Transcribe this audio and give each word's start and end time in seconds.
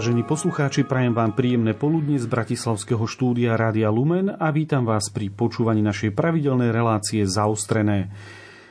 Vážení 0.00 0.24
poslucháči, 0.24 0.88
prajem 0.88 1.12
vám 1.12 1.36
príjemné 1.36 1.76
poludne 1.76 2.16
z 2.16 2.24
Bratislavského 2.24 3.04
štúdia 3.04 3.52
Rádia 3.52 3.92
Lumen 3.92 4.32
a 4.32 4.48
vítam 4.48 4.88
vás 4.88 5.12
pri 5.12 5.28
počúvaní 5.28 5.84
našej 5.84 6.16
pravidelnej 6.16 6.72
relácie 6.72 7.20
Zaostrené. 7.28 8.08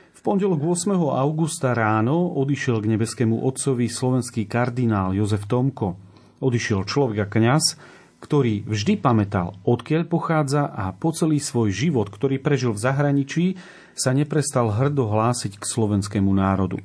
V 0.09 0.19
pondelok 0.25 0.57
8. 0.57 0.89
augusta 0.97 1.77
ráno 1.77 2.33
odišiel 2.33 2.81
k 2.81 2.97
nebeskému 2.97 3.45
otcovi 3.45 3.85
slovenský 3.85 4.49
kardinál 4.49 5.13
Jozef 5.13 5.45
Tomko. 5.45 6.01
Odišiel 6.41 6.89
človek 6.89 7.21
a 7.21 7.29
kňaz, 7.29 7.77
ktorý 8.25 8.65
vždy 8.65 8.97
pamätal, 8.97 9.53
odkiaľ 9.69 10.09
pochádza 10.09 10.65
a 10.65 10.89
po 10.97 11.13
celý 11.13 11.37
svoj 11.37 11.69
život, 11.69 12.09
ktorý 12.09 12.41
prežil 12.41 12.73
v 12.73 12.81
zahraničí, 12.81 13.45
sa 13.93 14.17
neprestal 14.17 14.73
hrdo 14.73 15.05
hlásiť 15.05 15.61
k 15.61 15.63
slovenskému 15.77 16.33
národu. 16.33 16.81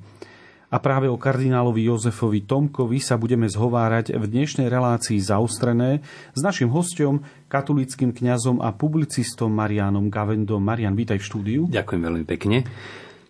A 0.73 0.81
práve 0.81 1.11
o 1.11 1.21
kardinálovi 1.21 1.85
Jozefovi 1.85 2.45
Tomkovi 2.47 3.03
sa 3.03 3.21
budeme 3.21 3.45
zhovárať 3.51 4.17
v 4.17 4.25
dnešnej 4.25 4.73
relácii 4.73 5.21
zaostrené 5.21 6.01
s 6.33 6.41
našim 6.41 6.73
hostom, 6.73 7.21
katolickým 7.53 8.17
kňazom 8.17 8.65
a 8.65 8.73
publicistom 8.73 9.53
Marianom 9.53 10.09
Gavendom. 10.09 10.63
Marian, 10.65 10.97
vítaj 10.97 11.21
v 11.21 11.27
štúdiu. 11.27 11.61
Ďakujem 11.69 12.01
veľmi 12.01 12.25
pekne. 12.25 12.65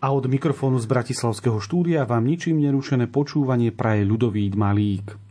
A 0.05 0.13
od 0.13 0.29
mikrofónu 0.29 0.77
z 0.79 0.87
Bratislavského 0.87 1.57
štúdia 1.65 2.05
vám 2.05 2.29
ničím 2.29 2.61
nerušené 2.61 3.09
počúvanie 3.09 3.73
praje 3.73 4.05
ľudový 4.05 4.53
Malík. 4.53 5.24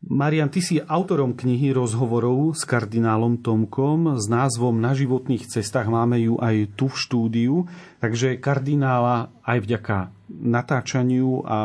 Marian, 0.00 0.48
ty 0.48 0.64
si 0.64 0.80
autorom 0.80 1.36
knihy 1.36 1.76
rozhovorov 1.76 2.56
s 2.56 2.64
kardinálom 2.64 3.36
Tomkom 3.36 4.16
s 4.16 4.32
názvom 4.32 4.80
Na 4.80 4.96
životných 4.96 5.44
cestách. 5.44 5.92
Máme 5.92 6.16
ju 6.24 6.40
aj 6.40 6.72
tu 6.72 6.88
v 6.88 6.96
štúdiu, 6.96 7.54
takže 8.00 8.40
kardinála 8.40 9.28
aj 9.44 9.58
vďaka 9.60 10.08
natáčaniu 10.32 11.44
a 11.44 11.56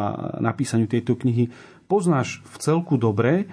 napísaniu 0.43 0.83
tejto 0.83 1.15
knihy 1.15 1.47
poznáš 1.87 2.43
v 2.43 2.55
celku 2.59 2.99
dobre, 2.99 3.47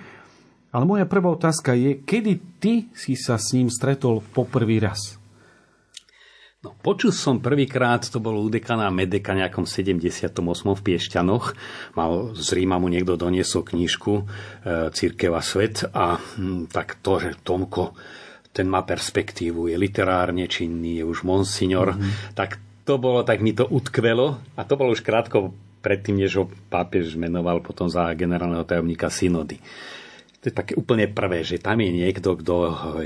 ale 0.74 0.82
moja 0.82 1.06
prvá 1.06 1.30
otázka 1.30 1.78
je, 1.78 2.02
kedy 2.02 2.32
ty 2.58 2.90
si 2.90 3.14
sa 3.14 3.38
s 3.38 3.54
ním 3.54 3.70
stretol 3.70 4.18
po 4.34 4.50
prvý 4.50 4.82
raz? 4.82 5.21
No, 6.62 6.78
počul 6.78 7.10
som 7.10 7.42
prvýkrát, 7.42 8.06
to 8.06 8.22
bolo 8.22 8.38
u 8.38 8.46
dekana 8.46 8.86
Medeka 8.86 9.34
nejakom 9.34 9.66
78. 9.66 10.30
v 10.62 10.82
Piešťanoch. 10.86 11.58
Mal 11.98 12.38
z 12.38 12.48
Ríma 12.54 12.78
mu 12.78 12.86
niekto 12.86 13.18
doniesol 13.18 13.66
knižku 13.66 14.12
e, 14.14 14.24
Církev 14.94 15.34
a 15.34 15.42
svet 15.42 15.82
a 15.90 16.22
hm, 16.22 16.70
tak 16.70 17.02
to, 17.02 17.18
že 17.18 17.42
Tomko, 17.42 17.98
ten 18.54 18.70
má 18.70 18.86
perspektívu, 18.86 19.74
je 19.74 19.74
literárne 19.74 20.46
činný, 20.46 21.02
je 21.02 21.04
už 21.10 21.26
monsignor, 21.26 21.98
mm-hmm. 21.98 22.38
tak 22.38 22.62
to 22.86 22.94
bolo, 22.94 23.26
tak 23.26 23.42
mi 23.42 23.50
to 23.58 23.66
utkvelo 23.66 24.38
a 24.54 24.62
to 24.62 24.78
bolo 24.78 24.94
už 24.94 25.02
krátko 25.02 25.50
predtým, 25.82 26.22
než 26.22 26.38
ho 26.38 26.44
pápež 26.70 27.18
menoval 27.18 27.58
potom 27.58 27.90
za 27.90 28.06
generálneho 28.14 28.62
tajomníka 28.62 29.10
synody. 29.10 29.58
To 30.42 30.50
je 30.50 30.58
také 30.58 30.74
úplne 30.74 31.06
prvé, 31.06 31.46
že 31.46 31.62
tam 31.62 31.78
je 31.78 31.94
niekto, 31.94 32.34
kto 32.34 32.54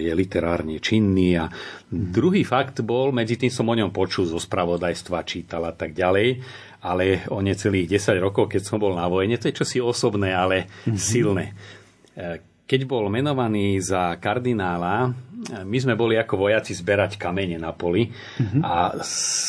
je 0.01 0.09
literárne 0.17 0.81
činný 0.81 1.37
a 1.37 1.53
druhý 1.93 2.49
fakt 2.49 2.81
bol, 2.81 3.13
medzi 3.13 3.37
tým 3.37 3.53
som 3.53 3.69
o 3.69 3.77
ňom 3.77 3.93
počul 3.93 4.25
zo 4.25 4.41
spravodajstva, 4.41 5.29
čítal 5.29 5.69
a 5.69 5.77
tak 5.77 5.93
ďalej, 5.93 6.41
ale 6.81 7.29
o 7.29 7.45
necelých 7.45 7.93
10 8.01 8.25
rokov, 8.25 8.49
keď 8.49 8.65
som 8.65 8.81
bol 8.81 8.97
na 8.97 9.05
vojne, 9.05 9.37
to 9.37 9.53
je 9.53 9.59
čosi 9.61 9.85
osobné, 9.85 10.33
ale 10.33 10.65
mm-hmm. 10.65 10.97
silné 10.97 11.53
keď 12.67 12.83
bol 12.83 13.07
menovaný 13.07 13.79
za 13.79 14.19
kardinála, 14.19 15.15
my 15.47 15.79
sme 15.79 15.95
boli 15.95 16.19
ako 16.19 16.49
vojaci 16.49 16.75
zberať 16.75 17.19
kamene 17.21 17.59
na 17.61 17.71
poli 17.71 18.11
mm-hmm. 18.11 18.63
a 18.67 18.99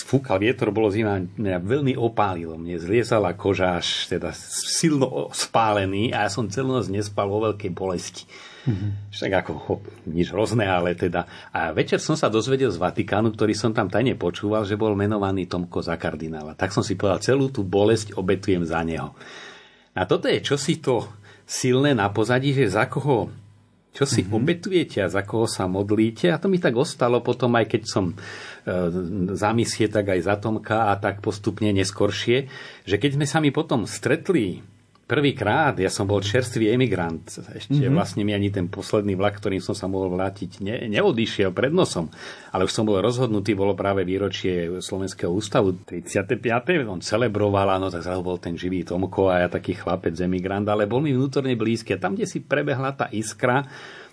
fúkal 0.05 0.37
vietor, 0.37 0.69
bolo 0.69 0.93
zima, 0.93 1.17
mňa 1.17 1.57
veľmi 1.57 1.93
opálilo. 1.97 2.53
Mne 2.59 2.77
zliezala 2.77 3.33
koža 3.33 3.81
až 3.81 4.05
teda 4.05 4.29
silno 4.37 5.33
spálený 5.33 6.13
a 6.13 6.25
ja 6.25 6.29
som 6.29 6.45
celú 6.51 6.77
noc 6.77 6.85
nespal 6.91 7.25
vo 7.25 7.49
veľkej 7.49 7.71
bolesti. 7.73 8.29
Mm-hmm. 8.67 8.91
Tak 9.15 9.33
ako 9.41 9.51
ho, 9.55 9.75
nič 10.11 10.29
hrozné, 10.35 10.67
ale 10.67 10.91
teda. 10.93 11.23
A 11.55 11.71
večer 11.71 12.03
som 12.03 12.19
sa 12.19 12.27
dozvedel 12.27 12.67
z 12.67 12.77
Vatikánu, 12.77 13.31
ktorý 13.31 13.55
som 13.55 13.71
tam 13.71 13.87
tajne 13.87 14.19
počúval, 14.19 14.67
že 14.67 14.75
bol 14.75 14.91
menovaný 14.91 15.47
Tomko 15.47 15.79
za 15.79 15.95
kardinála. 15.95 16.53
Tak 16.53 16.75
som 16.75 16.83
si 16.83 16.99
povedal, 16.99 17.23
celú 17.23 17.47
tú 17.47 17.63
bolesť 17.63 18.13
obetujem 18.19 18.67
za 18.67 18.83
neho. 18.83 19.15
A 19.95 20.03
toto 20.03 20.27
je 20.27 20.43
čosi 20.43 20.83
to 20.83 21.07
silné 21.47 21.95
na 21.95 22.11
pozadí, 22.11 22.51
že 22.51 22.67
za 22.67 22.91
koho 22.91 23.31
čo 23.97 24.05
si 24.05 24.21
mm-hmm. 24.21 24.37
obetujete 24.37 24.97
a 25.01 25.09
za 25.09 25.25
koho 25.25 25.49
sa 25.49 25.65
modlíte. 25.65 26.29
A 26.29 26.37
to 26.37 26.45
mi 26.45 26.61
tak 26.61 26.77
ostalo 26.77 27.25
potom, 27.25 27.57
aj 27.57 27.65
keď 27.65 27.81
som 27.89 28.13
e, 28.13 28.15
za 29.33 29.49
misie, 29.57 29.89
tak 29.89 30.13
aj 30.13 30.21
za 30.21 30.37
Tomka 30.37 30.93
a 30.93 31.01
tak 31.01 31.25
postupne 31.25 31.73
neskoršie, 31.73 32.45
že 32.85 32.95
keď 33.01 33.17
sme 33.17 33.25
sa 33.25 33.41
mi 33.41 33.49
potom 33.49 33.89
stretli 33.89 34.61
Prvýkrát, 35.07 35.71
ja 35.79 35.87
som 35.87 36.03
bol 36.03 36.19
čerstvý 36.19 36.75
emigrant. 36.75 37.23
Ešte 37.31 37.79
mm-hmm. 37.79 37.95
vlastne 37.95 38.27
mi 38.27 38.35
ani 38.35 38.51
ten 38.51 38.67
posledný 38.67 39.15
vlak, 39.15 39.39
ktorým 39.39 39.63
som 39.63 39.71
sa 39.71 39.87
mohol 39.87 40.11
vrátiť, 40.11 40.59
ne, 40.59 40.83
neodišiel 40.91 41.55
pred 41.55 41.71
nosom. 41.71 42.11
Ale 42.51 42.67
už 42.67 42.75
som 42.75 42.83
bol 42.83 42.99
rozhodnutý, 42.99 43.55
bolo 43.55 43.71
práve 43.71 44.03
výročie 44.03 44.67
Slovenského 44.83 45.31
ústavu 45.31 45.79
35. 45.87 46.43
On 46.91 46.99
celebroval, 46.99 47.79
áno, 47.79 47.87
tak 47.87 48.03
zrazu 48.03 48.19
bol 48.19 48.35
ten 48.35 48.59
živý 48.59 48.83
Tomko 48.83 49.31
a 49.31 49.41
ja 49.41 49.47
taký 49.47 49.79
chlapec 49.79 50.11
emigrant, 50.19 50.67
ale 50.67 50.91
bol 50.91 50.99
mi 50.99 51.15
vnútorne 51.15 51.55
blízky. 51.55 51.95
A 51.95 52.03
tam, 52.03 52.19
kde 52.19 52.27
si 52.27 52.43
prebehla 52.43 52.91
tá 52.91 53.07
iskra, 53.07 53.63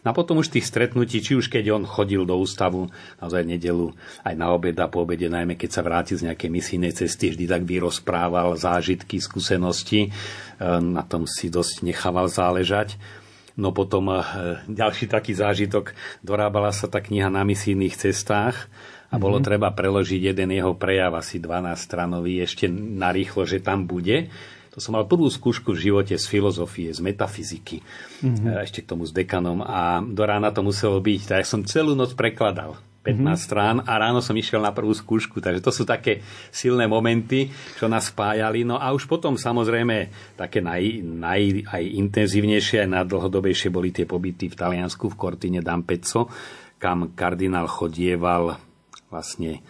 a 0.04 0.12
potom 0.12 0.44
už 0.44 0.52
tých 0.52 0.68
stretnutí, 0.68 1.24
či 1.24 1.32
už 1.32 1.48
keď 1.48 1.80
on 1.80 1.88
chodil 1.88 2.28
do 2.28 2.36
ústavu 2.36 2.92
naozaj 3.24 3.48
nedelu, 3.48 3.96
aj 4.20 4.34
na 4.36 4.52
obed 4.52 4.76
a 4.76 4.86
po 4.86 5.08
obede, 5.08 5.32
najmä 5.32 5.56
keď 5.56 5.70
sa 5.72 5.80
vrátil 5.80 6.20
z 6.20 6.28
nejakej 6.28 6.50
misijnej 6.52 6.92
cesty, 6.92 7.32
vždy 7.32 7.48
tak 7.48 7.64
vyrozprával 7.64 8.52
zážitky, 8.60 9.16
skúsenosti. 9.16 10.08
E, 10.08 10.10
na 10.78 11.00
tom 11.08 11.24
si 11.24 11.48
dosť 11.48 11.88
nechával 11.88 12.28
záležať. 12.28 13.00
No 13.56 13.72
potom 13.72 14.12
e, 14.12 14.20
ďalší 14.68 15.08
taký 15.08 15.32
zážitok, 15.32 15.96
dorábala 16.20 16.68
sa 16.76 16.84
tá 16.84 17.00
kniha 17.00 17.32
na 17.32 17.40
misijných 17.40 17.96
cestách 17.96 18.68
a 19.08 19.16
bolo 19.16 19.40
mm-hmm. 19.40 19.48
treba 19.48 19.72
preložiť 19.72 20.20
jeden 20.34 20.52
jeho 20.52 20.76
prejav, 20.76 21.16
asi 21.16 21.40
12 21.40 21.80
stranový, 21.80 22.44
ešte 22.44 22.68
narýchlo, 22.68 23.48
že 23.48 23.64
tam 23.64 23.88
bude. 23.88 24.28
To 24.74 24.82
som 24.82 24.98
mal 24.98 25.06
prvú 25.06 25.30
skúšku 25.30 25.70
v 25.70 25.86
živote 25.86 26.18
z 26.18 26.26
filozofie, 26.26 26.90
z 26.90 26.98
metafyziky, 26.98 27.78
mm-hmm. 27.78 28.58
ešte 28.66 28.82
k 28.82 28.90
tomu 28.90 29.06
s 29.06 29.14
dekanom 29.14 29.62
a 29.62 30.02
do 30.02 30.26
rána 30.26 30.50
to 30.50 30.66
muselo 30.66 30.98
byť. 30.98 31.20
Tak 31.30 31.46
som 31.46 31.62
celú 31.62 31.94
noc 31.94 32.18
prekladal. 32.18 32.74
15 33.04 33.20
mm-hmm. 33.20 33.36
strán 33.36 33.76
a 33.84 34.00
ráno 34.00 34.24
som 34.24 34.32
išiel 34.32 34.64
na 34.64 34.72
prvú 34.72 34.96
skúšku. 34.96 35.38
Takže 35.38 35.60
to 35.60 35.70
sú 35.70 35.84
také 35.84 36.24
silné 36.48 36.88
momenty, 36.88 37.52
čo 37.76 37.84
nás 37.84 38.08
spájali. 38.08 38.64
No 38.64 38.80
a 38.80 38.90
už 38.96 39.04
potom 39.04 39.36
samozrejme 39.36 40.08
také 40.40 40.64
naj, 40.64 41.04
naj, 41.04 41.68
aj 41.68 41.84
intenzívnejšie, 41.84 42.88
aj 42.88 42.90
najdlhodobejšie 42.96 43.68
boli 43.68 43.92
tie 43.92 44.08
pobyty 44.08 44.48
v 44.48 44.56
Taliansku, 44.56 45.12
v 45.12 45.18
Cortine 45.20 45.60
d'Ampezzo, 45.60 46.32
kam 46.80 47.12
kardinál 47.12 47.68
chodieval 47.68 48.56
vlastne 49.12 49.60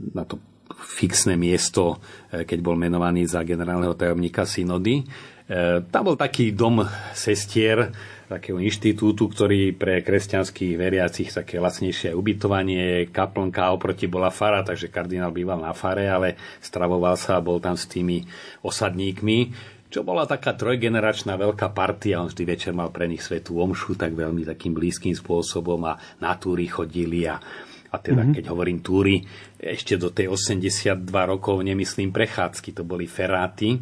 na 0.00 0.24
to 0.24 0.40
fixné 0.88 1.36
miesto, 1.36 2.00
e, 2.32 2.48
keď 2.48 2.58
bol 2.64 2.80
menovaný 2.80 3.28
za 3.28 3.44
generálneho 3.44 3.92
tajomníka 3.92 4.48
synody. 4.48 5.04
E, 5.04 5.84
tam 5.92 6.08
bol 6.08 6.16
taký 6.16 6.56
dom 6.56 6.80
sestier, 7.12 7.92
takého 8.28 8.60
inštitútu, 8.60 9.28
ktorý 9.28 9.72
pre 9.72 10.04
kresťanských 10.04 10.76
veriacich 10.76 11.32
také 11.32 11.56
lacnejšie 11.60 12.12
ubytovanie, 12.12 13.08
kaplnka 13.08 13.72
oproti 13.72 14.04
bola 14.04 14.28
fara, 14.28 14.60
takže 14.60 14.92
kardinál 14.92 15.32
býval 15.32 15.64
na 15.64 15.72
fare, 15.72 16.08
ale 16.08 16.36
stravoval 16.60 17.16
sa 17.16 17.40
a 17.40 17.44
bol 17.44 17.56
tam 17.56 17.76
s 17.76 17.88
tými 17.88 18.24
osadníkmi, 18.60 19.38
čo 19.88 20.04
bola 20.04 20.28
taká 20.28 20.52
trojgeneračná 20.52 21.40
veľká 21.40 21.72
partia. 21.72 22.20
On 22.20 22.28
vždy 22.28 22.44
večer 22.44 22.76
mal 22.76 22.92
pre 22.92 23.08
nich 23.08 23.24
svetú 23.24 23.56
omšu, 23.56 23.96
tak 23.96 24.12
veľmi 24.12 24.44
takým 24.44 24.76
blízkym 24.76 25.16
spôsobom 25.16 25.80
a 25.88 25.96
na 26.20 26.36
túry 26.36 26.68
chodili 26.68 27.24
a 27.24 27.40
a 27.88 27.96
teda 27.96 28.24
mm-hmm. 28.24 28.36
keď 28.36 28.44
hovorím 28.52 28.78
túry, 28.84 29.24
ešte 29.56 29.96
do 29.96 30.12
tej 30.12 30.28
82 30.32 31.08
rokov 31.08 31.56
nemyslím 31.64 32.12
prechádzky, 32.12 32.76
to 32.76 32.82
boli 32.84 33.08
feráty. 33.08 33.80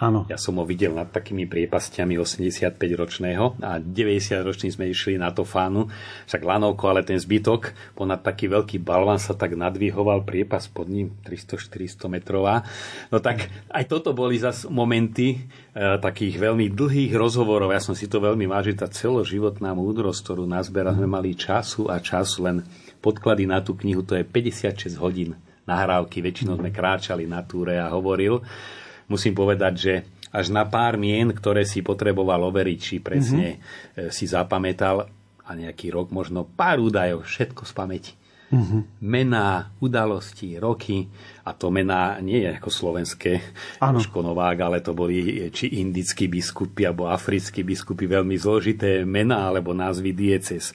Áno. 0.00 0.24
Ja 0.32 0.40
som 0.40 0.56
ho 0.56 0.64
videl 0.64 0.96
nad 0.96 1.12
takými 1.12 1.44
priepastiami 1.44 2.16
85-ročného 2.16 3.60
a 3.60 3.76
90-roční 3.76 4.72
sme 4.72 4.88
išli 4.88 5.20
na 5.20 5.28
to 5.28 5.44
fánu, 5.44 5.92
však 6.24 6.40
lanovko, 6.40 6.88
ale 6.88 7.04
ten 7.04 7.20
zbytok, 7.20 7.92
ponad 8.00 8.24
taký 8.24 8.48
veľký 8.48 8.80
balvan 8.80 9.20
sa 9.20 9.36
tak 9.36 9.60
nadvihoval 9.60 10.24
priepas 10.24 10.72
pod 10.72 10.88
ním, 10.88 11.12
300-400 11.28 12.08
metrová. 12.08 12.64
No 13.12 13.20
tak 13.20 13.52
aj 13.68 13.84
toto 13.92 14.16
boli 14.16 14.40
zas 14.40 14.64
momenty 14.64 15.36
e, 15.36 15.38
takých 15.76 16.48
veľmi 16.48 16.72
dlhých 16.72 17.12
rozhovorov. 17.12 17.76
Ja 17.76 17.84
som 17.84 17.92
si 17.92 18.08
to 18.08 18.24
veľmi 18.24 18.48
vážil, 18.48 18.80
tá 18.80 18.88
celoživotná 18.88 19.76
múdrosť, 19.76 20.24
ktorú 20.24 20.48
nazbera 20.48 20.96
sme 20.96 21.12
mali 21.12 21.36
času 21.36 21.92
a 21.92 22.00
času 22.00 22.48
len 22.48 22.64
podklady 23.00 23.48
na 23.48 23.64
tú 23.64 23.74
knihu, 23.80 24.04
to 24.04 24.14
je 24.14 24.24
56 24.24 25.00
hodín 25.00 25.36
nahrávky, 25.64 26.20
väčšinou 26.20 26.60
sme 26.60 26.70
kráčali 26.72 27.24
na 27.24 27.40
túre 27.44 27.80
a 27.80 27.88
hovoril. 27.90 28.44
Musím 29.10 29.34
povedať, 29.34 29.74
že 29.74 29.92
až 30.30 30.54
na 30.54 30.62
pár 30.62 30.94
mien, 30.94 31.26
ktoré 31.34 31.66
si 31.66 31.82
potreboval 31.82 32.46
overiť, 32.46 32.78
či 32.78 32.96
presne 33.02 33.58
mm-hmm. 33.58 34.14
si 34.14 34.24
zapamätal 34.30 35.10
a 35.42 35.50
nejaký 35.58 35.90
rok, 35.90 36.14
možno 36.14 36.46
pár 36.46 36.78
údajov, 36.78 37.26
všetko 37.26 37.66
z 37.66 37.72
pamäti. 37.74 38.12
Uh-huh. 38.50 38.82
Mená, 38.98 39.70
udalosti, 39.78 40.58
roky. 40.58 41.06
A 41.46 41.54
to 41.54 41.70
mená 41.70 42.18
nie 42.18 42.42
je 42.42 42.58
ako 42.58 42.70
slovenské 42.70 43.32
Škonovák, 43.78 44.58
ale 44.58 44.82
to 44.82 44.90
boli 44.90 45.46
či 45.54 45.78
indickí 45.78 46.26
biskupy 46.26 46.82
alebo 46.82 47.06
africkí 47.06 47.62
biskupy, 47.62 48.10
veľmi 48.10 48.34
zložité 48.34 49.06
mená 49.06 49.46
alebo 49.46 49.70
názvy 49.70 50.10
dieces. 50.10 50.74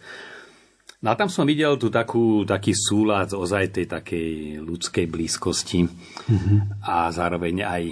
No 1.06 1.14
a 1.14 1.20
tam 1.22 1.30
som 1.30 1.46
videl 1.46 1.78
tu 1.78 1.94
takú, 1.94 2.42
taký 2.50 2.74
súlad 2.74 3.30
ozaj 3.30 3.78
tej 3.78 3.86
takej 3.86 4.58
ľudskej 4.58 5.06
blízkosti 5.06 5.86
mm-hmm. 5.86 6.82
a 6.82 7.14
zároveň 7.14 7.62
aj 7.62 7.84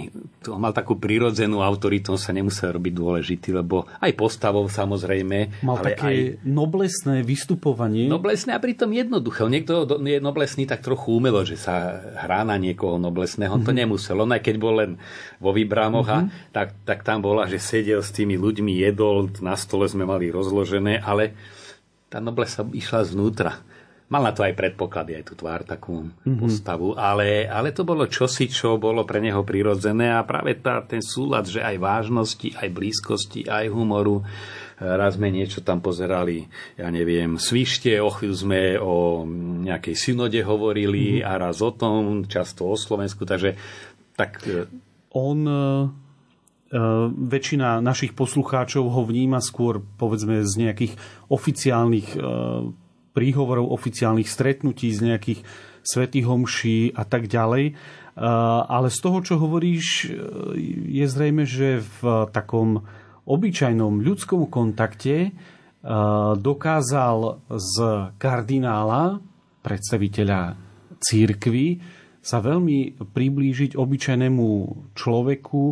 on 0.50 0.58
mal 0.58 0.74
takú 0.74 0.98
prirodzenú 0.98 1.62
autoritu, 1.62 2.10
on 2.10 2.18
sa 2.18 2.34
nemusel 2.34 2.74
robiť 2.74 2.90
dôležitý, 2.90 3.54
lebo 3.54 3.86
aj 4.02 4.12
postavou 4.18 4.66
samozrejme. 4.66 5.62
Mal 5.62 5.76
ale 5.78 5.86
také 5.94 6.10
aj... 6.10 6.42
noblesné 6.42 7.22
vystupovanie. 7.22 8.10
Noblesné 8.10 8.50
a 8.50 8.58
pritom 8.58 8.90
jednoduché. 8.90 9.46
Niekto 9.46 9.86
je 10.02 10.18
noblesný 10.18 10.66
tak 10.66 10.82
trochu 10.82 11.14
umelo, 11.14 11.46
že 11.46 11.54
sa 11.54 12.02
hrá 12.18 12.42
na 12.42 12.58
niekoho 12.58 12.98
noblesného. 12.98 13.54
On 13.54 13.62
mm-hmm. 13.62 13.70
to 13.70 13.72
mhm. 13.72 13.78
nemusel. 13.78 14.16
On 14.18 14.34
aj 14.34 14.42
keď 14.42 14.56
bol 14.58 14.74
len 14.82 14.98
vo 15.38 15.54
Vybrámoch, 15.54 16.10
mm-hmm. 16.10 16.50
tak, 16.50 16.74
tak 16.82 17.06
tam 17.06 17.22
bola, 17.22 17.46
že 17.46 17.62
sedel 17.62 18.02
s 18.02 18.10
tými 18.10 18.34
ľuďmi, 18.34 18.74
jedol, 18.74 19.30
na 19.38 19.54
stole 19.54 19.86
sme 19.86 20.02
mali 20.02 20.34
rozložené, 20.34 20.98
ale 20.98 21.38
tá 22.14 22.22
noble 22.22 22.46
sa 22.46 22.62
išla 22.62 23.02
znútra. 23.02 23.58
Mal 24.06 24.22
na 24.22 24.30
to 24.30 24.46
aj 24.46 24.54
predpoklady, 24.54 25.18
aj 25.18 25.24
tú 25.26 25.34
tvár, 25.34 25.66
takú 25.66 26.06
mm-hmm. 26.06 26.38
postavu, 26.38 26.94
ale, 26.94 27.50
ale 27.50 27.74
to 27.74 27.82
bolo 27.82 28.06
čosi, 28.06 28.46
čo 28.46 28.78
bolo 28.78 29.02
pre 29.02 29.18
neho 29.18 29.42
prirodzené 29.42 30.14
a 30.14 30.22
práve 30.22 30.54
tá, 30.62 30.78
ten 30.86 31.02
súlad, 31.02 31.50
že 31.50 31.58
aj 31.58 31.82
vážnosti, 31.82 32.54
aj 32.54 32.68
blízkosti, 32.70 33.50
aj 33.50 33.66
humoru, 33.74 34.22
raz 34.78 35.18
sme 35.18 35.34
niečo 35.34 35.66
tam 35.66 35.82
pozerali, 35.82 36.46
ja 36.78 36.86
neviem, 36.94 37.34
svište, 37.34 37.98
o 37.98 38.12
chvíľu 38.14 38.36
sme 38.38 38.62
o 38.78 39.26
nejakej 39.66 39.96
synode 39.98 40.38
hovorili 40.46 41.18
mm-hmm. 41.18 41.26
a 41.26 41.32
raz 41.50 41.58
o 41.64 41.74
tom, 41.74 42.30
často 42.30 42.70
o 42.70 42.78
Slovensku, 42.78 43.26
takže 43.26 43.58
tak... 44.14 44.38
E, 44.46 44.70
On 45.14 45.40
E, 45.46 46.03
väčšina 47.14 47.78
našich 47.78 48.18
poslucháčov 48.18 48.90
ho 48.90 49.02
vníma 49.06 49.38
skôr 49.38 49.78
povedzme 49.78 50.42
z 50.42 50.52
nejakých 50.58 50.98
oficiálnych 51.30 52.08
e, 52.14 52.18
príhovorov, 53.14 53.70
oficiálnych 53.70 54.26
stretnutí, 54.26 54.90
z 54.90 55.14
nejakých 55.14 55.40
svetých 55.86 56.26
homší 56.26 56.78
a 56.96 57.06
tak 57.06 57.30
ďalej. 57.30 57.64
E, 57.70 57.74
ale 58.66 58.88
z 58.90 58.98
toho, 58.98 59.18
čo 59.22 59.34
hovoríš, 59.38 60.10
je 60.90 61.06
zrejme, 61.06 61.46
že 61.46 61.78
v 62.02 62.26
takom 62.34 62.82
obyčajnom 63.24 64.04
ľudskom 64.04 64.52
kontakte 64.52 65.32
dokázal 66.40 67.44
z 67.52 67.76
kardinála, 68.16 69.20
predstaviteľa 69.60 70.56
církvy, 70.96 71.80
sa 72.24 72.40
veľmi 72.40 73.04
priblížiť 73.04 73.76
obyčajnému 73.76 74.48
človeku, 74.96 75.62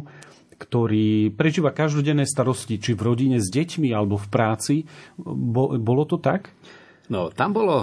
ktorý 0.62 1.34
prežíva 1.34 1.74
každodenné 1.74 2.22
starosti, 2.22 2.78
či 2.78 2.94
v 2.94 3.02
rodine 3.02 3.42
s 3.42 3.50
deťmi 3.50 3.90
alebo 3.90 4.14
v 4.14 4.30
práci. 4.30 4.76
Bolo 5.18 6.06
to 6.06 6.22
tak? 6.22 6.54
No, 7.10 7.34
tam 7.34 7.50
bolo, 7.50 7.82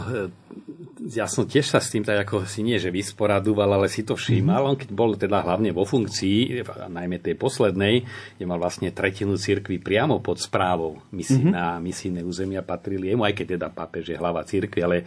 ja 0.99 1.31
som 1.31 1.47
tiež 1.47 1.63
sa 1.63 1.79
s 1.79 1.95
tým 1.95 2.03
tak 2.03 2.27
ako 2.27 2.43
si 2.43 2.59
nie, 2.59 2.75
že 2.75 2.91
vysporadúval, 2.91 3.71
ale 3.79 3.87
si 3.87 4.03
to 4.03 4.19
všímal. 4.19 4.67
Mm-hmm. 4.67 4.71
On 4.75 4.79
keď 4.79 4.89
bol 4.91 5.11
teda 5.15 5.39
hlavne 5.39 5.71
vo 5.71 5.87
funkcii, 5.87 6.67
najmä 6.91 7.23
tej 7.23 7.39
poslednej, 7.39 8.03
kde 8.35 8.45
mal 8.45 8.59
vlastne 8.59 8.91
tretinu 8.91 9.39
cirkvi 9.39 9.79
priamo 9.79 10.19
pod 10.19 10.43
správou. 10.43 10.99
Misí, 11.15 11.39
mm-hmm. 11.39 11.55
Na 11.55 11.79
misijné 11.79 12.21
územia 12.27 12.67
patrili 12.67 13.15
jemu, 13.15 13.23
aj 13.23 13.33
keď 13.35 13.47
teda 13.55 13.67
pápež 13.71 14.11
je 14.11 14.19
hlava 14.19 14.43
cirkvi, 14.43 14.79
ale 14.83 14.97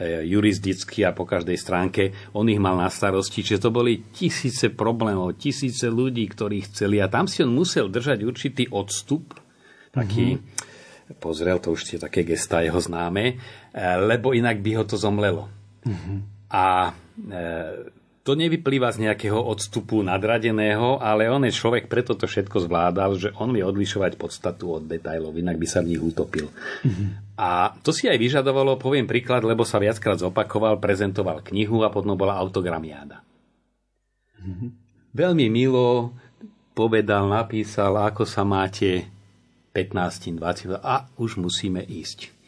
e, 0.00 0.24
jurisdicky 0.24 1.04
a 1.04 1.12
po 1.12 1.28
každej 1.28 1.58
stránke 1.60 2.32
on 2.32 2.48
ich 2.48 2.60
mal 2.60 2.80
na 2.80 2.88
starosti. 2.88 3.44
Čiže 3.44 3.68
to 3.68 3.70
boli 3.70 4.08
tisíce 4.08 4.72
problémov, 4.72 5.36
tisíce 5.36 5.84
ľudí, 5.92 6.24
ktorí 6.32 6.64
chceli. 6.72 7.04
A 7.04 7.12
tam 7.12 7.28
si 7.28 7.44
on 7.44 7.52
musel 7.52 7.92
držať 7.92 8.24
určitý 8.24 8.64
odstup, 8.72 9.36
taký... 9.92 10.40
Mm-hmm 10.40 10.51
pozrel, 11.18 11.58
to 11.58 11.74
už 11.74 11.82
tie 11.84 11.98
také 11.98 12.22
gesta 12.22 12.62
jeho 12.62 12.78
známe, 12.78 13.24
e, 13.24 13.34
lebo 14.02 14.32
inak 14.32 14.62
by 14.62 14.70
ho 14.80 14.84
to 14.86 14.96
zomlelo. 14.98 15.50
Mm-hmm. 15.82 16.18
A 16.52 16.90
e, 16.90 17.42
to 18.22 18.38
nevyplýva 18.38 18.94
z 18.94 19.10
nejakého 19.10 19.34
odstupu 19.34 19.98
nadradeného, 20.06 21.02
ale 21.02 21.26
on 21.26 21.42
je 21.42 21.50
človek, 21.50 21.90
preto 21.90 22.14
to 22.14 22.30
všetko 22.30 22.70
zvládal, 22.70 23.18
že 23.18 23.28
on 23.34 23.50
vie 23.50 23.66
odlišovať 23.66 24.14
podstatu 24.14 24.78
od 24.78 24.86
detajlov, 24.86 25.34
inak 25.34 25.58
by 25.58 25.66
sa 25.66 25.82
v 25.82 25.94
nich 25.94 26.02
utopil. 26.02 26.46
Mm-hmm. 26.86 27.34
A 27.34 27.74
to 27.82 27.90
si 27.90 28.06
aj 28.06 28.22
vyžadovalo, 28.22 28.78
poviem 28.78 29.10
príklad, 29.10 29.42
lebo 29.42 29.66
sa 29.66 29.82
viackrát 29.82 30.22
zopakoval, 30.22 30.78
prezentoval 30.78 31.42
knihu 31.50 31.82
a 31.82 31.90
potom 31.90 32.14
bola 32.14 32.38
autogramiáda. 32.38 33.26
Mm-hmm. 34.38 34.70
Veľmi 35.12 35.46
milo 35.50 36.14
povedal, 36.78 37.26
napísal, 37.26 37.98
ako 37.98 38.22
sa 38.22 38.46
máte, 38.46 39.10
15, 39.72 40.36
20 40.36 40.78
a 40.78 41.08
už 41.16 41.40
musíme 41.40 41.80
ísť. 41.80 42.42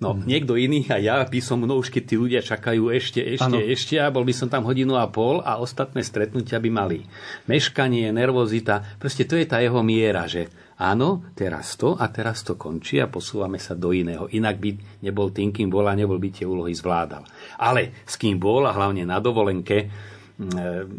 No, 0.00 0.16
mm. 0.16 0.24
niekto 0.24 0.56
iný 0.56 0.88
a 0.88 0.96
ja 0.96 1.20
by 1.20 1.40
som, 1.44 1.60
no 1.60 1.76
už 1.76 1.92
keď 1.92 2.02
tí 2.08 2.16
ľudia 2.16 2.40
čakajú 2.40 2.88
ešte, 2.88 3.20
ešte, 3.20 3.44
ano. 3.44 3.60
ešte 3.60 3.94
a 4.00 4.08
bol 4.08 4.24
by 4.24 4.32
som 4.32 4.48
tam 4.48 4.64
hodinu 4.64 4.96
a 4.96 5.04
pol 5.12 5.44
a 5.44 5.60
ostatné 5.60 6.00
stretnutia 6.00 6.56
by 6.56 6.70
mali 6.72 7.04
meškanie, 7.44 8.08
nervozita, 8.08 8.96
proste 8.96 9.28
to 9.28 9.36
je 9.36 9.44
tá 9.44 9.60
jeho 9.60 9.84
miera, 9.84 10.24
že 10.24 10.48
áno, 10.80 11.28
teraz 11.36 11.76
to 11.76 12.00
a 12.00 12.08
teraz 12.08 12.40
to 12.40 12.56
končí 12.56 12.96
a 12.96 13.12
posúvame 13.12 13.60
sa 13.60 13.76
do 13.76 13.92
iného. 13.92 14.24
Inak 14.32 14.56
by 14.56 14.70
nebol 15.04 15.36
tým, 15.36 15.52
kým 15.52 15.68
bol 15.68 15.84
a 15.84 15.92
nebol 15.92 16.16
by 16.16 16.32
tie 16.32 16.48
úlohy 16.48 16.72
zvládal. 16.72 17.28
Ale 17.60 18.00
s 18.08 18.16
kým 18.16 18.40
bol 18.40 18.64
a 18.64 18.72
hlavne 18.72 19.04
na 19.04 19.20
dovolenke, 19.20 19.92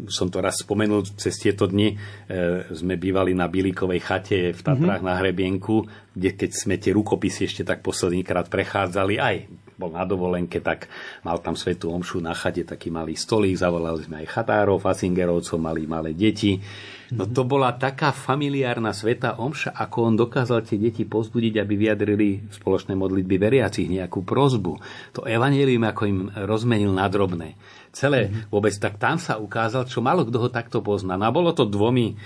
som 0.06 0.30
to 0.30 0.38
raz 0.38 0.62
spomenul, 0.62 1.02
cez 1.18 1.34
tieto 1.34 1.66
dni 1.66 1.90
e, 1.90 1.96
sme 2.70 2.94
bývali 2.94 3.34
na 3.34 3.50
Bilikovej 3.50 3.98
chate 3.98 4.54
v 4.54 4.60
Tatrách 4.62 5.02
mm-hmm. 5.02 5.10
na 5.10 5.18
Hrebienku, 5.18 5.76
kde 6.14 6.30
keď 6.38 6.50
sme 6.54 6.78
tie 6.78 6.94
rukopisy 6.94 7.50
ešte 7.50 7.62
tak 7.66 7.82
posledný 7.82 8.22
krát 8.22 8.46
prechádzali, 8.46 9.18
aj 9.18 9.36
bol 9.74 9.90
na 9.90 10.06
dovolenke, 10.06 10.62
tak 10.62 10.86
mal 11.26 11.42
tam 11.42 11.58
svetú 11.58 11.90
omšu 11.90 12.22
na 12.22 12.38
chate, 12.38 12.62
taký 12.62 12.94
malý 12.94 13.18
stolík, 13.18 13.58
zavolali 13.58 14.06
sme 14.06 14.22
aj 14.22 14.30
chatárov, 14.30 14.78
facingerovcov, 14.78 15.58
mali 15.58 15.90
malé 15.90 16.14
deti. 16.14 16.62
No 17.12 17.28
to 17.28 17.44
bola 17.44 17.76
taká 17.76 18.08
familiárna 18.14 18.94
sveta 18.94 19.36
omša, 19.36 19.76
ako 19.76 19.98
on 20.08 20.14
dokázal 20.16 20.64
tie 20.64 20.80
deti 20.80 21.04
pozbudiť, 21.04 21.60
aby 21.60 21.74
vyjadrili 21.76 22.28
v 22.46 22.52
spoločnej 22.52 22.96
modlitby 22.96 23.36
veriacich 23.36 23.90
nejakú 23.90 24.24
prozbu. 24.24 24.80
To 25.18 25.26
evanelium 25.28 25.84
ako 25.84 26.02
im 26.08 26.20
rozmenil 26.32 26.94
na 26.94 27.10
drobné 27.12 27.58
celé 27.92 28.28
mm-hmm. 28.28 28.48
vôbec, 28.48 28.74
tak 28.76 28.96
tam 28.96 29.20
sa 29.20 29.36
ukázal, 29.38 29.86
čo 29.86 30.00
malo 30.00 30.24
kto 30.24 30.38
ho 30.40 30.48
takto 30.48 30.80
pozná. 30.80 31.14
No 31.20 31.28
a 31.28 31.32
bolo 31.32 31.52
to 31.52 31.68
dvomi 31.68 32.16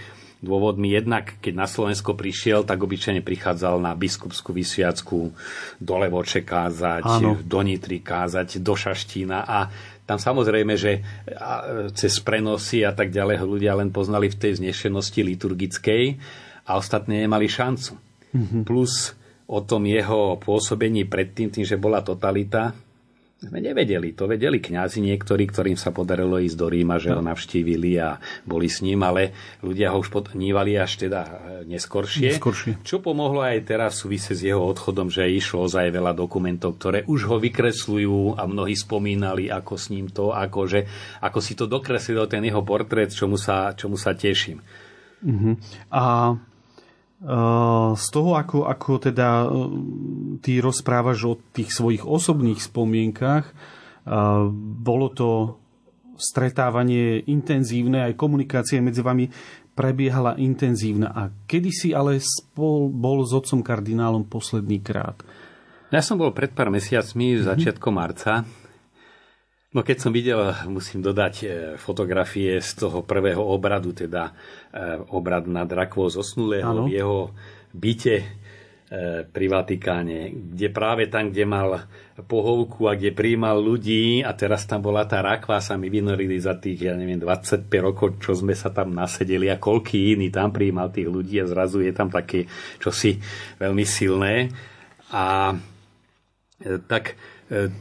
dôvodmi. 0.40 0.92
Jednak, 0.92 1.40
keď 1.40 1.54
na 1.56 1.66
Slovensko 1.66 2.14
prišiel, 2.14 2.62
tak 2.62 2.78
obyčajne 2.78 3.24
prichádzal 3.24 3.82
na 3.82 3.96
biskupskú 3.96 4.54
vysviacku 4.54 5.32
do 5.80 5.94
Levoče 5.96 6.44
kázať, 6.44 7.04
Áno. 7.04 7.40
do 7.40 7.60
Nitry 7.64 8.04
kázať, 8.04 8.62
do 8.62 8.74
Šaštína 8.76 9.42
a 9.42 9.58
tam 10.06 10.22
samozrejme, 10.22 10.78
že 10.78 11.02
cez 11.98 12.22
prenosy 12.22 12.86
a 12.86 12.94
tak 12.94 13.10
ďalej 13.10 13.42
ľudia 13.42 13.74
len 13.74 13.90
poznali 13.90 14.30
v 14.30 14.38
tej 14.38 14.62
znešenosti 14.62 15.18
liturgickej 15.26 16.04
a 16.62 16.78
ostatní 16.78 17.26
nemali 17.26 17.50
šancu. 17.50 17.98
Mm-hmm. 18.30 18.62
Plus 18.62 19.18
o 19.50 19.58
tom 19.66 19.82
jeho 19.82 20.38
pôsobení 20.38 21.10
predtým, 21.10 21.50
tým, 21.50 21.66
že 21.66 21.74
bola 21.74 22.06
totalita, 22.06 22.70
sme 23.36 23.60
nevedeli. 23.60 24.16
To 24.16 24.24
vedeli 24.24 24.64
kňazi 24.64 25.04
niektorí, 25.04 25.44
ktorým 25.44 25.76
sa 25.76 25.92
podarilo 25.92 26.40
ísť 26.40 26.56
do 26.56 26.72
Ríma, 26.72 26.96
že 26.96 27.12
ho 27.12 27.20
no. 27.20 27.28
navštívili 27.28 28.00
a 28.00 28.16
boli 28.48 28.64
s 28.64 28.80
ním, 28.80 29.04
ale 29.04 29.36
ľudia 29.60 29.92
ho 29.92 30.00
už 30.00 30.08
podnívali 30.08 30.80
až 30.80 31.04
teda 31.04 31.20
e, 31.20 31.32
neskoršie. 31.68 32.32
neskoršie. 32.32 32.80
Čo 32.80 33.04
pomohlo 33.04 33.44
aj 33.44 33.68
teraz 33.68 34.00
v 34.00 34.08
súvise 34.08 34.32
s 34.32 34.40
jeho 34.40 34.64
odchodom, 34.64 35.12
že 35.12 35.28
išlo 35.28 35.68
ozaj 35.68 35.92
veľa 35.92 36.16
dokumentov, 36.16 36.80
ktoré 36.80 37.04
už 37.04 37.28
ho 37.28 37.36
vykresľujú 37.36 38.40
a 38.40 38.42
mnohí 38.48 38.72
spomínali, 38.72 39.52
ako 39.52 39.74
s 39.76 39.92
ním 39.92 40.08
to, 40.08 40.32
ako, 40.32 40.64
že, 40.64 40.88
ako 41.20 41.38
si 41.44 41.52
to 41.52 41.68
dokreslil 41.68 42.24
ten 42.24 42.40
jeho 42.40 42.64
portrét, 42.64 43.12
čomu 43.12 43.36
sa, 43.36 43.76
čomu 43.76 44.00
sa 44.00 44.16
teším. 44.16 44.64
Uh-huh. 45.20 45.60
A 45.92 46.32
z 47.96 48.06
toho, 48.14 48.38
ako, 48.38 48.70
ako 48.70 49.10
teda 49.10 49.28
e, 49.42 49.48
ty 50.46 50.62
rozprávaš 50.62 51.18
o 51.26 51.34
tých 51.50 51.74
svojich 51.74 52.06
osobných 52.06 52.62
spomienkach, 52.62 53.50
bolo 54.86 55.10
to 55.10 55.58
stretávanie 56.14 57.26
intenzívne, 57.26 58.06
aj 58.06 58.14
komunikácia 58.14 58.78
medzi 58.78 59.02
vami 59.02 59.26
prebiehala 59.76 60.40
intenzívna. 60.40 61.12
A 61.12 61.28
kedy 61.44 61.70
si 61.74 61.88
ale 61.92 62.16
spol, 62.22 62.88
bol 62.88 63.20
s 63.26 63.36
otcom 63.36 63.60
kardinálom 63.60 64.24
posledný 64.24 64.80
krát? 64.80 65.20
Ja 65.92 66.00
som 66.00 66.16
bol 66.16 66.32
pred 66.32 66.50
pár 66.56 66.72
mesiacmi, 66.72 67.36
mm-hmm. 67.36 67.46
začiatkom 67.46 67.92
marca, 67.92 68.42
No 69.74 69.82
keď 69.82 69.96
som 69.98 70.14
videl, 70.14 70.54
musím 70.70 71.02
dodať 71.02 71.34
e, 71.42 71.46
fotografie 71.76 72.62
z 72.62 72.70
toho 72.86 73.02
prvého 73.02 73.42
obradu, 73.42 73.92
teda 73.92 74.30
e, 74.30 74.32
obrad 75.10 75.50
na 75.50 75.66
drakvo 75.66 76.06
zosnulého 76.06 76.86
v 76.86 76.96
jeho 76.96 77.18
byte, 77.74 78.46
pri 79.26 79.46
Vatikáne, 79.50 80.30
kde 80.30 80.70
práve 80.70 81.10
tam, 81.10 81.34
kde 81.34 81.42
mal 81.42 81.90
pohovku 82.22 82.86
a 82.86 82.94
kde 82.94 83.10
príjmal 83.10 83.58
ľudí 83.58 84.22
a 84.22 84.30
teraz 84.30 84.62
tam 84.62 84.78
bola 84.78 85.02
tá 85.02 85.18
rakva, 85.26 85.58
sa 85.58 85.74
mi 85.74 85.90
vynorili 85.90 86.38
za 86.38 86.54
tých, 86.54 86.86
ja 86.86 86.94
neviem, 86.94 87.18
25 87.18 87.66
rokov, 87.82 88.22
čo 88.22 88.38
sme 88.38 88.54
sa 88.54 88.70
tam 88.70 88.94
nasedeli 88.94 89.50
a 89.50 89.58
koľký 89.58 90.14
iný 90.14 90.30
tam 90.30 90.54
príjmal 90.54 90.94
tých 90.94 91.10
ľudí 91.10 91.42
a 91.42 91.50
zrazu 91.50 91.82
je 91.82 91.90
tam 91.90 92.14
také 92.14 92.46
čosi 92.78 93.18
veľmi 93.58 93.82
silné. 93.82 94.54
A 95.10 95.50
e, 96.62 96.78
tak 96.86 97.18
e, 97.50 97.74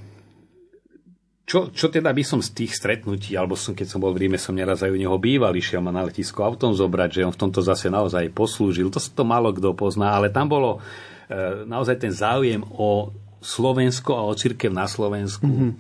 čo, 1.45 1.69
čo 1.69 1.93
teda 1.93 2.09
by 2.09 2.23
som 2.25 2.41
z 2.41 2.57
tých 2.57 2.73
stretnutí, 2.73 3.37
alebo 3.37 3.53
som, 3.53 3.77
keď 3.77 3.87
som 3.87 4.01
bol 4.01 4.17
v 4.17 4.25
Ríme, 4.25 4.41
som 4.41 4.57
neraz 4.57 4.81
aj 4.81 4.89
u 4.89 4.97
neho 4.97 5.13
býval, 5.21 5.53
išiel 5.53 5.77
ma 5.77 5.93
na 5.93 6.01
letisko 6.01 6.41
autom 6.41 6.73
zobrať, 6.73 7.21
že 7.21 7.25
on 7.25 7.33
v 7.33 7.41
tomto 7.45 7.61
zase 7.61 7.93
naozaj 7.93 8.33
poslúžil. 8.33 8.89
To, 8.89 8.97
to 8.97 9.21
malo 9.21 9.53
kto 9.53 9.77
pozná, 9.77 10.17
ale 10.17 10.33
tam 10.33 10.49
bolo 10.49 10.81
e, 11.29 11.69
naozaj 11.69 12.01
ten 12.01 12.09
záujem 12.09 12.65
o 12.65 13.13
Slovensko 13.45 14.17
a 14.17 14.25
o 14.25 14.33
církev 14.33 14.73
na 14.73 14.89
Slovensku 14.89 15.45
mm-hmm. 15.45 15.71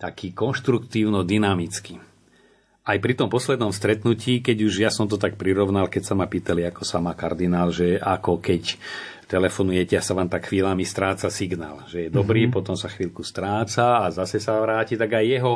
taký 0.00 0.32
konštruktívno-dynamický. 0.32 2.09
Aj 2.80 2.96
pri 2.96 3.12
tom 3.12 3.28
poslednom 3.28 3.76
stretnutí, 3.76 4.40
keď 4.40 4.56
už 4.64 4.74
ja 4.80 4.90
som 4.90 5.04
to 5.04 5.20
tak 5.20 5.36
prirovnal, 5.36 5.92
keď 5.92 6.02
sa 6.10 6.14
ma 6.16 6.24
pýtali, 6.24 6.64
ako 6.64 6.82
sa 6.82 6.96
má 6.96 7.12
kardinál, 7.12 7.68
že 7.68 8.00
ako 8.00 8.40
keď 8.40 8.80
telefonujete 9.30 9.94
a 9.94 10.02
sa 10.02 10.16
vám 10.16 10.26
tak 10.26 10.48
chvíľami 10.48 10.82
stráca 10.82 11.30
signál. 11.30 11.86
Že 11.86 12.08
je 12.08 12.10
dobrý, 12.10 12.48
mm-hmm. 12.48 12.56
potom 12.56 12.74
sa 12.74 12.90
chvíľku 12.90 13.22
stráca 13.22 14.02
a 14.02 14.10
zase 14.10 14.42
sa 14.42 14.58
vráti, 14.58 14.98
tak 14.98 15.12
aj 15.12 15.24
jeho 15.28 15.52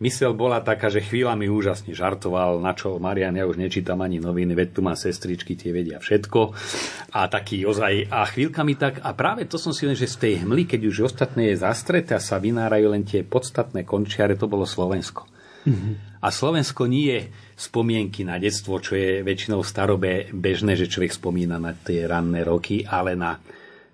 mysel 0.00 0.32
bola 0.32 0.64
taká, 0.64 0.88
že 0.88 1.04
chvíľami 1.04 1.52
úžasne 1.52 1.92
žartoval, 1.92 2.64
na 2.64 2.72
čo 2.72 2.96
Marian, 2.96 3.36
ja 3.36 3.44
už 3.44 3.60
nečítam 3.60 4.00
ani 4.00 4.16
noviny, 4.16 4.56
veď 4.56 4.68
tu 4.72 4.80
má 4.80 4.96
sestričky, 4.96 5.60
tie 5.60 5.76
vedia 5.76 6.00
všetko. 6.00 6.40
A 7.12 7.28
taký 7.28 7.68
ozaj, 7.68 8.08
a 8.08 8.24
chvíľkami 8.24 8.72
tak, 8.80 9.04
a 9.04 9.12
práve 9.12 9.44
to 9.44 9.60
som 9.60 9.76
si 9.76 9.84
len, 9.84 9.98
že 9.98 10.08
z 10.08 10.16
tej 10.16 10.34
hmly, 10.48 10.64
keď 10.64 10.80
už 10.88 11.12
ostatné 11.12 11.52
je 11.52 11.60
zastreté 11.60 12.16
a 12.16 12.24
sa 12.24 12.40
vynárajú 12.40 12.88
len 12.88 13.04
tie 13.04 13.20
podstatné 13.20 13.84
končiare, 13.84 14.40
to 14.40 14.48
bolo 14.48 14.64
Slovensko. 14.64 15.28
Mm-hmm. 15.68 16.09
A 16.20 16.28
Slovensko 16.28 16.84
nie 16.84 17.08
je 17.08 17.20
spomienky 17.56 18.28
na 18.28 18.36
detstvo, 18.36 18.76
čo 18.76 18.92
je 18.92 19.24
väčšinou 19.24 19.64
starobe 19.64 20.28
bežné, 20.36 20.76
že 20.76 20.88
človek 20.88 21.16
spomína 21.16 21.56
na 21.56 21.72
tie 21.72 22.04
ranné 22.04 22.44
roky, 22.44 22.84
ale 22.84 23.16
na 23.16 23.40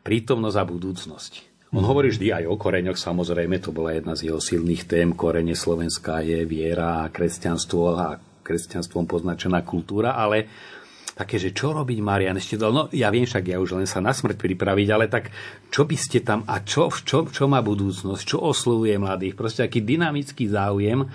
prítomnosť 0.02 0.58
a 0.58 0.64
budúcnosť. 0.66 1.32
On 1.74 1.82
mm. 1.82 1.88
hovorí 1.90 2.10
vždy 2.14 2.30
aj 2.30 2.44
o 2.46 2.54
koreňoch, 2.58 2.98
samozrejme, 2.98 3.58
to 3.58 3.74
bola 3.74 3.94
jedna 3.94 4.14
z 4.14 4.30
jeho 4.30 4.38
silných 4.38 4.86
tém. 4.86 5.14
Korene 5.14 5.54
Slovenska 5.54 6.22
je 6.22 6.46
viera 6.46 7.06
a 7.06 7.10
kresťanstvo 7.10 7.82
a 7.94 8.18
kresťanstvom 8.46 9.10
poznačená 9.10 9.66
kultúra, 9.66 10.14
ale 10.14 10.46
také, 11.18 11.42
že 11.42 11.50
čo 11.50 11.74
robiť, 11.74 11.98
Marian, 11.98 12.38
ešte 12.38 12.54
dal, 12.54 12.70
no 12.70 12.86
ja 12.94 13.10
viem 13.10 13.26
však, 13.26 13.50
ja 13.50 13.58
už 13.58 13.82
len 13.82 13.88
sa 13.90 13.98
na 13.98 14.14
smrť 14.14 14.38
pripraviť, 14.38 14.88
ale 14.94 15.10
tak 15.10 15.34
čo 15.74 15.82
by 15.82 15.96
ste 15.98 16.22
tam 16.22 16.46
a 16.46 16.62
čo, 16.62 16.86
čo, 16.92 17.26
čo 17.26 17.50
má 17.50 17.58
budúcnosť, 17.58 18.22
čo 18.22 18.38
oslovuje 18.38 18.94
mladých, 19.02 19.34
proste 19.34 19.66
aký 19.66 19.82
dynamický 19.82 20.46
záujem 20.46 21.08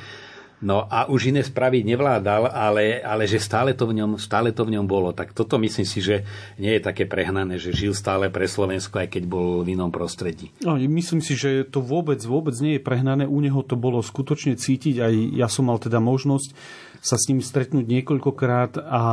No 0.62 0.86
a 0.86 1.10
už 1.10 1.34
iné 1.34 1.42
spraviť 1.42 1.84
nevládal, 1.90 2.54
ale, 2.54 3.02
ale 3.02 3.26
že 3.26 3.42
stále 3.42 3.74
to, 3.74 3.90
v 3.90 3.98
ňom, 3.98 4.22
stále 4.22 4.54
to 4.54 4.62
v 4.62 4.78
ňom 4.78 4.86
bolo. 4.86 5.10
Tak 5.10 5.34
toto 5.34 5.58
myslím 5.58 5.90
si, 5.90 6.06
že 6.06 6.22
nie 6.62 6.78
je 6.78 6.86
také 6.86 7.10
prehnané, 7.10 7.58
že 7.58 7.74
žil 7.74 7.98
stále 7.98 8.30
pre 8.30 8.46
Slovensko, 8.46 9.02
aj 9.02 9.18
keď 9.18 9.24
bol 9.26 9.66
v 9.66 9.74
inom 9.74 9.90
prostredí. 9.90 10.54
No, 10.62 10.78
myslím 10.78 11.26
si, 11.26 11.34
že 11.34 11.66
to 11.66 11.82
vôbec, 11.82 12.22
vôbec 12.22 12.54
nie 12.62 12.78
je 12.78 12.86
prehnané. 12.86 13.26
U 13.26 13.42
neho 13.42 13.66
to 13.66 13.74
bolo 13.74 14.06
skutočne 14.06 14.54
cítiť. 14.54 14.96
Aj 15.02 15.14
ja 15.14 15.50
som 15.50 15.66
mal 15.66 15.82
teda 15.82 15.98
možnosť 15.98 16.54
sa 17.02 17.18
s 17.18 17.26
ním 17.34 17.42
stretnúť 17.42 17.90
niekoľkokrát 17.90 18.78
a 18.78 19.04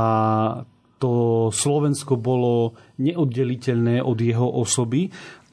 to 1.00 1.49
Slovensko 1.49 2.21
bolo 2.21 2.76
neoddeliteľné 3.00 4.05
od 4.05 4.19
jeho 4.21 4.45
osoby. 4.45 5.09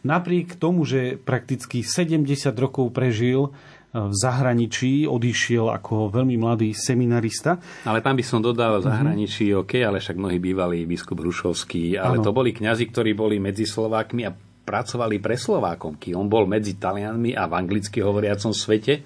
Napriek 0.06 0.62
tomu, 0.62 0.86
že 0.86 1.18
prakticky 1.18 1.82
70 1.82 2.28
rokov 2.62 2.94
prežil, 2.94 3.50
v 3.96 4.12
zahraničí, 4.12 5.08
odišiel 5.08 5.72
ako 5.72 6.12
veľmi 6.12 6.36
mladý 6.36 6.76
seminarista. 6.76 7.56
Ale 7.88 8.04
tam 8.04 8.20
by 8.20 8.24
som 8.28 8.44
dodal 8.44 8.84
v 8.84 8.92
zahraničí, 8.92 9.56
mm-hmm. 9.56 9.62
OK, 9.64 9.74
ale 9.80 10.04
však 10.04 10.20
mnohí 10.20 10.38
bývalí 10.44 10.84
biskup 10.84 11.24
Hrušovský, 11.24 11.96
ale 11.96 12.20
ano. 12.20 12.26
to 12.28 12.36
boli 12.36 12.52
kňazi, 12.52 12.92
ktorí 12.92 13.16
boli 13.16 13.40
medzi 13.40 13.64
Slovákmi 13.64 14.28
a 14.28 14.36
pracovali 14.66 15.22
pre 15.24 15.40
Slovákomky. 15.40 16.12
On 16.12 16.28
bol 16.28 16.44
medzi 16.44 16.76
Talianmi 16.76 17.38
a 17.38 17.48
v 17.48 17.54
anglicky 17.56 18.04
hovoriacom 18.04 18.52
svete 18.52 19.06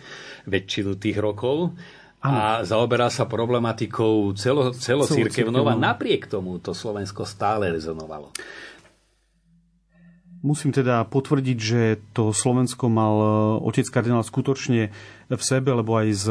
väčšinu 0.49 0.97
tých 0.97 1.19
rokov 1.21 1.75
a 2.19 2.65
zaoberal 2.67 3.07
sa 3.07 3.29
problematikou 3.29 4.35
celo, 4.35 4.75
celocirkevnou 4.75 5.63
a 5.67 5.75
napriek 5.75 6.27
tomu 6.27 6.59
to 6.59 6.75
Slovensko 6.75 7.23
stále 7.23 7.71
rezonovalo. 7.71 8.35
Musím 10.39 10.71
teda 10.71 11.03
potvrdiť, 11.03 11.57
že 11.59 11.99
to 12.15 12.31
Slovensko 12.31 12.87
mal 12.87 13.15
e, 13.19 13.27
otec 13.59 13.83
kardinál 13.91 14.23
skutočne 14.23 14.87
v 15.27 15.41
sebe, 15.43 15.75
lebo 15.75 15.99
aj 15.99 16.07
z 16.15 16.25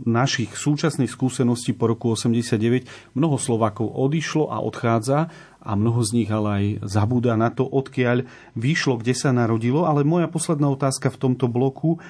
našich 0.00 0.56
súčasných 0.56 1.12
skúseností 1.12 1.76
po 1.76 1.92
roku 1.92 2.16
89 2.16 2.88
mnoho 3.12 3.36
Slovákov 3.36 3.92
odišlo 3.92 4.48
a 4.48 4.64
odchádza 4.64 5.28
a 5.60 5.70
mnoho 5.76 6.00
z 6.00 6.10
nich 6.16 6.30
ale 6.32 6.48
aj 6.48 6.64
zabúda 6.88 7.36
na 7.36 7.52
to, 7.52 7.68
odkiaľ 7.68 8.24
vyšlo, 8.56 8.96
kde 8.96 9.12
sa 9.12 9.28
narodilo. 9.28 9.84
Ale 9.84 10.08
moja 10.08 10.24
posledná 10.24 10.72
otázka 10.72 11.12
v 11.12 11.20
tomto 11.28 11.44
bloku 11.44 12.00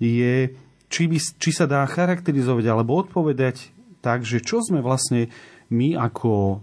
je, 0.00 0.56
či, 0.88 1.04
by, 1.04 1.18
či 1.20 1.50
sa 1.52 1.68
dá 1.68 1.84
charakterizovať 1.84 2.64
alebo 2.64 2.96
odpovedať 2.96 3.76
tak, 4.00 4.24
že 4.24 4.40
čo 4.40 4.64
sme 4.64 4.80
vlastne 4.80 5.28
my 5.68 6.00
ako 6.00 6.32
e, 6.32 6.56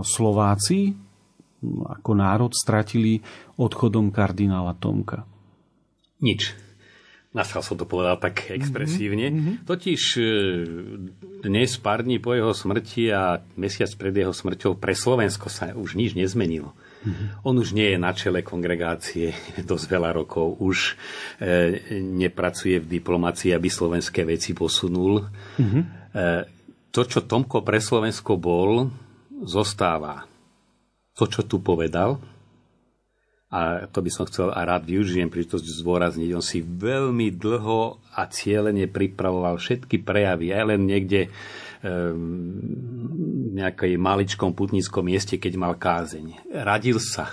Slováci, 0.00 0.96
ako 1.86 2.10
národ 2.16 2.52
stratili 2.52 3.20
odchodom 3.56 4.12
kardinála 4.12 4.76
Tomka? 4.76 5.24
Nič. 6.20 6.66
Nasal 7.36 7.60
som 7.60 7.76
to 7.76 7.84
povedal 7.84 8.16
tak 8.16 8.48
expresívne. 8.48 9.28
Mm-hmm. 9.28 9.56
Totiž 9.68 10.02
e, 10.16 10.24
dnes, 11.44 11.76
pár 11.76 12.00
dní 12.00 12.16
po 12.16 12.32
jeho 12.32 12.56
smrti 12.56 13.12
a 13.12 13.44
mesiac 13.60 13.92
pred 14.00 14.16
jeho 14.16 14.32
smrťou 14.32 14.80
pre 14.80 14.96
Slovensko 14.96 15.52
sa 15.52 15.76
už 15.76 16.00
nič 16.00 16.16
nezmenilo. 16.16 16.72
Mm-hmm. 16.72 17.44
On 17.44 17.52
už 17.52 17.76
nie 17.76 17.92
je 17.92 17.98
na 18.00 18.16
čele 18.16 18.40
kongregácie 18.40 19.36
dosť 19.68 19.84
veľa 19.84 20.16
rokov, 20.16 20.56
už 20.64 20.96
e, 21.36 22.00
nepracuje 22.00 22.80
v 22.80 22.88
diplomácii, 22.88 23.52
aby 23.52 23.68
slovenské 23.68 24.24
veci 24.24 24.56
posunul. 24.56 25.28
Mm-hmm. 25.60 25.82
E, 26.16 26.26
to, 26.88 27.04
čo 27.04 27.28
Tomko 27.28 27.60
pre 27.60 27.84
Slovensko 27.84 28.40
bol, 28.40 28.88
zostáva 29.44 30.24
to, 31.16 31.24
čo 31.24 31.42
tu 31.48 31.64
povedal, 31.64 32.20
a 33.46 33.86
to 33.88 34.02
by 34.02 34.10
som 34.10 34.26
chcel 34.26 34.50
a 34.50 34.60
rád 34.66 34.84
využijem 34.90 35.30
príležitosť 35.30 35.80
zdôrazniť, 35.80 36.30
on 36.34 36.44
si 36.44 36.60
veľmi 36.60 37.30
dlho 37.30 37.96
a 38.18 38.26
cieľene 38.26 38.90
pripravoval 38.90 39.56
všetky 39.56 40.02
prejavy, 40.02 40.52
aj 40.52 40.64
len 40.76 40.82
niekde 40.84 41.30
v 41.86 43.52
nejakej 43.54 43.94
maličkom 43.96 44.50
putníckom 44.50 45.06
mieste, 45.06 45.38
keď 45.38 45.52
mal 45.54 45.78
kázeň. 45.78 46.50
Radil 46.66 46.98
sa. 46.98 47.30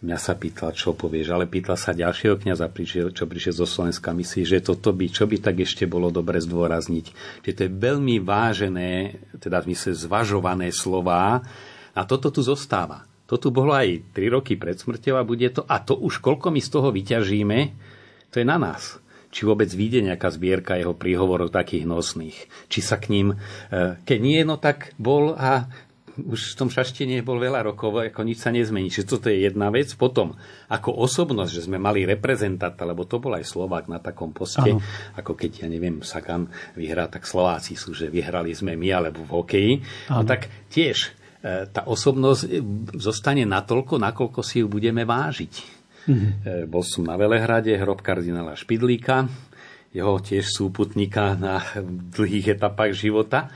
Mňa 0.00 0.16
sa 0.16 0.32
pýtal, 0.32 0.72
čo 0.72 0.96
povieš, 0.96 1.28
ale 1.30 1.44
pýtal 1.44 1.76
sa 1.76 1.92
ďalšieho 1.92 2.40
kniaza, 2.40 2.72
čo 3.12 3.28
prišiel 3.28 3.52
zo 3.52 3.68
Slovenska. 3.68 4.16
Myslí, 4.16 4.48
že 4.48 4.64
toto 4.64 4.96
by, 4.96 5.06
čo 5.12 5.28
by 5.28 5.38
tak 5.44 5.60
ešte 5.60 5.84
bolo 5.84 6.08
dobre 6.08 6.40
zdôrazniť. 6.40 7.06
Že 7.44 7.52
to 7.52 7.60
je 7.68 7.70
veľmi 7.70 8.16
vážené, 8.24 9.20
teda 9.38 9.60
v 9.60 9.76
mysle 9.76 9.92
zvažované 9.92 10.72
slová, 10.72 11.44
a 11.94 12.06
toto 12.06 12.30
tu 12.30 12.40
zostáva. 12.42 13.06
To 13.30 13.38
tu 13.38 13.54
bolo 13.54 13.70
aj 13.70 14.10
3 14.10 14.34
roky 14.34 14.58
pred 14.58 14.74
smrťou 14.74 15.14
a 15.14 15.22
bude 15.22 15.46
to. 15.54 15.62
A 15.70 15.78
to 15.78 15.94
už 15.94 16.18
koľko 16.18 16.50
my 16.50 16.58
z 16.58 16.70
toho 16.70 16.90
vyťažíme, 16.90 17.58
to 18.34 18.42
je 18.42 18.46
na 18.46 18.58
nás. 18.58 18.98
Či 19.30 19.46
vôbec 19.46 19.70
vyjde 19.70 20.10
nejaká 20.10 20.34
zbierka 20.34 20.74
jeho 20.74 20.90
príhovorov 20.98 21.54
takých 21.54 21.86
nosných. 21.86 22.34
Či 22.66 22.80
sa 22.82 22.98
k 22.98 23.14
ním, 23.14 23.38
e, 23.70 23.94
keď 24.02 24.18
nie, 24.18 24.42
no 24.42 24.58
tak 24.58 24.98
bol 24.98 25.38
a 25.38 25.70
už 26.18 26.52
v 26.52 26.58
tom 26.58 26.68
šaštine 26.68 27.22
bol 27.22 27.38
veľa 27.38 27.64
rokov, 27.64 28.02
ako 28.02 28.26
nič 28.26 28.42
sa 28.42 28.50
nezmení. 28.50 28.90
Čiže 28.90 29.06
toto 29.06 29.30
je 29.30 29.46
jedna 29.46 29.70
vec. 29.70 29.94
Potom, 29.94 30.34
ako 30.66 30.92
osobnosť, 31.06 31.52
že 31.54 31.64
sme 31.70 31.78
mali 31.78 32.02
reprezentanta, 32.02 32.82
lebo 32.82 33.06
to 33.06 33.22
bol 33.22 33.32
aj 33.32 33.46
Slovák 33.46 33.86
na 33.86 34.02
takom 34.02 34.34
poste, 34.34 34.74
ano. 34.74 34.82
ako 35.14 35.38
keď, 35.38 35.64
ja 35.64 35.68
neviem, 35.70 36.02
Sakan 36.02 36.50
vyhrá, 36.74 37.06
tak 37.06 37.24
Slováci 37.24 37.78
sú, 37.78 37.94
že 37.94 38.10
vyhrali 38.10 38.52
sme 38.52 38.74
my, 38.74 38.88
alebo 38.90 39.22
v 39.22 39.32
hokeji. 39.38 39.74
No 40.10 40.26
tak 40.26 40.50
tiež 40.68 41.19
tá 41.42 41.88
osobnosť 41.88 42.42
e, 42.44 42.48
zostane 43.00 43.48
natoľko, 43.48 43.96
nakoľko 43.96 44.40
si 44.44 44.60
ju 44.60 44.68
budeme 44.68 45.08
vážiť. 45.08 45.54
Mm-hmm. 46.00 46.68
Bol 46.68 46.84
som 46.84 47.04
na 47.04 47.16
Velehrade, 47.16 47.76
hrob 47.76 48.00
kardinála 48.00 48.56
Špidlíka, 48.56 49.28
jeho 49.92 50.16
tiež 50.16 50.48
súputníka 50.48 51.36
na 51.36 51.60
dlhých 52.14 52.56
etapách 52.56 52.96
života. 52.96 53.52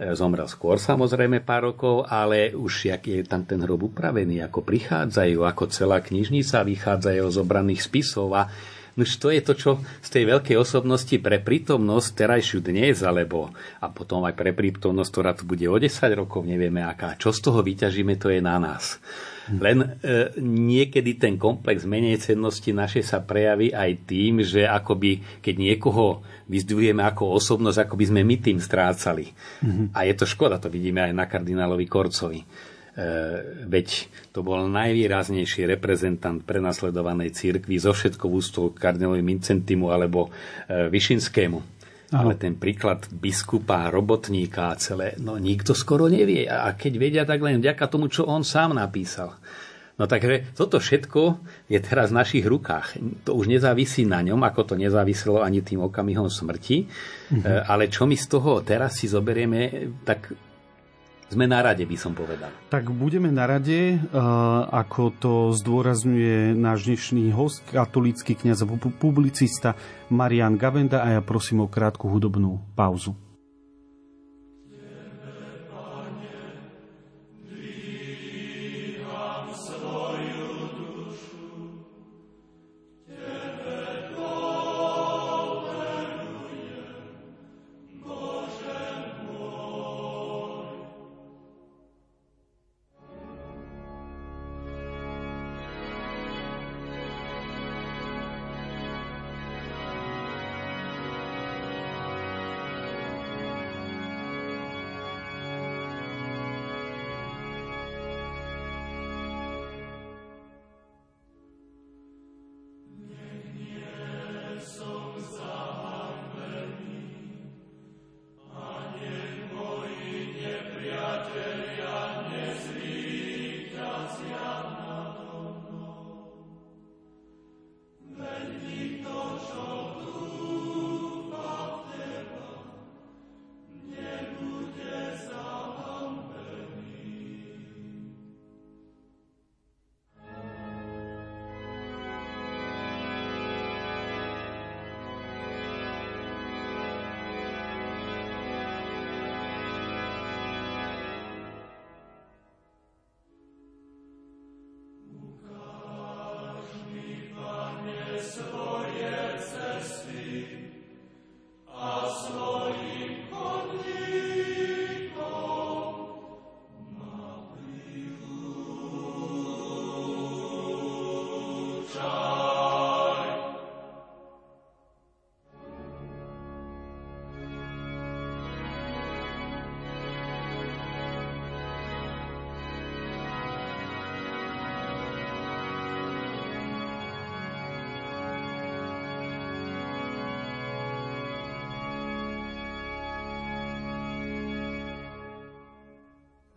Zomrel 0.00 0.48
skôr 0.48 0.80
samozrejme 0.80 1.44
pár 1.44 1.74
rokov, 1.74 2.08
ale 2.08 2.56
už 2.56 2.88
jak 2.88 3.04
je 3.04 3.20
tam 3.20 3.44
ten 3.44 3.60
hrob 3.60 3.92
upravený, 3.92 4.40
ako 4.40 4.64
prichádzajú, 4.64 5.44
ako 5.44 5.64
celá 5.68 6.00
knižnica 6.00 6.64
vychádzajú 6.64 7.24
z 7.28 7.36
obraných 7.36 7.84
spisov 7.84 8.32
a 8.32 8.48
Nož 9.00 9.16
to 9.16 9.32
je 9.32 9.40
to, 9.40 9.56
čo 9.56 9.70
z 10.04 10.08
tej 10.12 10.28
veľkej 10.28 10.60
osobnosti 10.60 11.16
pre 11.16 11.40
prítomnosť 11.40 12.08
terajšiu 12.12 12.60
dnes, 12.60 13.00
alebo 13.00 13.48
a 13.80 13.88
potom 13.88 14.28
aj 14.28 14.36
pre 14.36 14.52
prítomnosť, 14.52 15.08
ktorá 15.08 15.32
tu 15.32 15.48
bude 15.48 15.64
o 15.64 15.80
10 15.80 15.88
rokov, 16.12 16.44
nevieme 16.44 16.84
aká. 16.84 17.16
Čo 17.16 17.32
z 17.32 17.40
toho 17.48 17.64
vyťažíme, 17.64 18.20
to 18.20 18.28
je 18.28 18.44
na 18.44 18.60
nás. 18.60 19.00
Len 19.50 19.82
e, 19.82 19.88
niekedy 20.38 21.18
ten 21.18 21.34
komplex 21.34 21.82
menej 21.82 22.22
cennosti 22.22 22.70
našej 22.70 23.02
sa 23.02 23.18
prejaví 23.18 23.74
aj 23.74 24.06
tým, 24.06 24.46
že 24.46 24.62
akoby, 24.68 25.42
keď 25.42 25.54
niekoho 25.58 26.22
vyzdvihujeme 26.46 27.02
ako 27.02 27.34
osobnosť, 27.40 27.88
ako 27.88 27.94
by 27.98 28.04
sme 28.04 28.20
my 28.22 28.36
tým 28.38 28.58
strácali. 28.62 29.32
Mm-hmm. 29.64 29.86
A 29.96 30.06
je 30.06 30.14
to 30.14 30.28
škoda, 30.28 30.62
to 30.62 30.70
vidíme 30.70 31.02
aj 31.02 31.12
na 31.16 31.26
kardinálovi 31.26 31.88
Korcovi. 31.90 32.44
E, 33.00 33.04
veď 33.64 34.12
to 34.36 34.44
bol 34.44 34.68
najvýraznejší 34.68 35.64
reprezentant 35.64 36.44
prenasledovanej 36.44 37.32
církvy 37.32 37.80
zo 37.80 37.96
všetkou 37.96 38.28
ústou 38.28 38.76
kardinálovi 38.76 39.24
Mincentimu 39.24 39.88
alebo 39.88 40.28
e, 40.68 40.92
Vyšinskému 40.92 41.80
ale 42.10 42.34
ten 42.34 42.58
príklad 42.58 43.06
biskupa, 43.06 43.86
robotníka 43.86 44.74
a 44.74 44.78
celé, 44.78 45.14
no 45.22 45.38
nikto 45.38 45.78
skoro 45.78 46.10
nevie. 46.10 46.42
A 46.42 46.74
keď 46.74 46.92
vedia, 46.98 47.22
tak 47.22 47.38
len 47.38 47.62
vďaka 47.62 47.86
tomu, 47.86 48.10
čo 48.10 48.26
on 48.26 48.42
sám 48.42 48.74
napísal. 48.74 49.38
No 50.00 50.08
takže 50.08 50.56
toto 50.56 50.80
všetko 50.80 51.38
je 51.68 51.78
teraz 51.78 52.08
v 52.08 52.18
našich 52.18 52.44
rukách. 52.48 52.96
To 53.28 53.36
už 53.36 53.52
nezávisí 53.52 54.08
na 54.08 54.24
ňom, 54.24 54.40
ako 54.42 54.72
to 54.72 54.74
nezáviselo 54.74 55.44
ani 55.44 55.60
tým 55.60 55.84
okamihom 55.84 56.26
smrti. 56.26 56.88
Mm-hmm. 56.88 57.68
Ale 57.68 57.92
čo 57.92 58.08
my 58.08 58.16
z 58.16 58.26
toho 58.26 58.64
teraz 58.64 58.96
si 58.96 59.06
zoberieme, 59.06 59.92
tak 60.02 60.32
sme 61.30 61.46
na 61.46 61.62
rade, 61.62 61.86
by 61.86 61.94
som 61.94 62.10
povedal. 62.10 62.50
Tak 62.74 62.90
budeme 62.90 63.30
na 63.30 63.46
rade, 63.46 63.94
eh, 63.94 63.98
ako 64.66 65.02
to 65.14 65.32
zdôrazňuje 65.54 66.58
náš 66.58 66.90
dnešný 66.90 67.30
host, 67.30 67.62
katolícky 67.70 68.34
kniaz 68.34 68.66
a 68.66 68.68
publicista 68.98 69.78
Marian 70.10 70.58
Gavenda 70.58 71.06
a 71.06 71.14
ja 71.14 71.22
prosím 71.22 71.62
o 71.62 71.70
krátku 71.70 72.10
hudobnú 72.10 72.58
pauzu. 72.74 73.29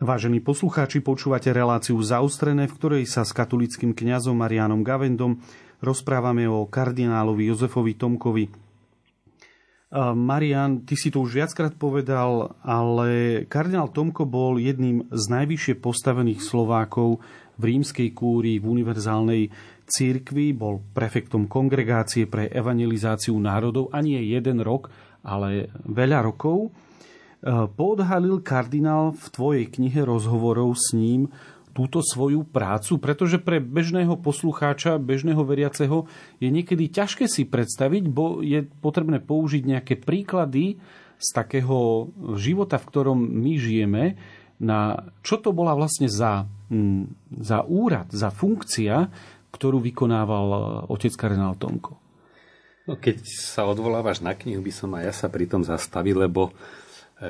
Vážení 0.04 0.44
poslucháči, 0.44 1.00
počúvate 1.00 1.48
reláciu 1.56 1.96
Zaustrené, 2.04 2.68
v 2.68 2.76
ktorej 2.76 3.04
sa 3.08 3.24
s 3.24 3.32
katolickým 3.32 3.96
kňazom 3.96 4.36
Marianom 4.36 4.84
Gavendom 4.84 5.40
rozprávame 5.80 6.44
o 6.44 6.68
kardinálovi 6.68 7.48
Jozefovi 7.48 7.96
Tomkovi. 7.96 8.52
Marian, 10.12 10.84
ty 10.84 11.00
si 11.00 11.08
to 11.08 11.24
už 11.24 11.40
viackrát 11.40 11.72
povedal, 11.80 12.52
ale 12.68 13.48
kardinál 13.48 13.96
Tomko 13.96 14.28
bol 14.28 14.60
jedným 14.60 15.08
z 15.08 15.24
najvyššie 15.24 15.80
postavených 15.80 16.44
Slovákov 16.44 17.24
v 17.56 17.64
rímskej 17.64 18.12
kúrii 18.12 18.60
v 18.60 18.68
univerzálnej 18.76 19.56
církvi, 19.88 20.52
bol 20.52 20.84
prefektom 20.84 21.48
kongregácie 21.48 22.28
pre 22.28 22.52
evangelizáciu 22.52 23.40
národov, 23.40 23.88
ani 23.96 24.20
je 24.20 24.36
jeden 24.36 24.60
rok, 24.68 24.92
ale 25.24 25.72
veľa 25.88 26.28
rokov. 26.28 26.76
Eh, 27.44 27.68
podhalil 27.76 28.40
kardinál 28.40 29.12
v 29.12 29.26
tvojej 29.28 29.66
knihe 29.68 30.08
rozhovorov 30.08 30.80
s 30.80 30.96
ním 30.96 31.28
túto 31.76 32.00
svoju 32.00 32.48
prácu, 32.48 32.96
pretože 33.04 33.36
pre 33.36 33.60
bežného 33.60 34.16
poslucháča, 34.16 34.96
bežného 34.96 35.44
veriaceho 35.44 36.08
je 36.40 36.48
niekedy 36.48 36.88
ťažké 36.88 37.28
si 37.28 37.44
predstaviť, 37.44 38.08
bo 38.08 38.40
je 38.40 38.64
potrebné 38.80 39.20
použiť 39.20 39.60
nejaké 39.60 40.00
príklady 40.00 40.80
z 41.20 41.28
takého 41.36 42.08
života, 42.40 42.80
v 42.80 42.88
ktorom 42.88 43.20
my 43.20 43.54
žijeme, 43.60 44.16
na 44.64 45.12
čo 45.20 45.36
to 45.36 45.52
bola 45.52 45.76
vlastne 45.76 46.08
za, 46.08 46.48
hm, 46.72 47.12
za 47.44 47.68
úrad, 47.68 48.08
za 48.16 48.32
funkcia, 48.32 49.12
ktorú 49.52 49.84
vykonával 49.84 50.48
eh, 50.48 50.62
otec 50.96 51.12
kardinál 51.20 51.60
Tomko. 51.60 52.00
No, 52.88 52.96
keď 52.96 53.20
sa 53.28 53.68
odvolávaš 53.68 54.24
na 54.24 54.32
knihu, 54.32 54.64
by 54.64 54.72
som 54.72 54.96
aj 54.96 55.04
ja 55.04 55.14
sa 55.16 55.28
pri 55.28 55.44
tom 55.44 55.68
zastavil, 55.68 56.24
lebo 56.24 56.56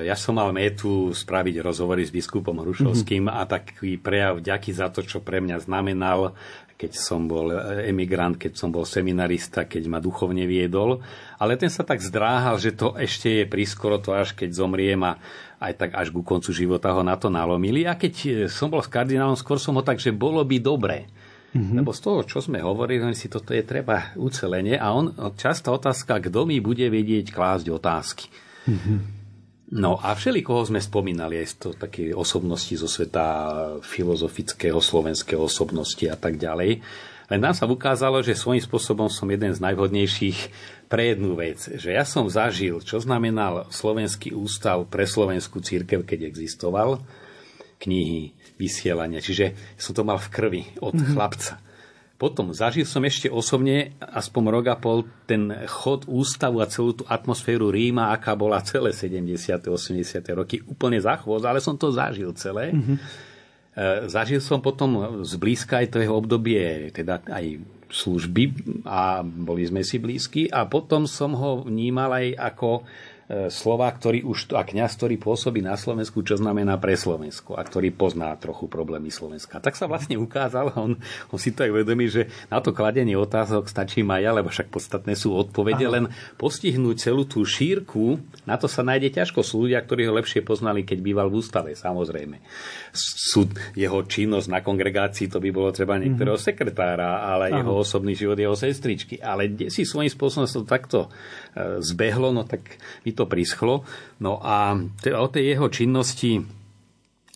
ja 0.01 0.17
som 0.17 0.33
mal 0.33 0.49
metu 0.49 1.13
spraviť 1.13 1.61
rozhovory 1.61 2.01
s 2.01 2.09
biskupom 2.09 2.57
Hrušovským 2.65 3.29
mm-hmm. 3.29 3.45
a 3.45 3.49
taký 3.49 4.01
prejav 4.01 4.41
vďaky 4.41 4.71
za 4.73 4.89
to, 4.89 5.05
čo 5.05 5.21
pre 5.21 5.37
mňa 5.37 5.61
znamenal, 5.61 6.33
keď 6.73 6.97
som 6.97 7.29
bol 7.29 7.53
emigrant, 7.85 8.35
keď 8.35 8.57
som 8.57 8.73
bol 8.73 8.83
seminarista, 8.83 9.69
keď 9.69 9.85
ma 9.87 10.01
duchovne 10.01 10.49
viedol. 10.49 11.05
Ale 11.37 11.55
ten 11.55 11.69
sa 11.69 11.85
tak 11.85 12.01
zdráhal, 12.01 12.57
že 12.57 12.73
to 12.73 12.97
ešte 12.97 13.43
je 13.43 13.43
prískoro 13.45 14.01
to 14.01 14.17
až 14.17 14.33
keď 14.33 14.49
zomriem 14.57 14.99
a 15.05 15.21
aj 15.63 15.73
tak 15.79 15.91
až 15.95 16.11
ku 16.11 16.25
koncu 16.25 16.51
života 16.51 16.91
ho 16.91 17.05
na 17.05 17.15
to 17.15 17.31
nalomili. 17.31 17.87
A 17.87 17.95
keď 17.95 18.49
som 18.51 18.67
bol 18.67 18.81
s 18.81 18.91
kardinálom, 18.91 19.37
skôr 19.37 19.61
som 19.61 19.77
ho 19.77 19.83
tak, 19.85 20.01
že 20.01 20.11
bolo 20.11 20.43
by 20.43 20.57
dobre. 20.59 21.07
Mm-hmm. 21.53 21.77
Lebo 21.79 21.93
z 21.93 22.01
toho, 22.01 22.19
čo 22.25 22.41
sme 22.41 22.59
hovorili, 22.59 23.13
si 23.13 23.29
toto 23.29 23.53
je 23.53 23.61
treba 23.61 24.11
ucelenie 24.17 24.73
a 24.75 24.89
on, 24.91 25.13
častá 25.37 25.69
otázka, 25.69 26.17
kto 26.17 26.49
mi 26.49 26.57
bude 26.57 26.89
vedieť 26.89 27.29
klásť 27.29 27.69
otázky. 27.69 28.25
Mm-hmm. 28.67 29.22
No 29.73 29.97
a 29.97 30.13
všeli, 30.13 30.45
koho 30.45 30.61
sme 30.69 30.77
spomínali, 30.77 31.41
aj 31.41 31.57
to 31.57 31.69
také 31.73 32.13
osobnosti 32.13 32.77
zo 32.77 32.85
sveta 32.85 33.25
filozofického, 33.81 34.77
slovenského 34.77 35.41
osobnosti 35.41 36.05
a 36.05 36.13
tak 36.13 36.37
ďalej. 36.37 36.77
Len 37.33 37.39
nám 37.41 37.57
sa 37.57 37.65
ukázalo, 37.65 38.21
že 38.21 38.37
svojím 38.37 38.61
spôsobom 38.61 39.09
som 39.09 39.25
jeden 39.25 39.49
z 39.49 39.63
najvhodnejších 39.63 40.39
pre 40.85 41.17
jednu 41.17 41.33
vec, 41.33 41.57
že 41.57 41.89
ja 41.89 42.05
som 42.05 42.29
zažil, 42.29 42.85
čo 42.85 43.01
znamenal 43.01 43.65
Slovenský 43.73 44.37
ústav 44.37 44.85
pre 44.85 45.09
slovenskú 45.09 45.57
církev, 45.57 46.05
keď 46.05 46.29
existoval, 46.29 47.01
knihy, 47.81 48.37
vysielania. 48.61 49.25
Čiže 49.25 49.57
som 49.73 49.97
to 49.97 50.05
mal 50.05 50.21
v 50.21 50.29
krvi 50.29 50.63
od 50.85 50.93
mm-hmm. 50.93 51.17
chlapca. 51.17 51.62
Potom 52.23 52.55
zažil 52.55 52.87
som 52.87 53.03
ešte 53.03 53.27
osobne, 53.27 53.99
aspoň 53.99 54.43
rok 54.47 54.65
a 54.71 54.79
pol, 54.79 55.03
ten 55.27 55.51
chod 55.67 56.07
ústavu 56.07 56.63
a 56.63 56.71
celú 56.71 56.95
tú 56.95 57.03
atmosféru 57.03 57.67
Ríma, 57.67 58.15
aká 58.15 58.31
bola 58.31 58.63
celé 58.63 58.95
70. 58.95 59.27
80. 59.59 60.23
roky, 60.31 60.63
úplne 60.63 61.03
za 61.03 61.19
chvost, 61.19 61.43
ale 61.43 61.59
som 61.59 61.75
to 61.75 61.91
zažil 61.91 62.31
celé. 62.31 62.71
Mm-hmm. 62.71 62.97
zažil 64.07 64.39
som 64.39 64.63
potom 64.63 65.19
zblízka 65.27 65.83
aj 65.83 65.91
to 65.91 65.97
jeho 65.99 66.15
obdobie, 66.15 66.95
teda 66.95 67.27
aj 67.27 67.59
služby 67.91 68.43
a 68.87 69.19
boli 69.27 69.67
sme 69.67 69.83
si 69.83 69.99
blízki 69.99 70.47
a 70.47 70.63
potom 70.63 71.03
som 71.03 71.35
ho 71.35 71.67
vnímal 71.67 72.23
aj 72.23 72.27
ako 72.39 72.87
E, 73.23 73.47
slova, 73.47 73.87
ktorý 73.87 74.27
už, 74.27 74.51
a 74.51 74.67
kniaz, 74.67 74.99
ktorý 74.99 75.15
pôsobí 75.15 75.63
na 75.63 75.79
Slovensku, 75.79 76.27
čo 76.27 76.35
znamená 76.35 76.75
pre 76.75 76.99
Slovensko 76.99 77.55
a 77.55 77.63
ktorý 77.63 77.95
pozná 77.95 78.35
trochu 78.35 78.67
problémy 78.67 79.07
Slovenska. 79.15 79.63
Tak 79.63 79.79
sa 79.79 79.87
vlastne 79.87 80.19
ukázal, 80.19 80.75
on, 80.75 80.99
on 81.31 81.39
si 81.39 81.55
to 81.55 81.63
aj 81.63 81.71
vedomí, 81.71 82.11
že 82.11 82.27
na 82.51 82.59
to 82.59 82.75
kladenie 82.75 83.15
otázok 83.15 83.71
stačí 83.71 84.03
aj 84.03 84.19
ja, 84.19 84.35
lebo 84.35 84.51
však 84.51 84.67
podstatné 84.67 85.15
sú 85.15 85.39
odpovede, 85.39 85.87
Aha. 85.87 85.93
len 85.95 86.05
postihnúť 86.35 86.99
celú 86.99 87.23
tú 87.23 87.47
šírku, 87.47 88.19
na 88.43 88.59
to 88.59 88.67
sa 88.67 88.83
nájde 88.83 89.15
ťažko. 89.15 89.39
Sú 89.39 89.63
ľudia, 89.63 89.79
ktorí 89.79 90.03
ho 90.03 90.19
lepšie 90.19 90.43
poznali, 90.43 90.83
keď 90.83 90.99
býval 90.99 91.31
v 91.31 91.39
ústave, 91.39 91.79
samozrejme. 91.79 92.43
Sú 92.91 93.47
jeho 93.71 94.03
činnosť 94.03 94.51
na 94.51 94.59
kongregácii, 94.59 95.31
to 95.31 95.39
by 95.39 95.47
bolo 95.55 95.71
treba 95.71 95.95
niektorého 95.95 96.35
mm-hmm. 96.35 96.51
sekretára, 96.51 97.23
ale 97.23 97.55
Aha. 97.55 97.63
jeho 97.63 97.71
osobný 97.71 98.19
život, 98.19 98.35
jeho 98.35 98.59
sestričky. 98.59 99.23
Ale 99.23 99.47
si 99.71 99.87
svojím 99.87 100.11
spôsobom 100.11 100.43
to 100.43 100.67
takto 100.67 101.07
e, 101.55 101.79
zbehlo, 101.79 102.35
no 102.35 102.43
tak 102.43 102.75
my 103.07 103.12
to 103.13 103.29
prischlo. 103.29 103.85
No 104.19 104.41
a 104.41 104.77
o 105.13 105.27
tej 105.29 105.57
jeho 105.57 105.67
činnosti 105.69 106.41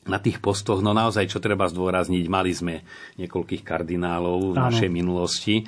na 0.07 0.17
tých 0.23 0.39
postoch, 0.39 0.79
no 0.79 0.95
naozaj, 0.95 1.27
čo 1.27 1.43
treba 1.43 1.67
zdôrazniť, 1.67 2.25
mali 2.31 2.51
sme 2.55 2.81
niekoľkých 3.19 3.63
kardinálov 3.63 4.55
v 4.55 4.57
našej 4.57 4.89
minulosti. 4.89 5.67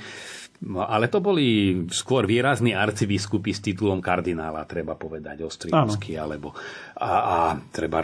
No, 0.59 0.83
ale 0.83 1.07
to 1.07 1.23
boli 1.23 1.71
skôr 1.87 2.27
výrazní 2.27 2.75
arcibiskupy 2.75 3.55
s 3.55 3.63
titulom 3.63 4.03
kardinála, 4.03 4.67
treba 4.67 4.99
povedať, 4.99 5.47
Ostrihovský, 5.47 6.19
alebo 6.19 6.51
a, 6.99 7.11
a 7.15 7.37
treba 7.71 8.03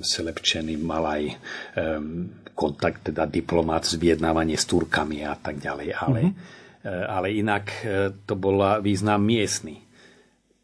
Selepčený 0.00 0.80
mal 0.80 1.04
aj 1.04 1.22
um, 1.28 2.32
kontakt, 2.56 3.12
teda 3.12 3.28
diplomat 3.28 3.84
z 3.84 4.00
vyjednávanie 4.00 4.56
s 4.56 4.64
Turkami 4.64 5.20
a 5.20 5.36
tak 5.36 5.60
ďalej, 5.60 5.88
ale, 6.00 6.20
mm-hmm. 6.32 7.08
ale 7.08 7.28
inak 7.32 7.64
e, 7.80 8.12
to 8.24 8.40
bola 8.40 8.80
význam 8.80 9.20
miestny. 9.20 9.84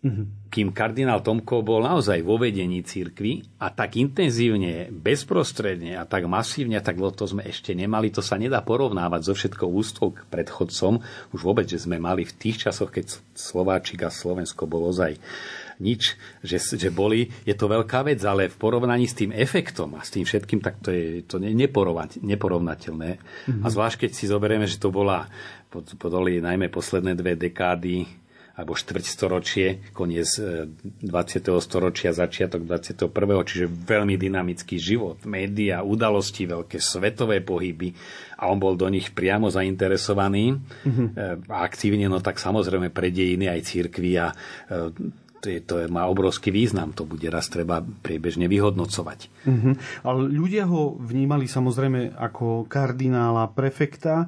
Mm-hmm. 0.06 0.26
Kým 0.46 0.70
kardinál 0.70 1.20
Tomko 1.26 1.66
bol 1.66 1.82
naozaj 1.82 2.22
vo 2.22 2.38
vedení 2.38 2.80
církvy 2.86 3.58
a 3.58 3.74
tak 3.74 3.98
intenzívne, 3.98 4.86
bezprostredne 4.94 5.98
a 5.98 6.06
tak 6.06 6.30
masívne, 6.30 6.78
tak 6.78 6.96
to 6.96 7.26
sme 7.26 7.42
ešte 7.42 7.74
nemali. 7.74 8.14
To 8.14 8.22
sa 8.22 8.38
nedá 8.38 8.62
porovnávať 8.62 9.20
so 9.26 9.32
všetkou 9.34 9.66
ústou 9.66 10.14
k 10.14 10.22
predchodcom. 10.30 11.02
Už 11.34 11.40
vôbec, 11.42 11.66
že 11.66 11.82
sme 11.82 11.98
mali 11.98 12.22
v 12.22 12.32
tých 12.38 12.70
časoch, 12.70 12.94
keď 12.94 13.18
Slováčik 13.34 14.06
a 14.06 14.14
Slovensko 14.14 14.70
bolo 14.70 14.94
ozaj 14.94 15.18
nič, 15.82 16.16
že, 16.40 16.56
že 16.56 16.88
boli, 16.88 17.28
je 17.44 17.52
to 17.52 17.68
veľká 17.68 18.06
vec, 18.06 18.22
ale 18.24 18.48
v 18.48 18.56
porovnaní 18.56 19.04
s 19.04 19.18
tým 19.18 19.34
efektom 19.34 19.92
a 19.98 20.06
s 20.06 20.14
tým 20.14 20.24
všetkým, 20.24 20.64
tak 20.64 20.80
to 20.80 20.88
je 20.88 21.20
to 21.26 21.36
neporovnateľné. 21.36 23.10
Mm-hmm. 23.18 23.60
A 23.60 23.66
zvlášť, 23.68 24.06
keď 24.06 24.10
si 24.14 24.24
zoberieme, 24.30 24.64
že 24.64 24.80
to 24.80 24.88
bola, 24.88 25.28
podoli 26.00 26.40
najmä 26.40 26.72
posledné 26.72 27.12
dve 27.12 27.36
dekády 27.36 28.25
alebo 28.56 28.72
štvrťstoročie, 28.72 29.92
koniec 29.92 30.28
20. 30.40 31.04
E, 31.04 31.50
storočia, 31.60 32.16
začiatok 32.16 32.64
21. 32.64 33.12
Čiže 33.44 33.66
veľmi 33.68 34.16
dynamický 34.16 34.80
život, 34.80 35.20
média, 35.28 35.84
udalosti, 35.84 36.48
veľké 36.48 36.80
svetové 36.80 37.44
pohyby 37.44 37.92
a 38.40 38.48
on 38.48 38.56
bol 38.56 38.72
do 38.72 38.88
nich 38.88 39.12
priamo 39.12 39.52
zainteresovaný 39.52 40.56
mm-hmm. 40.56 41.48
aktívne, 41.52 42.08
no 42.08 42.24
tak 42.24 42.40
samozrejme 42.40 42.88
pre 42.88 43.12
dejiny 43.12 43.52
aj 43.52 43.60
církvy 43.68 44.12
a 44.16 44.32
e, 44.32 44.34
to, 45.36 45.46
je, 45.52 45.60
to 45.60 45.74
je, 45.84 45.86
má 45.92 46.08
obrovský 46.08 46.48
význam, 46.48 46.96
to 46.96 47.04
bude 47.04 47.28
raz 47.28 47.52
treba 47.52 47.84
priebežne 47.84 48.48
vyhodnocovať. 48.48 49.46
Mm-hmm. 49.46 49.74
Ale 50.02 50.20
ľudia 50.32 50.64
ho 50.66 50.96
vnímali 50.96 51.44
samozrejme 51.46 52.16
ako 52.16 52.64
kardinála, 52.66 53.52
prefekta, 53.52 54.26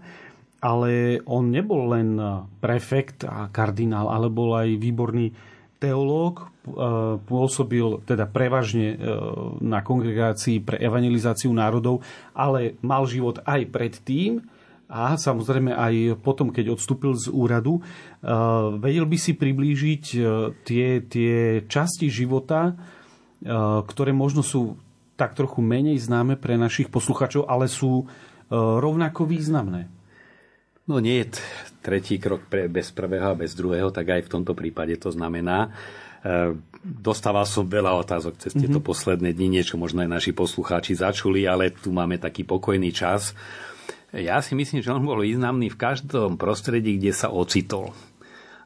ale 0.58 1.22
on 1.22 1.54
nebol 1.54 1.94
len 1.94 2.18
prefekt 2.58 3.22
a 3.22 3.46
kardinál, 3.46 4.10
ale 4.10 4.26
bol 4.26 4.58
aj 4.58 4.74
výborný 4.74 5.30
teológ, 5.78 6.42
e, 6.42 6.46
pôsobil 7.22 8.02
teda 8.02 8.26
prevažne 8.26 8.94
e, 8.94 8.96
na 9.62 9.80
kongregácii 9.80 10.60
pre 10.60 10.76
evangelizáciu 10.82 11.54
národov, 11.54 12.02
ale 12.34 12.76
mal 12.82 13.06
život 13.06 13.38
aj 13.46 13.70
predtým 13.70 14.42
a 14.90 15.14
samozrejme 15.14 15.70
aj 15.70 16.18
potom, 16.20 16.50
keď 16.50 16.74
odstúpil 16.74 17.14
z 17.14 17.30
úradu. 17.30 17.78
E, 17.78 17.82
vedel 18.82 19.06
by 19.06 19.18
si 19.18 19.38
priblížiť 19.38 20.04
tie, 20.66 20.86
tie 21.06 21.62
časti 21.70 22.10
života, 22.10 22.74
ktoré 23.86 24.10
možno 24.10 24.42
sú 24.42 24.74
tak 25.14 25.38
trochu 25.38 25.62
menej 25.62 26.02
známe 26.02 26.34
pre 26.34 26.58
našich 26.58 26.90
posluchačov, 26.90 27.46
ale 27.46 27.70
sú 27.70 28.10
rovnako 28.50 29.30
významné. 29.30 29.86
No 30.88 31.04
nie 31.04 31.20
je 31.20 31.44
tretí 31.84 32.16
krok 32.16 32.48
pre, 32.48 32.66
bez 32.66 32.90
prvého 32.96 33.32
a 33.32 33.38
bez 33.38 33.52
druhého, 33.52 33.92
tak 33.92 34.08
aj 34.08 34.24
v 34.24 34.32
tomto 34.32 34.56
prípade 34.56 34.96
to 34.96 35.12
znamená. 35.12 35.68
E, 36.24 36.56
dostával 36.80 37.44
som 37.44 37.68
veľa 37.68 37.92
otázok 38.00 38.40
cez 38.40 38.56
tieto 38.56 38.80
mm-hmm. 38.80 38.88
posledné 38.88 39.30
dni, 39.36 39.60
niečo 39.60 39.76
možno 39.76 40.00
aj 40.00 40.10
naši 40.10 40.32
poslucháči 40.32 40.96
začuli, 40.96 41.44
ale 41.44 41.76
tu 41.76 41.92
máme 41.92 42.16
taký 42.16 42.48
pokojný 42.48 42.88
čas. 42.88 43.36
Ja 44.16 44.40
si 44.40 44.56
myslím, 44.56 44.80
že 44.80 44.88
on 44.88 45.04
bol 45.04 45.20
významný 45.20 45.68
v 45.68 45.80
každom 45.80 46.40
prostredí, 46.40 46.96
kde 46.96 47.12
sa 47.12 47.28
ocitol. 47.28 47.92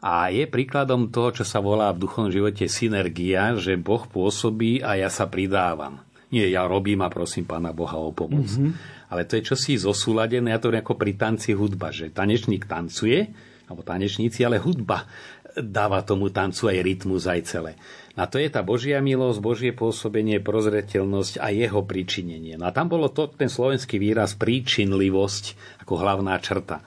A 0.03 0.31
je 0.31 0.47
príkladom 0.47 1.11
toho, 1.11 1.31
čo 1.31 1.45
sa 1.47 1.63
volá 1.63 1.91
v 1.91 2.07
duchovnom 2.07 2.31
živote 2.31 2.67
synergia, 2.67 3.55
že 3.59 3.79
Boh 3.79 4.03
pôsobí 4.03 4.83
a 4.83 4.99
ja 4.99 5.11
sa 5.11 5.27
pridávam. 5.31 6.03
Nie, 6.33 6.49
ja 6.49 6.65
robím 6.65 7.05
a 7.05 7.13
prosím 7.13 7.45
Pána 7.45 7.77
Boha 7.77 8.01
o 8.01 8.11
pomoc. 8.11 8.49
Mm-hmm 8.49 9.03
ale 9.13 9.29
to 9.29 9.37
je 9.37 9.45
čosi 9.45 9.77
zosúladené, 9.77 10.57
ja 10.57 10.57
to 10.57 10.73
ako 10.73 10.97
pri 10.97 11.13
tanci 11.21 11.53
hudba, 11.53 11.93
že 11.93 12.09
tanečník 12.09 12.65
tancuje, 12.65 13.29
alebo 13.69 13.85
tanečníci, 13.85 14.41
ale 14.41 14.57
hudba 14.57 15.05
dáva 15.53 16.01
tomu 16.01 16.33
tancu 16.33 16.73
aj 16.73 16.81
rytmus, 16.81 17.29
aj 17.29 17.41
celé. 17.45 17.73
A 18.17 18.25
to 18.25 18.41
je 18.41 18.49
tá 18.49 18.65
Božia 18.65 19.05
milosť, 19.05 19.45
Božie 19.45 19.73
pôsobenie, 19.77 20.41
prozreteľnosť 20.41 21.45
a 21.45 21.53
jeho 21.53 21.85
pričinenie. 21.85 22.57
No 22.57 22.69
a 22.69 22.73
tam 22.73 22.89
bolo 22.89 23.13
to, 23.13 23.29
ten 23.29 23.53
slovenský 23.53 24.01
výraz 24.01 24.33
príčinlivosť 24.33 25.45
ako 25.85 25.93
hlavná 26.01 26.33
črta 26.41 26.81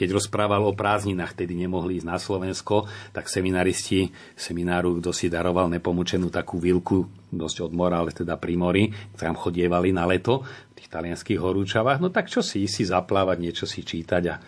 keď 0.00 0.16
rozprával 0.16 0.64
o 0.64 0.72
prázdninách, 0.72 1.36
tedy 1.36 1.52
nemohli 1.52 2.00
ísť 2.00 2.08
na 2.08 2.16
Slovensko, 2.16 2.88
tak 3.12 3.28
seminaristi 3.28 4.08
semináru, 4.32 4.96
kto 4.96 5.12
si 5.12 5.28
daroval 5.28 5.68
nepomučenú 5.68 6.32
takú 6.32 6.56
vilku, 6.56 7.04
dosť 7.28 7.68
od 7.68 7.72
mora, 7.76 8.00
ale 8.00 8.16
teda 8.16 8.40
pri 8.40 8.56
mori, 8.56 8.84
tam 9.20 9.36
chodievali 9.36 9.92
na 9.92 10.08
leto 10.08 10.40
v 10.40 10.72
tých 10.80 10.88
talianských 10.88 11.36
horúčavách, 11.36 12.00
no 12.00 12.08
tak 12.08 12.32
čo 12.32 12.40
si 12.40 12.64
si 12.64 12.88
zaplávať, 12.88 13.36
niečo 13.44 13.68
si 13.68 13.84
čítať 13.84 14.22
a 14.32 14.40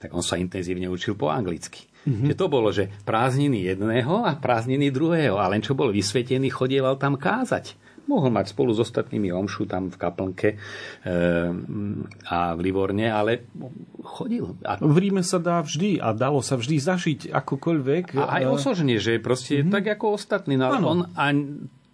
tak 0.00 0.14
on 0.14 0.22
sa 0.22 0.38
intenzívne 0.38 0.86
učil 0.86 1.18
po 1.18 1.28
anglicky. 1.28 1.90
Mm-hmm. 2.08 2.32
Že 2.32 2.34
to 2.38 2.46
bolo, 2.48 2.72
že 2.72 2.88
prázdniny 3.04 3.68
jedného 3.68 4.24
a 4.24 4.32
prázdniny 4.32 4.88
druhého. 4.88 5.36
A 5.36 5.52
len 5.52 5.60
čo 5.60 5.76
bol 5.76 5.92
vysvetený, 5.92 6.48
chodieval 6.48 6.96
tam 6.96 7.20
kázať. 7.20 7.76
Mohol 8.10 8.34
mať 8.34 8.50
spolu 8.50 8.74
s 8.74 8.82
ostatnými 8.82 9.30
omšu 9.30 9.70
tam 9.70 9.86
v 9.86 9.96
kaplnke 9.96 10.48
e, 10.50 10.56
a 12.26 12.38
v 12.58 12.60
Livorne, 12.60 13.06
ale 13.06 13.46
chodil. 14.02 14.58
A... 14.66 14.82
V 14.82 14.96
Ríme 14.98 15.22
sa 15.22 15.38
dá 15.38 15.62
vždy 15.62 16.02
a 16.02 16.10
dalo 16.10 16.42
sa 16.42 16.58
vždy 16.58 16.76
zažiť 16.82 17.20
akokoľvek. 17.30 18.18
A 18.18 18.42
aj 18.42 18.42
eh, 18.42 18.50
osožne, 18.50 18.98
že 18.98 19.22
proste 19.22 19.62
mm-hmm. 19.62 19.70
tak 19.70 19.84
ako 19.94 20.18
ostatní. 20.18 20.58
No, 20.58 20.74
on, 20.82 21.06
a 21.14 21.30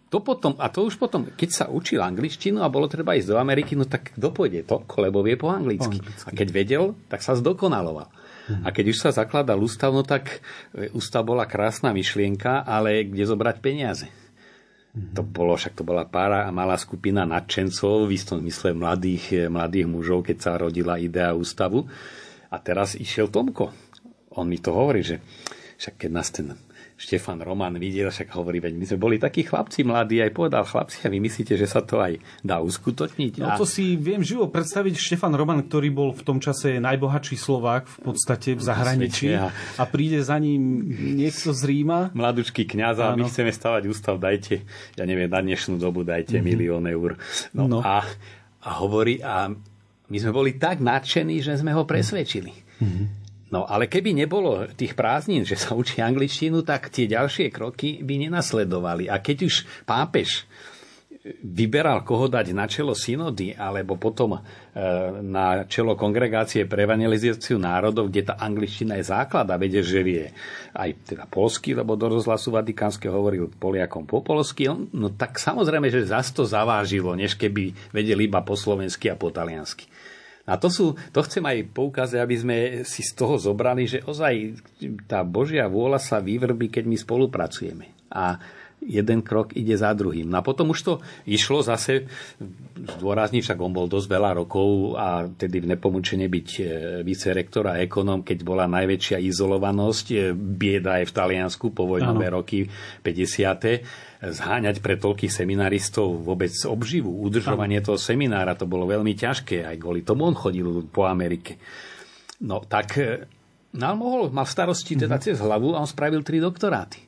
to 0.06 0.22
potom, 0.22 0.56
a 0.56 0.72
to 0.72 0.86
už 0.86 0.96
potom, 0.96 1.28
keď 1.28 1.50
sa 1.52 1.64
učil 1.66 1.98
angličtinu 2.00 2.62
a 2.62 2.72
bolo 2.72 2.88
treba 2.88 3.18
ísť 3.18 3.34
do 3.34 3.36
Ameriky, 3.36 3.74
no 3.74 3.84
tak 3.84 4.14
kto 4.14 4.30
pôjde 4.30 4.64
to, 4.64 4.86
lebo 4.96 5.20
vie 5.20 5.36
po 5.36 5.50
anglicky. 5.50 5.98
po 5.98 6.06
anglicky. 6.06 6.24
A 6.24 6.30
keď 6.32 6.48
vedel, 6.54 6.84
tak 7.10 7.20
sa 7.20 7.36
zdokonaloval. 7.36 8.08
Mm-hmm. 8.08 8.62
A 8.62 8.68
keď 8.70 8.84
už 8.94 8.98
sa 9.02 9.10
zakladal 9.10 9.58
ústav, 9.58 9.90
no 9.90 10.06
tak 10.06 10.40
e, 10.70 10.86
ústav 10.94 11.26
bola 11.26 11.50
krásna 11.50 11.90
myšlienka, 11.90 12.62
ale 12.62 13.02
kde 13.02 13.26
zobrať 13.26 13.56
peniaze? 13.58 14.06
To 14.96 15.20
bolo, 15.20 15.60
však 15.60 15.76
to 15.76 15.84
bola 15.84 16.08
pára 16.08 16.48
a 16.48 16.50
malá 16.54 16.80
skupina 16.80 17.28
nadšencov, 17.28 18.08
v 18.08 18.16
istom 18.16 18.40
zmysle 18.40 18.72
mladých, 18.72 19.24
eh, 19.36 19.52
mladých 19.52 19.84
mužov, 19.84 20.24
keď 20.24 20.36
sa 20.40 20.52
rodila 20.56 20.96
idea 20.96 21.36
ústavu. 21.36 21.84
A 22.48 22.56
teraz 22.56 22.96
išiel 22.96 23.28
Tomko. 23.28 23.68
On 24.40 24.48
mi 24.48 24.56
to 24.56 24.72
hovorí, 24.72 25.04
že 25.04 25.20
však 25.76 26.00
keď 26.00 26.10
nás 26.12 26.28
ten 26.32 26.56
Štefan 26.96 27.44
Roman 27.44 27.76
videl, 27.76 28.08
však 28.08 28.32
hovorí, 28.32 28.56
veď 28.56 28.72
my 28.72 28.84
sme 28.88 28.96
boli 28.96 29.16
takí 29.20 29.44
chlapci 29.44 29.84
mladí, 29.84 30.24
aj 30.24 30.32
povedal 30.32 30.64
chlapci, 30.64 31.04
a 31.04 31.12
vy 31.12 31.20
myslíte, 31.20 31.52
že 31.52 31.68
sa 31.68 31.84
to 31.84 32.00
aj 32.00 32.16
dá 32.40 32.64
uskutočniť? 32.64 33.36
No 33.36 33.52
to 33.60 33.68
si 33.68 34.00
viem 34.00 34.24
živo 34.24 34.48
predstaviť 34.48 34.96
Štefan 34.96 35.36
Roman, 35.36 35.60
ktorý 35.60 35.92
bol 35.92 36.16
v 36.16 36.24
tom 36.24 36.40
čase 36.40 36.80
najbohatší 36.80 37.36
Slovák 37.36 37.84
v 37.84 37.98
podstate 38.00 38.56
v 38.56 38.62
zahraničí 38.64 39.28
a, 39.36 39.52
a 39.52 39.84
príde 39.84 40.24
za 40.24 40.40
ním 40.40 40.88
niekto 41.20 41.52
z 41.52 41.68
Ríma. 41.68 42.16
Mladučký 42.16 42.64
kniaz 42.64 42.96
a 42.96 43.12
my 43.12 43.28
chceme 43.28 43.52
stavať 43.52 43.82
ústav, 43.92 44.16
dajte, 44.16 44.64
ja 44.96 45.04
neviem, 45.04 45.28
na 45.28 45.44
dnešnú 45.44 45.76
dobu 45.76 46.00
dajte 46.00 46.40
mm-hmm. 46.40 46.48
milión 46.48 46.84
eur. 46.88 47.20
No, 47.52 47.68
no. 47.68 47.84
A, 47.84 48.08
a 48.64 48.70
hovorí, 48.80 49.20
a 49.20 49.52
my 50.08 50.16
sme 50.16 50.32
boli 50.32 50.56
tak 50.56 50.80
nadšení, 50.80 51.44
že 51.44 51.60
sme 51.60 51.76
ho 51.76 51.84
presvedčili. 51.84 52.56
Mm-hmm. 52.80 53.25
No 53.46 53.62
ale 53.62 53.86
keby 53.86 54.10
nebolo 54.10 54.66
tých 54.74 54.98
prázdnin, 54.98 55.46
že 55.46 55.54
sa 55.54 55.78
učí 55.78 56.02
angličtinu, 56.02 56.66
tak 56.66 56.90
tie 56.90 57.06
ďalšie 57.06 57.54
kroky 57.54 58.02
by 58.02 58.26
nenasledovali. 58.26 59.06
A 59.06 59.22
keď 59.22 59.46
už 59.46 59.54
pápež 59.86 60.50
vyberal, 61.42 62.06
koho 62.06 62.30
dať 62.30 62.54
na 62.54 62.70
čelo 62.70 62.94
synody, 62.94 63.50
alebo 63.54 63.98
potom 63.98 64.38
e, 64.38 64.40
na 65.22 65.66
čelo 65.66 65.98
kongregácie 65.98 66.70
pre 66.70 66.86
evangelizáciu 66.86 67.58
národov, 67.58 68.10
kde 68.10 68.30
tá 68.30 68.34
angličtina 68.38 68.94
je 68.98 69.10
základ 69.10 69.46
a 69.50 69.58
vedie, 69.58 69.82
že 69.82 70.06
vie 70.06 70.30
aj 70.76 71.14
teda 71.14 71.24
polsky, 71.26 71.74
lebo 71.74 71.98
do 71.98 72.06
rozhlasu 72.06 72.54
Vatikánskeho 72.54 73.10
hovoril 73.10 73.50
Poliakom 73.50 74.06
po 74.06 74.22
polsky, 74.22 74.70
no 74.70 75.10
tak 75.14 75.42
samozrejme, 75.42 75.90
že 75.90 76.06
zas 76.06 76.30
to 76.30 76.46
zavážilo, 76.46 77.18
než 77.18 77.34
keby 77.34 77.74
vedeli 77.90 78.30
iba 78.30 78.42
po 78.46 78.54
slovensky 78.54 79.10
a 79.10 79.18
po 79.18 79.34
taliansky. 79.34 79.90
A 80.46 80.54
to, 80.62 80.70
sú, 80.70 80.94
to 81.10 81.20
chcem 81.26 81.42
aj 81.42 81.66
poukázať, 81.74 82.18
aby 82.22 82.36
sme 82.38 82.56
si 82.86 83.02
z 83.02 83.12
toho 83.18 83.34
zobrali, 83.34 83.90
že 83.90 83.98
ozaj 84.06 84.62
tá 85.10 85.26
Božia 85.26 85.66
vôľa 85.66 85.98
sa 85.98 86.22
vyvrbí, 86.22 86.70
keď 86.70 86.86
my 86.86 86.96
spolupracujeme. 86.96 87.86
A 88.14 88.38
jeden 88.86 89.24
krok 89.26 89.56
ide 89.58 89.74
za 89.74 89.90
druhým. 89.90 90.30
No 90.30 90.38
a 90.38 90.46
potom 90.46 90.70
už 90.70 90.80
to 90.86 90.92
išlo 91.26 91.64
zase, 91.64 92.06
zdôrazní, 92.96 93.42
však 93.42 93.58
on 93.58 93.74
bol 93.74 93.90
dosť 93.90 94.06
veľa 94.06 94.30
rokov 94.38 94.94
a 94.94 95.26
tedy 95.26 95.64
v 95.64 95.74
nepomučene 95.74 96.30
byť 96.30 96.48
e, 96.60 96.62
vicerektor 97.02 97.66
a 97.66 97.82
ekonom, 97.82 98.22
keď 98.22 98.38
bola 98.46 98.70
najväčšia 98.70 99.18
izolovanosť, 99.18 100.06
e, 100.12 100.16
bieda 100.36 101.02
aj 101.02 101.10
v 101.10 101.16
Taliansku, 101.16 101.74
povojnové 101.74 102.30
roky 102.30 102.70
50 103.02 104.05
zháňať 104.32 104.82
pre 104.82 104.96
toľkých 104.96 105.32
seminaristov 105.32 106.22
vôbec 106.22 106.50
obživu, 106.66 107.10
udržovanie 107.22 107.82
toho 107.84 108.00
seminára, 108.00 108.58
to 108.58 108.64
bolo 108.64 108.88
veľmi 108.88 109.12
ťažké, 109.12 109.66
aj 109.66 109.76
kvôli 109.78 110.02
tomu 110.02 110.26
on 110.26 110.34
chodil 110.34 110.86
po 110.88 111.06
Amerike. 111.06 111.58
No 112.42 112.64
tak 112.64 112.96
e, 112.96 113.26
no, 113.76 113.88
mohol, 113.96 114.32
mal 114.32 114.48
starosti 114.48 114.96
teda 114.96 115.16
mm-hmm. 115.16 115.26
cez 115.26 115.36
hlavu 115.38 115.76
a 115.76 115.82
on 115.82 115.88
spravil 115.88 116.24
tri 116.24 116.40
doktoráty. 116.40 117.06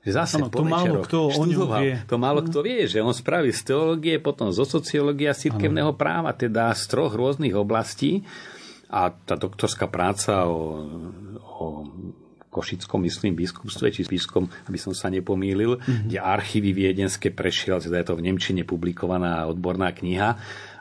Zase 0.00 0.40
ano, 0.40 0.48
to 0.48 0.64
málo 0.64 1.04
kto 1.04 1.28
ňom 1.28 1.76
vie. 1.76 2.00
To 2.08 2.16
málo 2.16 2.40
kto 2.40 2.64
vie, 2.64 2.88
že 2.88 3.04
on 3.04 3.12
spravil 3.12 3.52
z 3.52 3.68
teológie, 3.68 4.16
potom 4.16 4.48
zo 4.48 4.64
sociológie 4.64 5.28
a 5.28 5.36
cirkevného 5.36 5.92
práva, 5.92 6.32
teda 6.32 6.72
z 6.72 6.88
troch 6.88 7.12
rôznych 7.12 7.52
oblastí. 7.52 8.24
A 8.88 9.12
tá 9.12 9.36
doktorská 9.36 9.92
práca 9.92 10.48
o, 10.48 10.88
o 11.36 11.66
Košickom, 12.50 13.06
myslím, 13.06 13.38
biskupstve, 13.38 13.94
či 13.94 14.02
biskom, 14.10 14.50
aby 14.66 14.74
som 14.74 14.90
sa 14.90 15.06
nepomýlil, 15.06 15.78
mm-hmm. 15.78 16.10
kde 16.10 16.18
archívy 16.18 16.74
viedenské 16.74 17.30
prešiel, 17.30 17.78
teda 17.78 18.02
je 18.02 18.06
to 18.10 18.18
v 18.18 18.26
Nemčine 18.26 18.66
publikovaná 18.66 19.46
odborná 19.46 19.94
kniha 19.94 20.28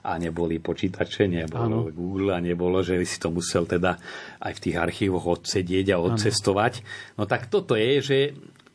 a 0.01 0.11
neboli 0.17 0.57
počítače, 0.57 1.29
nebolo 1.29 1.61
ano. 1.61 1.79
Google 1.93 2.33
a 2.33 2.39
nebolo, 2.41 2.81
že 2.81 2.97
si 3.05 3.21
to 3.21 3.29
musel 3.29 3.69
teda 3.69 4.01
aj 4.41 4.53
v 4.57 4.63
tých 4.65 4.75
archívoch 4.81 5.25
odsedieť 5.39 5.93
a 5.93 6.01
odcestovať. 6.01 6.73
Ano. 6.81 7.21
No 7.21 7.23
tak 7.29 7.53
toto 7.53 7.77
je, 7.77 8.01
že 8.01 8.17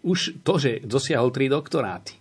už 0.07 0.44
to, 0.46 0.62
že 0.62 0.85
dosiahol 0.87 1.35
tri 1.35 1.50
doktoráty. 1.50 2.14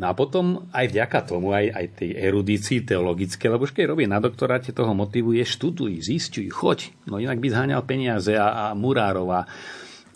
No 0.00 0.08
a 0.08 0.16
potom 0.16 0.64
aj 0.72 0.88
vďaka 0.88 1.18
tomu, 1.28 1.52
aj, 1.52 1.66
aj 1.76 1.86
tej 2.00 2.10
erudícii 2.16 2.88
teologické, 2.88 3.52
lebo 3.52 3.68
už 3.68 3.76
keď 3.76 3.92
robí 3.92 4.08
na 4.08 4.16
doktoráte, 4.16 4.72
toho 4.72 4.96
motivuje, 4.96 5.44
študuj, 5.44 6.00
zistuj, 6.00 6.48
choď. 6.48 6.88
No 7.04 7.20
inak 7.20 7.36
by 7.36 7.52
zháňal 7.52 7.84
peniaze 7.84 8.32
a, 8.32 8.72
a 8.72 8.72
murárov 8.72 9.28
a, 9.28 9.44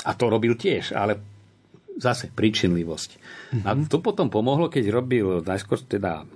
a 0.05 0.11
to 0.13 0.25
robil 0.29 0.55
tiež, 0.55 0.93
ale 0.93 1.17
zase 1.97 2.31
príčinlivosť. 2.31 3.11
Mm-hmm. 3.15 3.65
A 3.67 3.71
to 3.87 4.03
potom 4.03 4.29
pomohlo, 4.29 4.69
keď 4.69 4.85
robil 4.91 5.41
najskôr 5.41 5.81
teda 5.85 6.27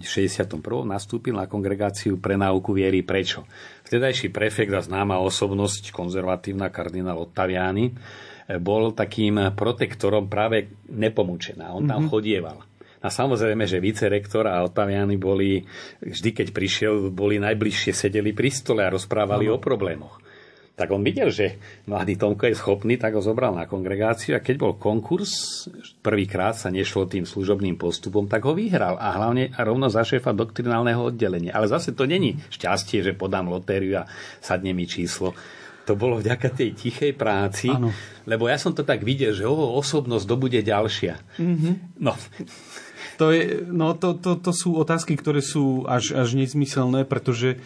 v 0.00 0.04
61. 0.04 0.48
nastúpil 0.88 1.36
na 1.36 1.44
kongregáciu 1.44 2.16
pre 2.16 2.40
náuku 2.40 2.72
viery. 2.72 3.04
Prečo? 3.04 3.44
Vtedajší 3.84 4.32
prefekt 4.32 4.72
a 4.72 4.80
známa 4.80 5.20
osobnosť, 5.20 5.92
konzervatívna 5.92 6.72
kardinál 6.72 7.20
Ottaviani, 7.28 7.92
bol 8.58 8.96
takým 8.96 9.54
protektorom 9.54 10.26
práve 10.26 10.72
nepomúčená. 10.90 11.70
On 11.76 11.84
tam 11.84 12.08
mm-hmm. 12.08 12.10
chodieval. 12.10 12.58
A 13.00 13.08
samozrejme, 13.08 13.64
že 13.64 13.80
vicerektor 13.80 14.44
a 14.44 14.60
Otaviany 14.60 15.16
boli, 15.16 15.64
vždy 16.04 16.30
keď 16.36 16.48
prišiel, 16.52 17.08
boli 17.08 17.40
najbližšie, 17.40 17.96
sedeli 17.96 18.36
pri 18.36 18.52
stole 18.52 18.84
a 18.84 18.92
rozprávali 18.92 19.48
no. 19.48 19.56
o 19.56 19.58
problémoch. 19.62 20.20
Tak 20.80 20.88
on 20.96 21.04
videl, 21.04 21.28
že 21.28 21.60
mladý 21.84 22.16
Tomko 22.16 22.48
je 22.48 22.56
schopný, 22.56 22.96
tak 22.96 23.12
ho 23.12 23.20
zobral 23.20 23.52
na 23.52 23.68
kongregáciu 23.68 24.32
a 24.32 24.40
keď 24.40 24.56
bol 24.56 24.72
konkurs, 24.80 25.68
prvýkrát 26.00 26.56
sa 26.56 26.72
nešlo 26.72 27.04
tým 27.04 27.28
služobným 27.28 27.76
postupom, 27.76 28.24
tak 28.24 28.48
ho 28.48 28.56
vyhral 28.56 28.96
a 28.96 29.12
hlavne 29.12 29.52
rovno 29.60 29.92
za 29.92 30.00
šéfa 30.00 30.32
doktrinálneho 30.32 31.12
oddelenia. 31.12 31.52
Ale 31.52 31.68
zase 31.68 31.92
to 31.92 32.08
není 32.08 32.40
šťastie, 32.48 33.04
že 33.04 33.12
podám 33.12 33.52
lotériu 33.52 34.00
a 34.00 34.08
sadne 34.40 34.72
mi 34.72 34.88
číslo 34.88 35.36
to 35.90 35.98
bolo 35.98 36.22
vďaka 36.22 36.54
tej 36.54 36.70
tichej 36.78 37.18
práci, 37.18 37.66
ano. 37.66 37.90
lebo 38.22 38.46
ja 38.46 38.62
som 38.62 38.70
to 38.70 38.86
tak 38.86 39.02
videl, 39.02 39.34
že 39.34 39.42
o, 39.42 39.74
osobnosť 39.74 40.22
dobude 40.22 40.62
ďalšia. 40.62 41.18
Mm-hmm. 41.34 41.74
No. 41.98 42.14
To, 43.18 43.34
je, 43.34 43.66
no 43.68 43.98
to, 43.98 44.14
to, 44.16 44.38
to 44.38 44.52
sú 44.54 44.78
otázky, 44.78 45.18
ktoré 45.18 45.42
sú 45.42 45.84
až, 45.90 46.14
až 46.14 46.38
nezmyselné, 46.38 47.04
pretože, 47.04 47.58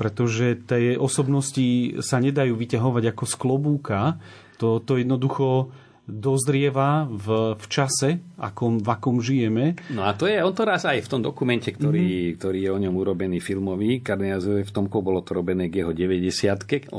pretože 0.00 0.56
tie 0.64 0.96
osobnosti 0.96 2.00
sa 2.00 2.16
nedajú 2.16 2.56
vyťahovať 2.56 3.12
ako 3.12 3.24
z 3.28 3.34
klobúka. 3.36 4.16
To, 4.56 4.80
to 4.80 4.96
jednoducho 4.96 5.68
dozrieva 6.10 7.06
v, 7.06 7.54
v 7.54 7.64
čase, 7.70 8.18
akom, 8.40 8.80
v 8.80 8.88
akom 8.88 9.20
žijeme. 9.22 9.78
No 9.92 10.08
a 10.08 10.16
to 10.16 10.26
je, 10.26 10.40
on 10.42 10.56
to 10.56 10.64
raz 10.64 10.88
aj 10.88 11.04
v 11.04 11.10
tom 11.12 11.20
dokumente, 11.20 11.70
ktorý, 11.70 12.00
mm-hmm. 12.00 12.36
ktorý 12.40 12.58
je 12.64 12.70
o 12.72 12.82
ňom 12.82 12.94
urobený 12.96 13.38
filmový, 13.38 14.02
Kardinál 14.02 14.42
v 14.42 14.72
tomko 14.72 15.04
bolo 15.04 15.22
to 15.22 15.38
robené 15.38 15.70
k 15.70 15.84
jeho 15.86 15.92
90 15.94 16.90
88 16.90 16.96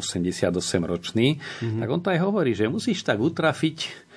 ročný, 0.86 1.42
mm-hmm. 1.42 1.82
tak 1.84 1.90
on 1.90 2.02
to 2.06 2.10
aj 2.14 2.20
hovorí, 2.22 2.56
že 2.56 2.72
musíš 2.72 3.04
tak 3.04 3.20
utrafiť 3.20 4.11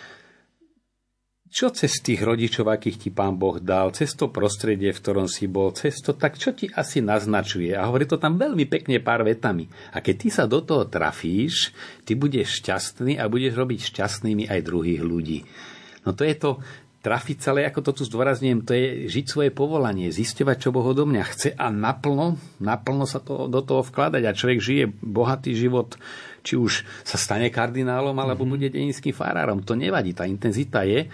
čo 1.54 1.70
cez 1.70 2.02
tých 2.02 2.18
rodičov, 2.18 2.66
akých 2.66 2.98
ti 2.98 3.10
pán 3.14 3.38
Boh 3.38 3.62
dal, 3.62 3.94
cez 3.94 4.10
to 4.18 4.26
prostredie, 4.26 4.90
v 4.90 4.98
ktorom 4.98 5.30
si 5.30 5.46
bol, 5.46 5.70
cez 5.70 6.02
to, 6.02 6.18
tak 6.18 6.34
čo 6.34 6.50
ti 6.50 6.66
asi 6.66 6.98
naznačuje? 6.98 7.70
A 7.78 7.86
hovorí 7.86 8.10
to 8.10 8.18
tam 8.18 8.34
veľmi 8.34 8.66
pekne 8.66 8.98
pár 8.98 9.22
vetami. 9.22 9.70
A 9.94 10.02
keď 10.02 10.14
ty 10.18 10.28
sa 10.34 10.50
do 10.50 10.58
toho 10.66 10.90
trafíš, 10.90 11.70
ty 12.02 12.18
budeš 12.18 12.58
šťastný 12.58 13.22
a 13.22 13.30
budeš 13.30 13.54
robiť 13.54 13.86
šťastnými 13.86 14.50
aj 14.50 14.66
druhých 14.66 15.02
ľudí. 15.06 15.46
No 16.02 16.10
to 16.10 16.26
je 16.26 16.34
to, 16.34 16.58
trafiť 17.06 17.38
sa, 17.38 17.52
ale 17.54 17.70
ako 17.70 17.80
to 17.86 17.92
tu 18.00 18.02
zdôrazňujem, 18.08 18.64
to 18.64 18.72
je 18.74 18.88
žiť 19.12 19.24
svoje 19.28 19.50
povolanie, 19.52 20.08
zisťovať, 20.08 20.56
čo 20.56 20.72
Boh 20.72 20.82
odo 20.82 21.06
mňa 21.06 21.24
chce 21.28 21.48
a 21.54 21.68
naplno, 21.68 22.40
naplno 22.64 23.04
sa 23.04 23.20
to, 23.20 23.46
do 23.46 23.60
toho 23.60 23.84
vkladať 23.84 24.24
a 24.24 24.32
človek 24.32 24.58
žije 24.58 24.84
bohatý 25.04 25.52
život, 25.52 26.00
či 26.40 26.56
už 26.56 26.82
sa 27.04 27.20
stane 27.20 27.52
kardinálom, 27.52 28.16
alebo 28.16 28.42
mm-hmm. 28.42 28.52
bude 28.56 28.68
deninským 28.72 29.12
farárom. 29.12 29.60
To 29.68 29.76
nevadí, 29.76 30.16
tá 30.16 30.24
intenzita 30.24 30.82
je. 30.88 31.06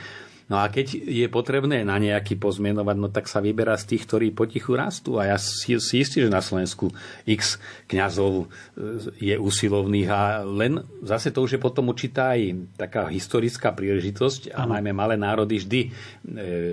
No 0.50 0.58
a 0.58 0.66
keď 0.66 0.98
je 0.98 1.30
potrebné 1.30 1.86
na 1.86 1.94
nejaký 2.02 2.34
pozmenovať, 2.34 2.96
no 2.98 3.06
tak 3.06 3.30
sa 3.30 3.38
vyberá 3.38 3.78
z 3.78 3.94
tých, 3.94 4.02
ktorí 4.10 4.26
potichu 4.34 4.74
rastú. 4.74 5.22
A 5.22 5.30
ja 5.30 5.38
si, 5.38 5.78
si 5.78 6.02
istý, 6.02 6.26
že 6.26 6.28
na 6.28 6.42
Slovensku 6.42 6.90
x 7.22 7.62
kňazov 7.86 8.44
e, 8.44 8.46
je 9.22 9.38
usilovných 9.38 10.08
a 10.10 10.42
len 10.42 10.82
zase 11.06 11.30
to 11.30 11.46
už 11.46 11.54
je 11.54 11.60
potom 11.62 11.94
určitá 11.94 12.34
aj 12.34 12.66
taká 12.74 13.06
historická 13.06 13.70
príležitosť 13.70 14.50
a 14.50 14.66
najmä 14.66 14.90
malé 14.90 15.14
národy 15.14 15.62
vždy 15.62 15.80
e, 15.86 15.88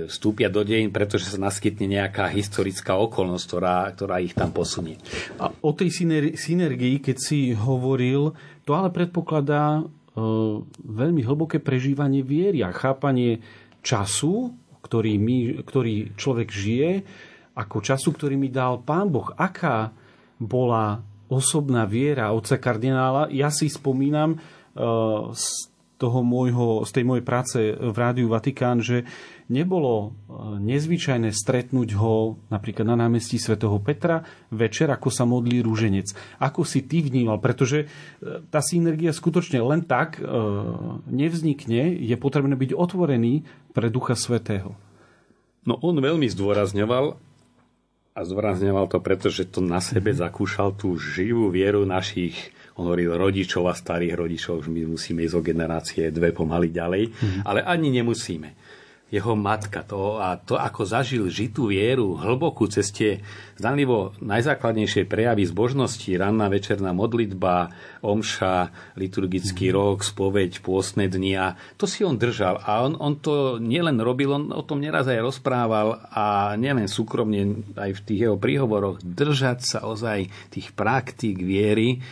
vstúpia 0.10 0.50
do 0.50 0.66
dejín, 0.66 0.90
pretože 0.90 1.30
sa 1.30 1.38
naskytne 1.38 1.86
nejaká 1.86 2.34
historická 2.34 2.98
okolnosť, 2.98 3.46
ktorá, 3.46 3.78
ktorá 3.94 4.18
ich 4.26 4.34
tam 4.34 4.50
posunie. 4.50 4.98
A 5.38 5.54
o 5.54 5.72
tej 5.78 5.94
synergii, 6.34 6.98
keď 6.98 7.18
si 7.22 7.54
hovoril, 7.54 8.34
to 8.66 8.74
ale 8.74 8.90
predpokladá 8.90 9.80
e, 9.80 9.82
veľmi 10.82 11.22
hlboké 11.22 11.62
prežívanie 11.62 12.26
viery 12.26 12.66
a 12.66 12.74
chápanie 12.74 13.38
času, 13.88 14.52
ktorý, 14.84 15.15
my, 15.15 15.63
ktorý 15.63 16.12
človek 16.19 16.52
žije, 16.52 16.91
ako 17.56 17.80
času, 17.80 18.12
ktorý 18.12 18.36
mi 18.36 18.52
dal 18.52 18.84
Pán 18.84 19.08
Boh. 19.08 19.32
Aká 19.39 19.95
bola 20.38 21.02
osobná 21.32 21.88
viera 21.88 22.36
otca 22.36 22.60
kardinála? 22.60 23.32
Ja 23.32 23.47
si 23.47 23.71
spomínam 23.71 24.38
uh, 24.38 25.32
z, 25.32 25.71
toho 25.97 26.19
môjho, 26.21 26.84
z 26.86 26.91
tej 26.93 27.04
mojej 27.08 27.26
práce 27.26 27.58
v 27.73 27.95
Rádiu 27.95 28.30
Vatikán, 28.30 28.84
že 28.84 29.08
nebolo 29.47 29.93
e, 29.99 30.10
nezvyčajné 30.60 31.31
stretnúť 31.31 31.89
ho 31.95 32.39
napríklad 32.51 32.88
na 32.88 32.99
námestí 32.99 33.39
svätého 33.39 33.75
Petra 33.79 34.23
večer, 34.51 34.91
ako 34.91 35.07
sa 35.07 35.23
modlí 35.23 35.63
rúženec. 35.63 36.12
Ako 36.39 36.67
si 36.67 36.83
ty 36.83 36.99
vnímal? 36.99 37.39
Pretože 37.39 37.88
e, 37.88 37.88
tá 38.51 38.60
synergia 38.60 39.15
skutočne 39.15 39.63
len 39.63 39.88
tak 39.88 40.19
e, 40.19 40.27
nevznikne, 41.07 41.95
je 41.95 42.15
potrebné 42.19 42.55
byť 42.60 42.71
otvorený 42.75 43.47
pre 43.71 43.88
Ducha 43.88 44.15
Svetého. 44.19 44.75
No 45.67 45.75
on 45.83 45.99
veľmi 45.99 46.27
zdôrazňoval, 46.31 47.19
a 48.17 48.25
zdôrazňoval 48.25 48.89
to, 48.89 48.97
pretože 48.97 49.45
to 49.53 49.62
na 49.62 49.77
sebe 49.77 50.10
zakúšal 50.10 50.73
tú 50.73 50.97
živú 50.97 51.53
vieru 51.53 51.86
našich 51.86 52.57
on 52.77 52.86
hovoril 52.86 53.17
rodičov 53.17 53.65
a 53.65 53.73
starých 53.73 54.13
rodičov, 54.13 54.62
že 54.62 54.69
my 54.69 54.86
musíme 54.86 55.25
ísť 55.25 55.33
o 55.33 55.41
generácie 55.41 56.13
dve 56.13 56.29
pomaly 56.29 56.69
ďalej, 56.69 57.10
mm. 57.10 57.41
ale 57.41 57.65
ani 57.65 57.89
nemusíme 57.89 58.66
jeho 59.08 59.39
matka. 59.39 59.88
To, 59.88 60.20
a 60.20 60.36
to, 60.36 60.60
ako 60.60 60.84
zažil 60.84 61.32
žitú 61.32 61.72
vieru, 61.72 62.20
hlbokú 62.20 62.67
ceste, 62.67 63.24
zdanlivo 63.56 64.12
najzákladnejšie 64.20 65.08
prejavy 65.08 65.48
zbožnosti, 65.48 66.12
ranná 66.20 66.52
večerná 66.52 66.91
modlitba, 66.91 67.72
omša, 68.04 68.70
liturgický 69.00 69.72
mm. 69.72 69.74
rok, 69.74 69.98
spoveď, 70.04 70.60
pôstne 70.60 71.08
dni 71.08 71.34
a 71.39 71.48
to 71.80 71.88
si 71.88 72.04
on 72.04 72.20
držal. 72.20 72.60
A 72.67 72.84
on, 72.84 73.00
on 73.00 73.15
to 73.15 73.63
nielen 73.63 73.98
robil, 74.04 74.36
on 74.36 74.52
o 74.52 74.62
tom 74.62 74.84
neraz 74.84 75.08
aj 75.08 75.24
rozprával 75.24 76.04
a 76.12 76.54
nielen 76.60 76.91
súkromne, 76.91 77.63
aj 77.80 77.91
v 77.96 78.04
tých 78.04 78.20
jeho 78.28 78.36
príhovoroch, 78.36 79.00
držať 79.00 79.60
sa 79.63 79.80
ozaj 79.88 80.28
tých 80.52 80.76
praktík 80.76 81.39
viery, 81.39 82.04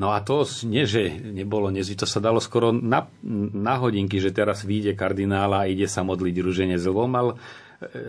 No 0.00 0.16
a 0.16 0.24
to 0.24 0.48
nie, 0.64 0.88
že 0.88 1.12
nebolo 1.12 1.68
nezvy, 1.68 1.92
to 1.92 2.08
sa 2.08 2.24
dalo 2.24 2.40
skoro 2.40 2.72
na, 2.72 3.04
na 3.52 3.76
hodinky, 3.76 4.16
že 4.16 4.32
teraz 4.32 4.64
vyjde 4.64 4.96
kardinála 4.96 5.68
a 5.68 5.68
ide 5.68 5.84
sa 5.84 6.00
modliť 6.00 6.36
ruženie 6.40 6.80
lebo 6.80 7.04
mal 7.04 7.36
e, 7.36 7.36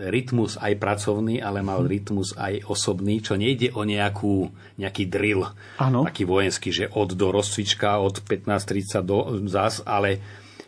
rytmus 0.08 0.56
aj 0.56 0.72
pracovný, 0.80 1.44
ale 1.44 1.60
mal 1.60 1.84
mhm. 1.84 1.88
rytmus 1.92 2.32
aj 2.40 2.64
osobný, 2.64 3.20
čo 3.20 3.36
nejde 3.36 3.76
o 3.76 3.84
nejakú, 3.84 4.48
nejaký 4.80 5.04
drill, 5.04 5.44
ano. 5.76 6.08
taký 6.08 6.24
vojenský, 6.24 6.72
že 6.72 6.84
od 6.88 7.12
do 7.12 7.28
rozcvička, 7.28 8.00
od 8.00 8.24
15.30 8.24 9.04
do 9.04 9.18
zas, 9.52 9.84
ale 9.84 10.16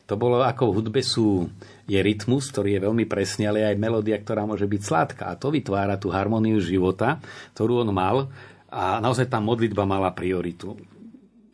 to 0.05 0.21
bolo 0.21 0.45
ako 0.45 0.69
v 0.69 0.75
hudbe 0.77 1.01
sú, 1.01 1.49
je 1.89 1.97
rytmus, 1.97 2.53
ktorý 2.53 2.77
je 2.77 2.85
veľmi 2.85 3.09
presný, 3.09 3.49
ale 3.49 3.65
aj 3.65 3.81
melódia, 3.81 4.21
ktorá 4.21 4.45
môže 4.45 4.69
byť 4.69 4.83
sladká. 4.85 5.33
A 5.33 5.41
to 5.41 5.49
vytvára 5.49 5.97
tú 5.97 6.13
harmóniu 6.13 6.61
života, 6.61 7.17
ktorú 7.57 7.81
on 7.81 7.97
mal 7.97 8.29
a 8.69 9.01
naozaj 9.01 9.33
tá 9.33 9.41
modlitba 9.41 9.89
mala 9.89 10.13
prioritu. 10.13 10.77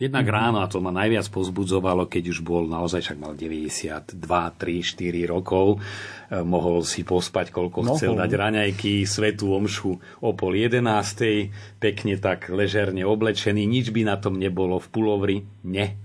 Jednak 0.00 0.24
mm-hmm. 0.24 0.40
ráno, 0.40 0.58
a 0.64 0.66
to 0.66 0.80
ma 0.80 0.88
najviac 0.88 1.28
pozbudzovalo, 1.28 2.08
keď 2.08 2.32
už 2.32 2.40
bol 2.40 2.64
naozaj, 2.64 3.04
však 3.04 3.20
mal 3.20 3.36
92, 3.36 4.16
3, 4.16 4.16
4 4.16 5.28
rokov, 5.28 5.76
e, 5.76 6.40
mohol 6.40 6.80
si 6.88 7.04
pospať, 7.04 7.52
koľko 7.52 7.84
mohol. 7.84 8.00
chcel 8.00 8.16
dať 8.16 8.32
raňajky, 8.32 9.04
svetú 9.04 9.52
omšu 9.52 10.00
o 10.24 10.30
pol 10.32 10.56
jedenástej, 10.56 11.52
pekne 11.76 12.16
tak 12.16 12.48
ležerne 12.48 13.04
oblečený, 13.04 13.68
nič 13.68 13.92
by 13.92 14.08
na 14.08 14.16
tom 14.16 14.40
nebolo 14.40 14.80
v 14.80 14.88
pulovri, 14.88 15.36
ne. 15.68 16.00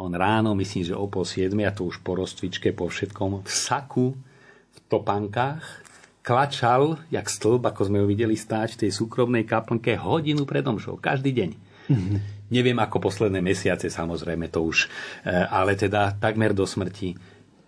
On 0.00 0.08
ráno, 0.08 0.56
myslím, 0.56 0.88
že 0.88 0.96
o 0.96 1.04
pol 1.04 1.28
siedmi, 1.28 1.68
a 1.68 1.76
to 1.76 1.84
už 1.84 2.00
po 2.00 2.16
rozcvičke, 2.16 2.72
po 2.72 2.88
všetkom, 2.88 3.44
v 3.44 3.50
saku, 3.52 4.16
v 4.72 4.78
topankách, 4.88 5.84
klačal, 6.24 6.96
jak 7.12 7.28
stĺb, 7.28 7.68
ako 7.68 7.84
sme 7.84 8.00
ho 8.00 8.08
videli 8.08 8.32
stáť 8.32 8.80
v 8.80 8.88
tej 8.88 8.96
súkromnej 8.96 9.44
kaplnke, 9.44 9.92
hodinu 10.00 10.48
pred 10.48 10.64
omšou, 10.64 10.96
každý 10.96 11.36
deň. 11.36 11.65
Mm-hmm. 11.86 12.18
Neviem 12.46 12.78
ako 12.78 13.02
posledné 13.02 13.42
mesiace, 13.42 13.90
samozrejme 13.90 14.46
to 14.54 14.62
už, 14.62 14.86
e, 14.86 15.34
ale 15.34 15.74
teda 15.74 16.14
takmer 16.14 16.54
do 16.54 16.62
smrti. 16.62 17.18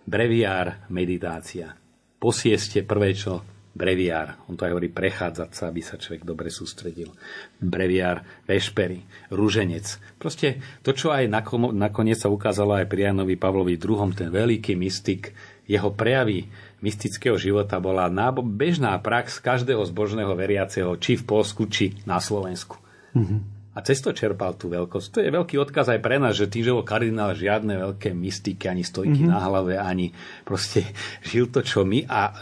Breviár, 0.07 0.87
meditácia. 0.89 1.75
Po 2.17 2.31
sieste 2.31 2.87
prvé 2.87 3.11
čo? 3.13 3.43
Breviár. 3.69 4.43
On 4.49 4.57
to 4.57 4.65
aj 4.65 4.73
hovorí 4.73 4.89
prechádzať 4.89 5.49
sa, 5.53 5.69
aby 5.69 5.79
sa 5.79 5.95
človek 6.01 6.25
dobre 6.25 6.49
sústredil. 6.49 7.13
Breviár, 7.61 8.25
vešpery, 8.49 9.29
rúženec. 9.29 9.85
Proste 10.17 10.59
to, 10.81 10.91
čo 10.91 11.13
aj 11.13 11.29
nakoniec 11.71 12.17
sa 12.17 12.33
ukázalo 12.33 12.75
aj 12.75 12.89
pri 12.89 13.13
Janovi 13.13 13.37
Pavlovi 13.37 13.77
II, 13.77 14.11
ten 14.17 14.33
veľký 14.33 14.73
mystik, 14.73 15.31
jeho 15.69 15.93
prejavy 15.93 16.49
mystického 16.81 17.37
života 17.37 17.77
bola 17.77 18.09
bežná 18.41 18.97
prax 18.97 19.37
každého 19.37 19.85
zbožného 19.85 20.33
veriaceho, 20.33 20.97
či 20.97 21.13
v 21.19 21.23
Polsku, 21.29 21.69
či 21.69 21.93
na 22.09 22.17
Slovensku. 22.17 22.81
Mm-hmm. 23.13 23.58
A 23.77 23.85
cez 23.85 24.01
to 24.01 24.09
čerpal 24.11 24.57
tú 24.57 24.67
veľkosť. 24.73 25.07
To 25.13 25.19
je 25.21 25.29
veľký 25.29 25.55
odkaz 25.61 25.93
aj 25.93 26.01
pre 26.01 26.17
nás, 26.17 26.33
že 26.33 26.49
tým, 26.49 26.65
že 26.65 26.73
bol 26.73 26.81
kardinál 26.81 27.37
žiadne 27.37 27.77
veľké 27.77 28.17
mystiky, 28.17 28.65
ani 28.65 28.81
stojky 28.81 29.23
mm-hmm. 29.23 29.33
na 29.33 29.39
hlave, 29.45 29.73
ani 29.77 30.09
proste 30.41 30.89
žil 31.29 31.53
to, 31.53 31.61
čo 31.61 31.85
my. 31.85 32.03
A 32.09 32.33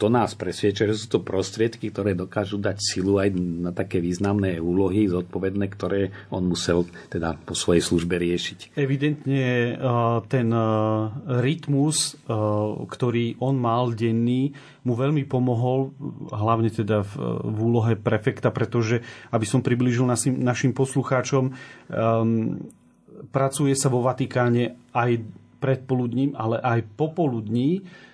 to 0.00 0.08
nás 0.08 0.32
presvieča, 0.32 0.88
že 0.88 0.96
sú 0.96 1.06
to 1.12 1.20
prostriedky, 1.20 1.92
ktoré 1.92 2.16
dokážu 2.16 2.56
dať 2.56 2.80
silu 2.80 3.20
aj 3.20 3.28
na 3.36 3.70
také 3.76 4.00
významné 4.00 4.56
úlohy 4.56 5.04
zodpovedné, 5.04 5.68
ktoré 5.68 6.16
on 6.32 6.48
musel 6.48 6.88
teda 7.12 7.36
po 7.44 7.52
svojej 7.52 7.84
službe 7.84 8.16
riešiť. 8.16 8.72
Evidentne 8.80 9.44
e, 9.44 9.72
ten 10.32 10.48
e, 10.48 10.64
rytmus, 11.44 12.16
e, 12.16 12.32
ktorý 12.88 13.36
on 13.44 13.60
mal 13.60 13.92
denný, 13.92 14.56
mu 14.80 14.96
veľmi 14.96 15.28
pomohol, 15.28 15.92
hlavne 16.32 16.72
teda 16.72 17.04
v, 17.04 17.12
v 17.44 17.58
úlohe 17.60 17.92
prefekta, 18.00 18.48
pretože, 18.48 19.04
aby 19.28 19.44
som 19.44 19.60
priblížil 19.60 20.08
našim, 20.08 20.40
našim 20.40 20.72
poslucháčom, 20.72 21.52
um, 21.52 22.56
pracuje 23.28 23.76
sa 23.76 23.92
vo 23.92 24.00
Vatikáne 24.00 24.80
aj 24.96 25.20
predpoludním, 25.60 26.32
ale 26.32 26.56
aj 26.64 26.80
popoludní 26.96 27.84
Eh, 27.84 28.08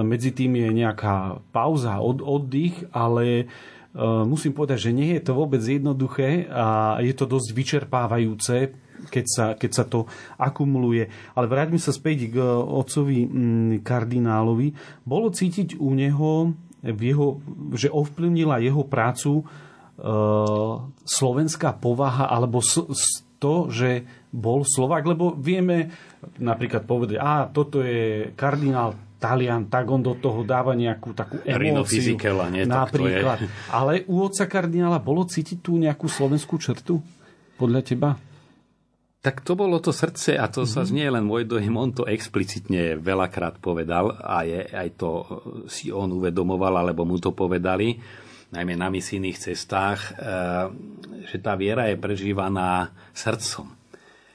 medzi 0.00 0.32
tým 0.32 0.56
je 0.56 0.68
nejaká 0.72 1.44
pauza, 1.52 2.00
od, 2.00 2.24
oddych, 2.24 2.88
ale 2.96 3.44
eh, 3.44 4.22
musím 4.24 4.56
povedať, 4.56 4.88
že 4.88 4.96
nie 4.96 5.16
je 5.16 5.22
to 5.24 5.36
vôbec 5.36 5.60
jednoduché 5.60 6.48
a 6.48 6.98
je 7.04 7.12
to 7.12 7.28
dosť 7.28 7.48
vyčerpávajúce, 7.52 8.72
keď 9.04 9.24
sa, 9.28 9.46
keď 9.52 9.70
sa 9.70 9.84
to 9.84 10.08
akumuluje. 10.40 11.12
Ale 11.36 11.46
vráťme 11.50 11.76
sa 11.76 11.92
späť 11.92 12.32
k 12.32 12.40
otcovi 12.40 13.28
mm, 13.28 13.72
kardinálovi. 13.84 14.72
Bolo 15.04 15.28
cítiť 15.28 15.76
u 15.76 15.92
neho, 15.92 16.56
v 16.80 17.00
jeho, 17.00 17.40
že 17.76 17.92
ovplyvnila 17.92 18.64
jeho 18.64 18.84
prácu 18.84 19.40
e, 19.40 19.44
slovenská 21.04 21.76
povaha 21.80 22.28
alebo 22.28 22.60
to, 23.40 23.68
že 23.68 24.04
bol 24.32 24.64
Slovák, 24.64 25.04
lebo 25.04 25.36
vieme 25.36 25.92
napríklad 26.40 26.88
povedať, 26.88 27.16
a 27.20 27.44
toto 27.48 27.84
je 27.84 28.32
kardinál 28.32 28.96
Talian, 29.18 29.72
tak 29.72 29.88
on 29.88 30.04
do 30.04 30.12
toho 30.18 30.44
dáva 30.44 30.76
nejakú 30.76 31.16
takú 31.16 31.40
emóciu. 31.40 31.56
nie, 32.52 32.68
napríklad. 32.68 33.38
Tak 33.38 33.44
to 33.44 33.48
je. 33.48 33.72
Ale 33.72 33.92
u 34.10 34.20
otca 34.20 34.44
kardinála 34.44 35.00
bolo 35.00 35.24
cítiť 35.24 35.64
tú 35.64 35.80
nejakú 35.80 36.10
slovenskú 36.10 36.60
črtu? 36.60 37.00
Podľa 37.56 37.80
teba? 37.80 38.10
Tak 39.24 39.40
to 39.40 39.56
bolo 39.56 39.80
to 39.80 39.88
srdce 39.88 40.36
a 40.36 40.44
to 40.52 40.68
mm-hmm. 40.68 40.74
sa 40.76 40.82
znie 40.84 41.08
len 41.08 41.24
môj 41.24 41.48
dojem. 41.48 41.72
On 41.72 41.88
to 41.88 42.04
explicitne 42.04 43.00
veľakrát 43.00 43.56
povedal 43.56 44.12
a 44.20 44.44
je, 44.44 44.60
aj 44.68 44.88
to 45.00 45.10
si 45.64 45.88
on 45.88 46.12
uvedomoval, 46.12 46.84
alebo 46.84 47.08
mu 47.08 47.16
to 47.16 47.32
povedali, 47.32 47.96
najmä 48.52 48.76
na 48.76 48.92
misijných 48.92 49.40
cestách, 49.40 50.12
eh, 50.12 50.68
že 51.32 51.40
tá 51.40 51.56
viera 51.56 51.88
je 51.88 51.96
prežívaná 51.96 52.92
srdcom 53.16 53.83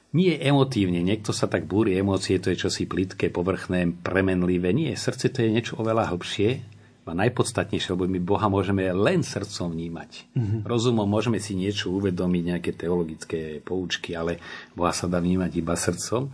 nie 0.10 0.34
emotívne, 0.42 1.06
niekto 1.06 1.30
sa 1.30 1.46
tak 1.46 1.70
búri, 1.70 1.94
emócie 1.94 2.42
to 2.42 2.50
je 2.50 2.66
čosi 2.66 2.90
plitké, 2.90 3.30
povrchné, 3.30 3.94
premenlivé. 4.02 4.74
Nie, 4.74 4.98
srdce 4.98 5.30
to 5.30 5.46
je 5.46 5.54
niečo 5.54 5.78
oveľa 5.78 6.10
hlbšie 6.10 6.80
a 7.10 7.14
najpodstatnejšie, 7.18 7.98
lebo 7.98 8.06
my 8.06 8.22
Boha 8.22 8.48
môžeme 8.54 8.86
len 8.94 9.26
srdcom 9.26 9.74
vnímať. 9.74 10.30
Mm-hmm. 10.38 10.62
Rozumom 10.70 11.10
môžeme 11.10 11.42
si 11.42 11.58
niečo 11.58 11.90
uvedomiť, 11.90 12.44
nejaké 12.54 12.72
teologické 12.78 13.66
poučky, 13.66 14.14
ale 14.14 14.38
Boha 14.78 14.94
sa 14.94 15.10
dá 15.10 15.18
vnímať 15.18 15.52
iba 15.58 15.74
srdcom. 15.74 16.30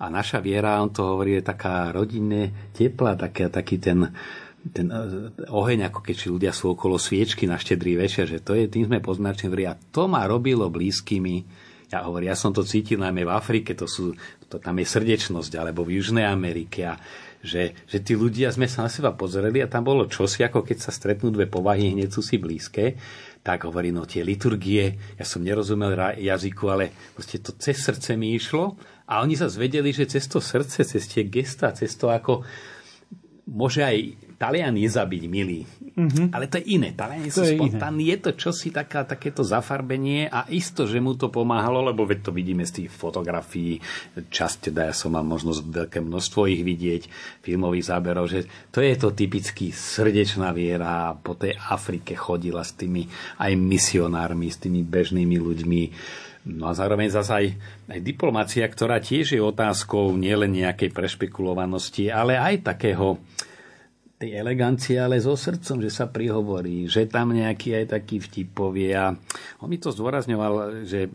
A 0.00 0.04
naša 0.08 0.40
viera, 0.40 0.80
on 0.80 0.92
to 0.92 1.04
hovorí, 1.04 1.40
je 1.40 1.44
taká 1.44 1.88
rodinne 1.92 2.72
teplá, 2.72 3.16
taký, 3.16 3.48
taký 3.48 3.76
ten, 3.80 4.12
ten 4.72 4.88
eh, 4.92 5.32
oheň, 5.48 5.88
ako 5.88 6.00
keď 6.04 6.16
ľudia 6.28 6.52
sú 6.52 6.76
okolo 6.76 7.00
sviečky 7.00 7.48
na 7.48 7.56
štedrý 7.56 7.96
večer, 7.96 8.28
že 8.28 8.44
to 8.44 8.56
je, 8.56 8.68
tým 8.68 8.92
sme 8.92 9.00
poznačení, 9.00 9.64
a 9.64 9.76
to 9.76 10.04
ma 10.08 10.28
robilo 10.28 10.68
blízkymi 10.68 11.59
ja 11.90 12.06
hovorím, 12.06 12.30
ja 12.30 12.38
som 12.38 12.54
to 12.54 12.62
cítil 12.62 13.02
najmä 13.02 13.26
v 13.26 13.34
Afrike, 13.34 13.74
to 13.74 13.90
sú, 13.90 14.14
to, 14.46 14.62
tam 14.62 14.78
je 14.78 14.86
srdečnosť, 14.86 15.52
alebo 15.58 15.82
v 15.82 15.98
Južnej 15.98 16.22
Amerike 16.22 16.86
a 16.86 16.94
že, 17.40 17.72
že 17.88 18.04
tí 18.04 18.12
ľudia 18.12 18.52
sme 18.52 18.68
sa 18.68 18.84
na 18.84 18.90
seba 18.92 19.16
pozreli 19.16 19.64
a 19.64 19.70
tam 19.70 19.88
bolo 19.88 20.04
čosi, 20.06 20.44
ako 20.44 20.60
keď 20.60 20.78
sa 20.78 20.92
stretnú 20.92 21.32
dve 21.32 21.48
povahy, 21.48 21.96
hneď 21.96 22.12
sú 22.12 22.20
si 22.20 22.36
blízke, 22.36 23.00
tak 23.40 23.64
hovorí, 23.64 23.88
no 23.88 24.04
tie 24.04 24.20
liturgie, 24.20 25.16
ja 25.16 25.24
som 25.24 25.40
nerozumel 25.40 25.96
jazyku, 26.20 26.64
ale 26.68 26.92
proste 27.16 27.40
to 27.40 27.56
cez 27.56 27.80
srdce 27.80 28.12
mi 28.20 28.36
išlo 28.36 28.76
a 29.08 29.24
oni 29.24 29.40
sa 29.40 29.48
zvedeli, 29.48 29.88
že 29.90 30.04
cez 30.04 30.28
to 30.28 30.38
srdce, 30.38 30.84
cez 30.84 31.02
tie 31.08 31.24
gesta, 31.24 31.72
cez 31.72 31.96
to 31.96 32.12
ako 32.12 32.44
môže 33.48 33.80
aj 33.80 33.96
Talian 34.40 34.72
je 34.80 34.88
zabiť 34.88 35.28
milý. 35.28 35.68
Mm-hmm. 35.68 36.32
Ale 36.32 36.48
to 36.48 36.56
je 36.56 36.80
iné. 36.80 36.96
Taliani 36.96 37.28
sú 37.28 37.44
spontánni. 37.44 38.08
Je 38.08 38.16
to 38.24 38.32
čosi 38.32 38.72
taká, 38.72 39.04
takéto 39.04 39.44
zafarbenie 39.44 40.32
a 40.32 40.48
isto, 40.48 40.88
že 40.88 40.96
mu 40.96 41.12
to 41.12 41.28
pomáhalo, 41.28 41.84
lebo 41.84 42.08
veď 42.08 42.24
to 42.24 42.32
vidíme 42.32 42.64
z 42.64 42.80
tých 42.80 42.88
fotografií. 42.88 43.84
Časť 44.16 44.72
teda 44.72 44.88
ja 44.88 44.94
som 44.96 45.12
mal 45.12 45.28
možnosť 45.28 45.60
veľké 45.60 46.00
množstvo 46.00 46.48
ich 46.48 46.64
vidieť, 46.64 47.02
filmových 47.44 47.92
záberov, 47.92 48.32
že 48.32 48.48
to 48.72 48.80
je 48.80 48.96
to 48.96 49.12
typický 49.12 49.76
srdečná 49.76 50.56
viera. 50.56 51.12
Po 51.20 51.36
tej 51.36 51.60
Afrike 51.60 52.16
chodila 52.16 52.64
s 52.64 52.72
tými 52.72 53.12
aj 53.44 53.52
misionármi, 53.60 54.48
s 54.48 54.56
tými 54.56 54.80
bežnými 54.80 55.36
ľuďmi. 55.36 55.82
No 56.48 56.64
a 56.64 56.72
zároveň 56.72 57.12
zase 57.12 57.32
aj, 57.36 57.46
aj 57.92 58.00
diplomácia, 58.00 58.64
ktorá 58.64 59.04
tiež 59.04 59.36
je 59.36 59.44
otázkou 59.44 60.16
nielen 60.16 60.56
nejakej 60.56 60.96
prešpekulovanosti, 60.96 62.08
ale 62.08 62.40
aj 62.40 62.64
takého 62.64 63.20
tej 64.20 64.36
elegancie, 64.36 65.00
ale 65.00 65.16
so 65.16 65.32
srdcom, 65.32 65.80
že 65.80 65.88
sa 65.88 66.04
prihovorí, 66.04 66.84
že 66.84 67.08
tam 67.08 67.32
nejaký 67.32 67.72
aj 67.72 67.96
taký 67.96 68.20
vtipovie. 68.20 68.92
A 68.92 69.16
on 69.64 69.68
mi 69.72 69.80
to 69.80 69.88
zdôrazňoval, 69.88 70.84
že 70.84 71.08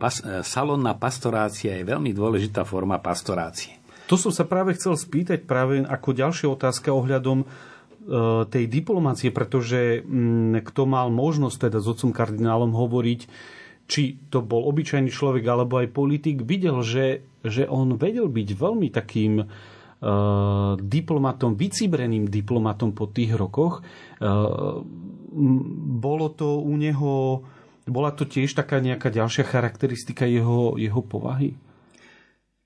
pas, 0.00 0.16
salónna 0.40 0.96
pastorácia 0.96 1.76
je 1.76 1.84
veľmi 1.84 2.16
dôležitá 2.16 2.64
forma 2.64 2.96
pastorácie. 2.96 3.76
To 4.08 4.16
som 4.16 4.32
sa 4.32 4.48
práve 4.48 4.72
chcel 4.72 4.96
spýtať 4.96 5.44
práve 5.44 5.84
ako 5.84 6.16
ďalšia 6.16 6.48
otázka 6.48 6.88
ohľadom 6.96 7.44
tej 8.48 8.64
diplomácie, 8.66 9.28
pretože 9.28 10.00
mm, 10.00 10.64
kto 10.64 10.88
mal 10.88 11.12
možnosť 11.12 11.68
teda 11.68 11.78
s 11.84 11.86
otcom 11.92 12.10
kardinálom 12.16 12.72
hovoriť, 12.72 13.20
či 13.84 14.16
to 14.32 14.40
bol 14.40 14.64
obyčajný 14.64 15.12
človek 15.12 15.44
alebo 15.44 15.84
aj 15.84 15.92
politik, 15.92 16.40
videl, 16.48 16.80
že, 16.80 17.20
že 17.44 17.68
on 17.68 18.00
vedel 18.00 18.32
byť 18.32 18.48
veľmi 18.56 18.88
takým 18.88 19.44
diplomatom, 20.80 21.60
vycibreným 21.60 22.24
diplomatom 22.32 22.96
po 22.96 23.12
tých 23.12 23.36
rokoch. 23.36 23.84
Uh, 24.16 24.80
bolo 26.00 26.32
to 26.32 26.58
u 26.58 26.74
neho, 26.74 27.44
bola 27.86 28.10
to 28.10 28.26
tiež 28.26 28.56
taká 28.56 28.80
nejaká 28.80 29.12
ďalšia 29.12 29.44
charakteristika 29.46 30.24
jeho, 30.26 30.74
jeho 30.80 31.00
povahy? 31.04 31.54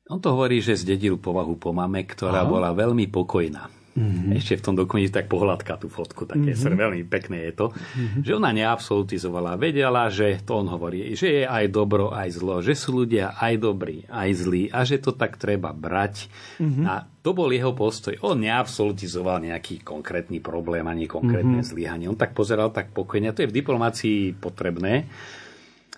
On 0.09 0.21
to 0.21 0.37
hovorí, 0.37 0.61
že 0.61 0.77
zdedil 0.77 1.17
povahu 1.17 1.57
po 1.57 1.73
mame, 1.73 2.05
ktorá 2.05 2.45
Aha. 2.45 2.51
bola 2.51 2.71
veľmi 2.77 3.09
pokojná. 3.09 3.84
Mm-hmm. 3.95 4.35
Ešte 4.35 4.59
v 4.59 4.65
tom 4.67 4.75
dokumente 4.75 5.15
tak 5.15 5.31
pohľadka 5.31 5.79
tú 5.79 5.87
fotku, 5.87 6.27
také 6.27 6.59
mm-hmm. 6.59 6.75
veľmi 6.75 7.03
pekné 7.07 7.47
je 7.51 7.53
to, 7.55 7.67
mm-hmm. 7.71 8.23
že 8.27 8.33
ona 8.35 8.51
neabsolutizovala, 8.51 9.55
vedela, 9.55 10.11
že 10.11 10.43
to 10.43 10.59
on 10.59 10.67
hovorí, 10.67 11.15
že 11.15 11.29
je 11.31 11.45
aj 11.47 11.71
dobro, 11.71 12.11
aj 12.11 12.29
zlo, 12.35 12.59
že 12.59 12.75
sú 12.75 13.07
ľudia 13.07 13.39
aj 13.39 13.55
dobrí, 13.63 14.03
aj 14.11 14.31
zlí 14.35 14.63
a 14.75 14.83
že 14.83 14.99
to 14.99 15.15
tak 15.15 15.39
treba 15.39 15.71
brať. 15.71 16.27
Mm-hmm. 16.59 16.85
A 16.91 17.07
to 17.23 17.31
bol 17.33 17.49
jeho 17.55 17.71
postoj. 17.73 18.19
On 18.27 18.37
neabsolutizoval 18.37 19.47
nejaký 19.47 19.87
konkrétny 19.87 20.43
problém 20.43 20.85
ani 20.85 21.07
konkrétne 21.07 21.63
mm-hmm. 21.63 21.73
zlyhanie. 21.73 22.11
On 22.11 22.19
tak 22.19 22.35
pozeral 22.35 22.75
tak 22.75 22.93
pokojne. 22.93 23.31
A 23.31 23.37
to 23.37 23.47
je 23.47 23.51
v 23.55 23.59
diplomácii 23.63 24.37
potrebné 24.37 25.09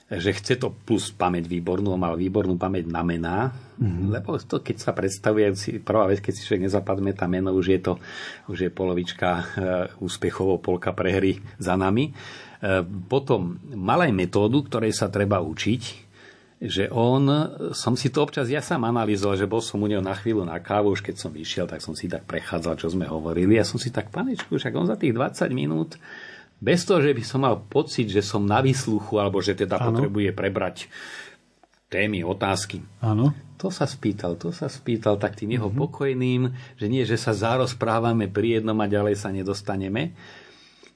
že 0.07 0.31
chce 0.39 0.55
to 0.63 0.71
plus 0.71 1.11
pamäť 1.11 1.51
výbornú, 1.51 1.91
on 1.91 1.99
mal 1.99 2.15
výbornú 2.15 2.55
pamäť 2.55 2.87
na 2.87 3.03
mená, 3.03 3.51
mm-hmm. 3.75 4.07
lebo 4.15 4.39
to, 4.39 4.63
keď 4.63 4.77
sa 4.79 4.95
predstavuje, 4.95 5.51
prvá 5.83 6.07
vec, 6.07 6.23
keď 6.23 6.33
si 6.33 6.47
človek 6.47 6.71
nezapadme 6.71 7.11
tá 7.11 7.27
meno, 7.27 7.51
už 7.51 7.67
je 7.75 7.81
to, 7.83 7.93
už 8.47 8.59
je 8.67 8.71
polovička 8.71 9.29
e, 9.35 9.43
úspechov, 9.99 10.63
polka 10.63 10.95
prehry 10.95 11.43
za 11.59 11.75
nami. 11.75 12.11
E, 12.11 12.13
potom 13.11 13.59
mal 13.75 14.07
aj 14.07 14.15
metódu, 14.15 14.63
ktorej 14.63 14.95
sa 14.95 15.11
treba 15.11 15.43
učiť, 15.43 16.07
že 16.57 16.89
on, 16.89 17.27
som 17.77 17.99
si 17.99 18.09
to 18.09 18.25
občas 18.25 18.49
ja 18.49 18.65
sám 18.65 18.89
analyzoval, 18.89 19.37
že 19.37 19.51
bol 19.51 19.61
som 19.61 19.83
u 19.83 19.91
neho 19.91 20.01
na 20.01 20.17
chvíľu 20.17 20.47
na 20.47 20.57
kávu, 20.57 20.95
už 20.95 21.05
keď 21.05 21.19
som 21.19 21.35
vyšiel, 21.35 21.69
tak 21.69 21.85
som 21.85 21.93
si 21.93 22.09
tak 22.09 22.25
prechádzal, 22.25 22.79
čo 22.79 22.89
sme 22.89 23.05
hovorili. 23.05 23.59
Ja 23.59 23.67
som 23.67 23.77
si 23.77 23.93
tak, 23.93 24.09
panečku, 24.09 24.57
však 24.57 24.73
on 24.73 24.89
za 24.89 24.97
tých 24.97 25.13
20 25.13 25.51
minút 25.53 26.01
bez 26.57 26.89
toho, 26.89 27.05
že 27.05 27.13
by 27.13 27.23
som 27.23 27.41
mal 27.45 27.61
pocit, 27.61 28.09
že 28.09 28.25
som 28.25 28.45
na 28.45 28.65
výsluchu, 28.65 29.21
alebo 29.21 29.45
že 29.45 29.53
teda 29.53 29.77
ano. 29.77 29.93
potrebuje 29.93 30.31
prebrať 30.33 30.89
témy, 31.93 32.25
otázky. 32.27 32.83
Áno. 33.05 33.37
To 33.57 33.73
sa 33.73 33.89
spýtal, 33.89 34.37
to 34.37 34.53
sa 34.53 34.69
spýtal 34.69 35.17
tak 35.17 35.37
tým 35.37 35.57
jeho 35.57 35.73
uh-huh. 35.73 35.89
pokojným, 35.89 36.53
že 36.77 36.87
nie, 36.93 37.09
že 37.09 37.17
sa 37.17 37.33
zarozprávame 37.33 38.29
pri 38.29 38.61
jednom 38.61 38.77
a 38.81 38.91
ďalej 38.91 39.17
sa 39.17 39.33
nedostaneme. 39.33 40.13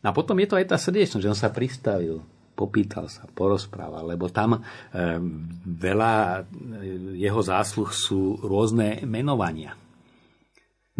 A 0.01 0.13
potom 0.13 0.37
je 0.41 0.49
to 0.49 0.57
aj 0.61 0.67
tá 0.69 0.77
srdečnosť, 0.81 1.25
že 1.25 1.33
on 1.33 1.37
sa 1.37 1.53
pristavil, 1.53 2.25
popýtal 2.57 3.09
sa, 3.09 3.25
porozprával, 3.33 4.05
lebo 4.13 4.29
tam 4.29 4.57
e, 4.57 4.61
veľa 5.65 6.13
eh, 6.37 6.45
jeho 7.21 7.41
zásluh 7.41 7.89
sú 7.93 8.41
rôzne 8.41 9.05
menovania. 9.09 9.77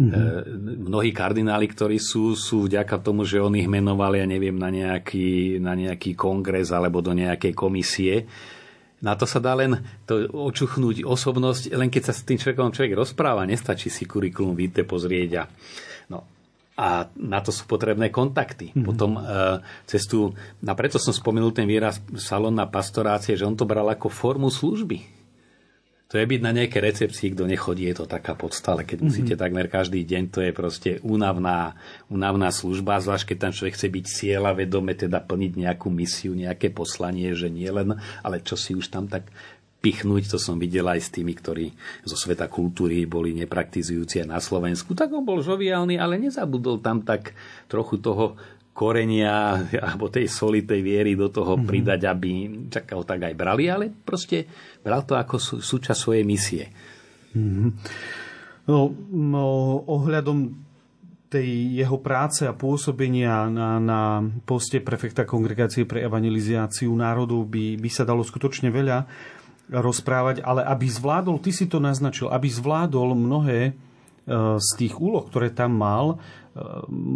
Mm-hmm. 0.01 0.89
Mnohí 0.89 1.13
kardináli, 1.13 1.69
ktorí 1.69 2.01
sú, 2.01 2.33
sú 2.33 2.65
vďaka 2.65 2.97
tomu, 2.97 3.21
že 3.21 3.37
on 3.37 3.53
ich 3.53 3.69
menoval, 3.69 4.17
ja 4.17 4.25
neviem, 4.25 4.57
na 4.57 4.73
nejaký, 4.73 5.61
na 5.61 5.77
nejaký 5.77 6.17
kongres 6.17 6.73
alebo 6.73 7.05
do 7.05 7.13
nejakej 7.13 7.53
komisie. 7.53 8.25
Na 9.05 9.13
to 9.13 9.29
sa 9.29 9.37
dá 9.37 9.53
len 9.53 9.77
to 10.09 10.25
očuchnúť 10.25 11.05
osobnosť, 11.05 11.77
len 11.77 11.93
keď 11.93 12.09
sa 12.09 12.13
s 12.17 12.25
tým 12.25 12.41
človekom 12.41 12.73
človek 12.73 12.97
rozpráva, 12.97 13.45
nestačí 13.45 13.93
si 13.93 14.09
kurikulum 14.09 14.57
vitae 14.57 14.85
pozrieť 14.85 15.31
a, 15.41 15.43
no, 16.09 16.25
a 16.77 17.05
na 17.17 17.39
to 17.45 17.53
sú 17.53 17.69
potrebné 17.69 18.09
kontakty. 18.09 18.73
Mm-hmm. 18.73 18.85
Potom 18.85 19.17
e, 19.17 19.21
cestu, 19.85 20.33
a 20.65 20.73
preto 20.73 20.97
som 20.97 21.13
spomenul 21.13 21.53
ten 21.53 21.69
výraz 21.69 22.01
salónna 22.17 22.65
pastorácie, 22.69 23.37
že 23.37 23.45
on 23.45 23.53
to 23.53 23.69
bral 23.69 23.85
ako 23.85 24.09
formu 24.09 24.49
služby 24.49 25.20
to 26.11 26.19
je 26.19 26.27
byť 26.27 26.41
na 26.43 26.51
nejaké 26.51 26.83
recepcii, 26.83 27.31
kto 27.31 27.47
nechodí, 27.47 27.87
je 27.87 28.03
to 28.03 28.05
taká 28.05 28.35
podsta, 28.35 28.75
ale 28.75 28.83
keď 28.83 28.99
mm-hmm. 28.99 29.07
musíte 29.07 29.33
takmer 29.39 29.71
každý 29.71 30.03
deň, 30.03 30.23
to 30.27 30.43
je 30.43 30.51
proste 30.51 30.89
únavná, 31.07 31.79
únavná 32.11 32.51
služba, 32.51 32.99
zvlášť 32.99 33.31
keď 33.31 33.37
tam 33.39 33.55
človek 33.55 33.79
chce 33.79 33.87
byť 33.87 34.05
cieľa 34.11 34.51
vedome, 34.51 34.91
teda 34.91 35.23
plniť 35.23 35.53
nejakú 35.55 35.87
misiu, 35.87 36.35
nejaké 36.35 36.67
poslanie, 36.75 37.31
že 37.31 37.47
nie 37.47 37.71
len, 37.71 37.95
ale 38.27 38.43
čo 38.43 38.59
si 38.59 38.75
už 38.75 38.91
tam 38.91 39.07
tak 39.07 39.31
pichnúť, 39.79 40.35
to 40.35 40.37
som 40.37 40.59
videl 40.59 40.85
aj 40.91 40.99
s 40.99 41.09
tými, 41.09 41.31
ktorí 41.31 41.71
zo 42.05 42.19
sveta 42.19 42.51
kultúry 42.51 43.07
boli 43.07 43.31
nepraktizujúci 43.31 44.21
na 44.27 44.43
Slovensku, 44.43 44.91
tak 44.93 45.09
on 45.15 45.23
bol 45.23 45.39
žoviálny, 45.39 45.95
ale 45.95 46.19
nezabudol 46.19 46.83
tam 46.83 47.01
tak 47.01 47.33
trochu 47.71 47.97
toho 47.97 48.35
korenia 48.71 49.67
alebo 49.83 50.07
tej 50.07 50.31
soli, 50.31 50.63
tej 50.63 50.81
viery 50.81 51.13
do 51.19 51.27
toho 51.27 51.59
mm-hmm. 51.59 51.67
pridať, 51.67 52.01
aby 52.07 52.31
čakal 52.71 53.03
tak 53.03 53.27
aj 53.27 53.35
brali, 53.35 53.67
ale 53.67 53.91
proste 53.91 54.47
bral 54.81 55.03
to 55.03 55.19
ako 55.19 55.35
sú, 55.37 55.55
súčasť 55.59 55.99
svojej 55.99 56.25
misie. 56.25 56.71
Mm-hmm. 57.35 57.69
No, 58.71 58.93
no, 59.11 59.45
ohľadom 59.89 60.69
tej 61.31 61.79
jeho 61.79 61.95
práce 62.03 62.43
a 62.43 62.51
pôsobenia 62.51 63.47
na, 63.47 63.79
na 63.79 64.19
poste 64.43 64.83
prefekta 64.83 65.23
kongregácie 65.23 65.87
pre 65.87 66.03
evangelizáciu 66.03 66.91
národov 66.91 67.47
by, 67.47 67.79
by 67.79 67.89
sa 67.89 68.03
dalo 68.03 68.19
skutočne 68.19 68.67
veľa 68.67 69.07
rozprávať, 69.71 70.43
ale 70.43 70.67
aby 70.67 70.91
zvládol, 70.91 71.39
ty 71.39 71.55
si 71.55 71.71
to 71.71 71.79
naznačil, 71.79 72.27
aby 72.27 72.51
zvládol 72.51 73.15
mnohé 73.15 73.59
e, 73.63 73.73
z 74.59 74.69
tých 74.75 74.99
úloh, 74.99 75.23
ktoré 75.23 75.55
tam 75.55 75.79
mal, 75.79 76.19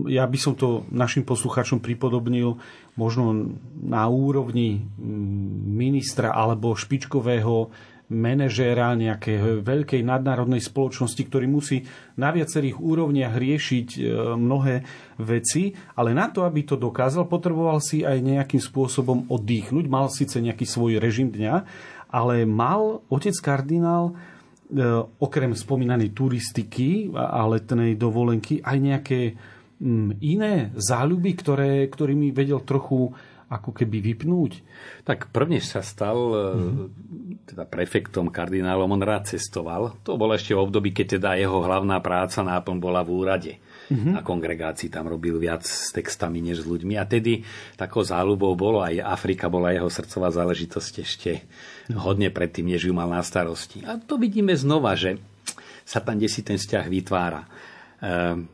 ja 0.07 0.23
by 0.23 0.37
som 0.39 0.55
to 0.55 0.87
našim 0.95 1.27
poslucháčom 1.27 1.83
pripodobnil 1.83 2.55
možno 2.95 3.51
na 3.75 4.07
úrovni 4.07 4.79
mm, 4.79 5.75
ministra 5.75 6.31
alebo 6.31 6.71
špičkového 6.71 7.67
manažéra 8.05 8.93
nejakej 8.93 9.65
veľkej 9.65 10.01
nadnárodnej 10.05 10.61
spoločnosti, 10.61 11.17
ktorý 11.25 11.49
musí 11.49 11.83
na 12.21 12.29
viacerých 12.29 12.77
úrovniach 12.77 13.33
riešiť 13.33 13.87
e, 13.97 14.01
mnohé 14.37 14.85
veci, 15.17 15.73
ale 15.97 16.13
na 16.13 16.29
to, 16.29 16.45
aby 16.45 16.61
to 16.63 16.77
dokázal, 16.77 17.25
potreboval 17.25 17.81
si 17.81 18.05
aj 18.05 18.21
nejakým 18.21 18.61
spôsobom 18.61 19.25
oddychnúť. 19.25 19.85
Mal 19.89 20.07
síce 20.13 20.37
nejaký 20.37 20.69
svoj 20.69 21.01
režim 21.01 21.33
dňa, 21.33 21.65
ale 22.13 22.45
mal 22.45 23.01
otec 23.09 23.33
kardinál 23.41 24.13
okrem 25.21 25.53
spomínanej 25.53 26.11
turistiky 26.17 27.13
a 27.13 27.45
letnej 27.45 27.93
dovolenky 27.93 28.65
aj 28.65 28.77
nejaké 28.81 29.19
mm, 29.77 30.21
iné 30.25 30.73
záľuby, 30.73 31.31
ktoré, 31.37 31.85
ktorými 31.85 32.33
vedel 32.33 32.65
trochu 32.65 33.13
ako 33.45 33.69
keby 33.77 34.01
vypnúť? 34.01 34.65
Tak 35.05 35.29
prvne 35.29 35.61
sa 35.61 35.85
stal 35.85 36.17
mm-hmm. 36.17 37.45
teda 37.53 37.63
prefektom, 37.69 38.33
kardinálom, 38.33 38.89
on 38.89 39.05
rád 39.05 39.29
cestoval. 39.29 40.01
To 40.01 40.17
bolo 40.17 40.33
ešte 40.33 40.57
v 40.57 40.65
období, 40.65 40.89
keď 40.97 41.21
teda 41.21 41.37
jeho 41.37 41.61
hlavná 41.61 42.01
práca 42.01 42.41
náplň 42.41 42.77
bola 42.81 43.05
v 43.05 43.11
úrade. 43.13 43.53
Mm-hmm. 43.85 44.13
Na 44.17 44.21
kongregácii 44.25 44.89
tam 44.89 45.05
robil 45.05 45.37
viac 45.37 45.61
s 45.61 45.93
textami 45.93 46.41
než 46.41 46.65
s 46.65 46.69
ľuďmi. 46.69 46.97
A 46.97 47.05
tedy 47.05 47.45
takou 47.77 48.01
záľubou 48.01 48.57
bolo 48.57 48.81
aj 48.81 48.97
Afrika, 49.01 49.45
bola 49.45 49.75
jeho 49.75 49.89
srdcová 49.89 50.33
záležitosť 50.33 50.93
ešte 51.05 51.31
hodne 51.93 52.33
predtým, 52.33 52.65
než 52.65 52.89
ju 52.89 52.93
mal 52.97 53.09
na 53.09 53.21
starosti. 53.21 53.85
A 53.85 54.01
to 54.01 54.17
vidíme 54.17 54.57
znova, 54.57 54.97
že 54.97 55.21
sa 55.85 56.01
tam 56.01 56.17
desi 56.17 56.41
ten 56.41 56.57
vzťah 56.57 56.85
vytvára. 56.89 57.45
Ehm, 58.01 58.49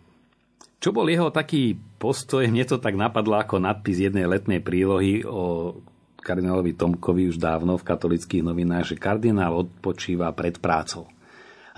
čo 0.82 0.90
bol 0.92 1.08
jeho 1.08 1.32
taký 1.32 1.80
postoj, 2.02 2.44
mne 2.50 2.66
to 2.68 2.82
tak 2.82 2.98
napadlo 2.98 3.40
ako 3.40 3.62
nadpis 3.62 4.02
jednej 4.02 4.28
letnej 4.28 4.60
prílohy 4.60 5.24
o 5.24 5.78
kardinálovi 6.22 6.78
Tomkovi 6.78 7.30
už 7.30 7.42
dávno 7.42 7.78
v 7.78 7.88
katolických 7.88 8.46
novinách, 8.46 8.94
že 8.94 9.02
kardinál 9.02 9.58
odpočíva 9.58 10.30
pred 10.34 10.58
prácou. 10.62 11.10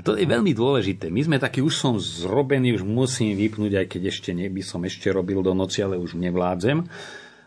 To 0.04 0.20
je 0.20 0.28
veľmi 0.28 0.52
dôležité. 0.52 1.08
My 1.08 1.24
sme 1.24 1.38
takí, 1.40 1.64
už 1.64 1.80
som 1.80 1.96
zrobený, 1.96 2.76
už 2.76 2.84
musím 2.84 3.40
vypnúť, 3.40 3.84
aj 3.84 3.88
keď 3.88 4.02
ešte 4.12 4.36
nie, 4.36 4.52
by 4.52 4.60
som 4.60 4.84
ešte 4.84 5.08
robil 5.08 5.40
do 5.40 5.56
noci, 5.56 5.80
ale 5.80 5.96
už 5.96 6.20
nevládzem. 6.20 6.84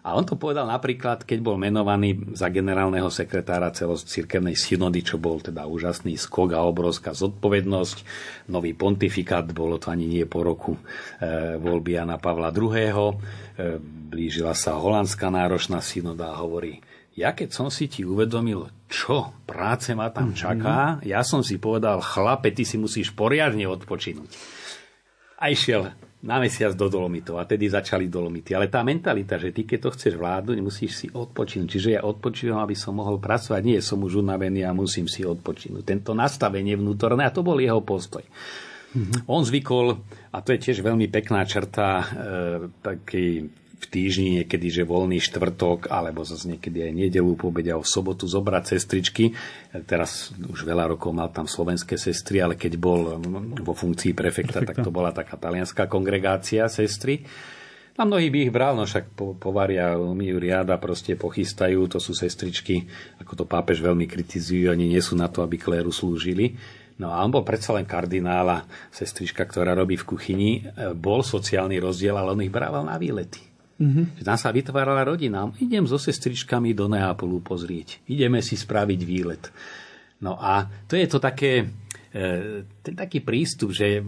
A 0.07 0.15
on 0.15 0.23
to 0.23 0.39
povedal 0.39 0.71
napríklad, 0.71 1.27
keď 1.27 1.43
bol 1.43 1.59
menovaný 1.59 2.31
za 2.39 2.47
generálneho 2.47 3.11
sekretára 3.11 3.75
celocirkevnej 3.75 4.55
synody, 4.55 5.03
čo 5.03 5.19
bol 5.19 5.43
teda 5.43 5.67
úžasný 5.67 6.15
skok 6.15 6.55
a 6.55 6.63
obrovská 6.63 7.11
zodpovednosť. 7.11 8.07
Nový 8.47 8.71
pontifikát, 8.79 9.51
bolo 9.51 9.83
to 9.83 9.91
ani 9.91 10.07
nie 10.07 10.23
po 10.23 10.47
roku 10.47 10.79
e, 10.79 10.81
voľby 11.59 11.99
Jana 11.99 12.23
Pavla 12.23 12.55
II. 12.55 12.71
E, 12.71 13.15
blížila 13.83 14.55
sa 14.55 14.79
holandská 14.79 15.27
náročná 15.27 15.83
synoda 15.83 16.31
a 16.31 16.39
hovorí, 16.39 16.86
ja 17.17 17.33
keď 17.33 17.49
som 17.49 17.73
si 17.73 17.89
ti 17.89 18.05
uvedomil, 18.05 18.69
čo 18.87 19.33
práce 19.49 19.97
ma 19.97 20.13
tam 20.13 20.31
mhm. 20.31 20.37
čaká, 20.37 20.79
mm-hmm. 21.01 21.09
ja 21.09 21.25
som 21.25 21.41
si 21.41 21.57
povedal, 21.57 22.05
chlape, 22.05 22.53
ty 22.53 22.63
si 22.63 22.77
musíš 22.77 23.11
poriadne 23.17 23.65
odpočinúť. 23.67 24.29
A 25.37 25.53
išiel 25.53 25.93
na 26.25 26.41
mesiac 26.41 26.73
do 26.73 26.89
Dolomitov 26.89 27.37
a 27.37 27.45
tedy 27.45 27.69
začali 27.69 28.09
Dolomity. 28.09 28.57
Ale 28.57 28.73
tá 28.73 28.81
mentalita, 28.81 29.37
že 29.37 29.53
ty 29.53 29.69
keď 29.69 29.79
to 29.85 29.91
chceš 29.93 30.15
vládnuť, 30.17 30.57
musíš 30.65 30.93
si 30.97 31.07
odpočinúť. 31.13 31.69
Čiže 31.77 31.89
ja 32.01 32.03
odpočívam, 32.03 32.65
aby 32.65 32.73
som 32.73 32.97
mohol 32.97 33.21
pracovať. 33.21 33.61
Nie 33.61 33.85
som 33.85 34.01
už 34.01 34.25
unavený 34.25 34.65
a 34.65 34.73
musím 34.73 35.07
si 35.07 35.23
odpočinúť. 35.23 35.85
Tento 35.85 36.17
nastavenie 36.17 36.75
vnútorné, 36.75 37.29
a 37.29 37.35
to 37.35 37.45
bol 37.45 37.61
jeho 37.61 37.85
postoj. 37.85 38.25
Mm-hmm. 38.97 39.29
On 39.29 39.45
zvykol, 39.45 39.87
a 40.33 40.37
to 40.41 40.57
je 40.57 40.63
tiež 40.67 40.81
veľmi 40.81 41.07
pekná 41.13 41.45
črta, 41.45 41.89
e, 42.01 42.05
taký 42.81 43.45
v 43.87 43.95
týždni 43.95 44.29
niekedy, 44.43 44.67
že 44.67 44.83
voľný 44.83 45.23
štvrtok, 45.23 45.87
alebo 45.95 46.27
zase 46.27 46.59
niekedy 46.59 46.91
aj 46.91 46.93
nedelu, 47.07 47.39
po 47.39 47.55
obede, 47.55 47.71
v 47.71 47.87
sobotu 47.87 48.27
zobrať 48.27 48.75
sestričky. 48.75 49.31
Teraz 49.87 50.35
už 50.35 50.67
veľa 50.67 50.91
rokov 50.99 51.15
mal 51.15 51.31
tam 51.31 51.47
slovenské 51.47 51.95
sestry, 51.95 52.43
ale 52.43 52.59
keď 52.59 52.75
bol 52.75 53.23
vo 53.63 53.75
funkcii 53.79 54.11
prefekta, 54.11 54.59
Perfekta. 54.59 54.83
tak 54.83 54.83
to 54.83 54.91
bola 54.91 55.15
taká 55.15 55.39
talianská 55.39 55.87
kongregácia 55.87 56.67
sestry. 56.67 57.23
A 57.97 58.05
mnohí 58.05 58.29
by 58.29 58.39
ich 58.45 58.53
bral, 58.53 58.77
no 58.77 58.85
však 58.85 59.17
povaria, 59.41 59.97
umýjú 59.97 60.37
riada, 60.37 60.77
proste 60.77 61.17
pochystajú, 61.17 61.89
to 61.89 61.97
sú 61.97 62.13
sestričky, 62.13 62.85
ako 63.23 63.33
to 63.41 63.45
pápež 63.49 63.81
veľmi 63.81 64.05
kritizujú, 64.05 64.69
oni 64.69 64.93
nie 64.93 65.01
sú 65.01 65.17
na 65.17 65.33
to, 65.33 65.41
aby 65.41 65.57
kléru 65.57 65.89
slúžili. 65.89 66.59
No 67.01 67.13
a 67.13 67.25
on 67.25 67.33
bol 67.33 67.45
predsa 67.45 67.73
len 67.73 67.89
kardinála, 67.89 68.69
sestrička, 68.93 69.45
ktorá 69.49 69.73
robí 69.77 69.97
v 70.01 70.09
kuchyni. 70.09 70.51
Bol 70.97 71.25
sociálny 71.25 71.77
rozdiel, 71.81 72.17
ale 72.17 72.33
on 72.33 72.45
ich 72.45 72.53
brával 72.53 72.85
na 72.85 72.97
výlety. 72.97 73.56
Mm-hmm. 73.77 74.25
Tam 74.25 74.39
sa 74.41 74.49
vytvárala 74.49 75.05
rodina. 75.05 75.53
Idem 75.61 75.85
so 75.85 76.01
sestričkami 76.01 76.73
do 76.73 76.89
Neapolu 76.89 77.45
pozrieť. 77.45 78.01
Ideme 78.09 78.41
si 78.41 78.57
spraviť 78.57 79.01
výlet. 79.05 79.45
No 80.25 80.41
a 80.41 80.65
to 80.89 80.97
je 80.97 81.05
to 81.05 81.21
také, 81.21 81.69
e, 82.09 82.65
ten 82.81 82.95
taký 82.97 83.21
prístup, 83.21 83.77
že 83.77 84.01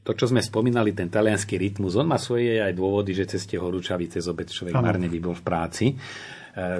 to, 0.00 0.16
čo 0.16 0.32
sme 0.32 0.40
spomínali, 0.40 0.96
ten 0.96 1.12
talianský 1.12 1.60
rytmus, 1.60 2.00
on 2.00 2.08
má 2.08 2.16
svoje 2.16 2.64
aj 2.64 2.72
dôvody, 2.72 3.12
že 3.12 3.28
cez 3.28 3.44
tie 3.44 3.60
horúčavy, 3.60 4.08
cez 4.08 4.24
obec 4.24 4.48
človek 4.48 4.72
ano. 4.72 4.84
marne 4.88 5.12
by 5.12 5.18
bol 5.20 5.36
v 5.36 5.44
práci. 5.44 5.86
E, 5.92 5.94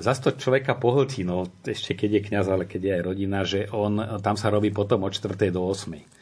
zas 0.01 0.17
to 0.25 0.33
človeka 0.33 0.81
pohltí, 0.81 1.29
no 1.29 1.45
ešte 1.61 1.93
keď 1.93 2.11
je 2.17 2.27
kňaz, 2.33 2.47
ale 2.49 2.65
keď 2.65 2.81
je 2.81 2.93
aj 2.97 3.03
rodina, 3.05 3.39
že 3.45 3.69
on, 3.69 4.01
tam 4.25 4.41
sa 4.41 4.49
robí 4.49 4.73
potom 4.73 5.05
od 5.05 5.13
4. 5.13 5.53
do 5.53 5.61
8. 5.61 6.18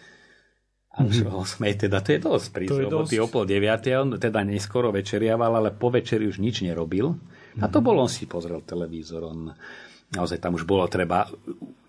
A 0.96 1.04
už 1.04 1.28
o 1.28 1.44
teda, 1.44 2.00
to 2.00 2.16
je 2.16 2.20
dosť 2.24 2.46
prísť, 2.56 2.78
je 2.80 2.88
dosť. 2.88 3.12
o 3.20 3.28
pol 3.28 3.44
deviate, 3.44 3.92
on 3.92 4.16
teda 4.16 4.40
neskoro 4.40 4.88
večeriaval, 4.88 5.60
ale 5.60 5.70
po 5.76 5.92
večeri 5.92 6.24
už 6.24 6.40
nič 6.40 6.64
nerobil. 6.64 7.12
A 7.60 7.68
to 7.68 7.84
bol, 7.84 7.96
on 8.00 8.08
si 8.08 8.24
pozrel 8.24 8.64
televízor, 8.64 9.28
on 9.28 9.52
naozaj 10.12 10.38
tam 10.38 10.54
už 10.54 10.64
bolo 10.64 10.86
treba 10.86 11.26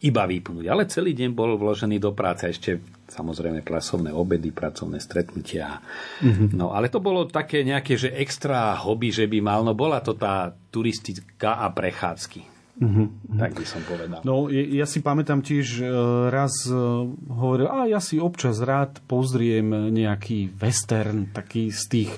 iba 0.03 0.23
vypnúť. 0.25 0.65
Ale 0.67 0.89
celý 0.89 1.13
deň 1.15 1.29
bol 1.31 1.55
vložený 1.55 2.01
do 2.01 2.11
práce, 2.11 2.49
ešte 2.49 2.81
samozrejme 3.07 3.63
pracovné 3.63 4.11
obedy, 4.11 4.51
pracovné 4.51 4.99
stretnutia. 4.99 5.79
Mm-hmm. 6.19 6.57
No 6.57 6.73
ale 6.73 6.91
to 6.91 6.99
bolo 6.99 7.29
také 7.29 7.61
nejaké, 7.63 7.95
že 7.95 8.11
extra 8.11 8.75
hobby, 8.75 9.13
že 9.13 9.29
by 9.29 9.39
mal, 9.39 9.61
no 9.63 9.77
bola 9.77 10.01
to 10.01 10.17
tá 10.17 10.51
turistika 10.73 11.63
a 11.63 11.71
prechádzky. 11.71 12.56
Uh-huh. 12.77 13.09
Tak 13.41 13.57
by 13.57 13.65
som 13.65 13.81
povedal. 13.89 14.21
No, 14.21 14.53
ja 14.53 14.85
si 14.85 15.01
pamätám 15.01 15.41
tiež 15.41 15.81
e, 15.81 15.85
raz 16.29 16.53
e, 16.69 16.77
hovoril, 17.25 17.65
a 17.65 17.89
ja 17.89 17.97
si 17.97 18.21
občas 18.21 18.61
rád 18.61 19.01
pozriem 19.09 19.89
nejaký 19.89 20.53
western, 20.53 21.33
taký 21.33 21.73
z 21.73 21.83
tých 21.89 22.11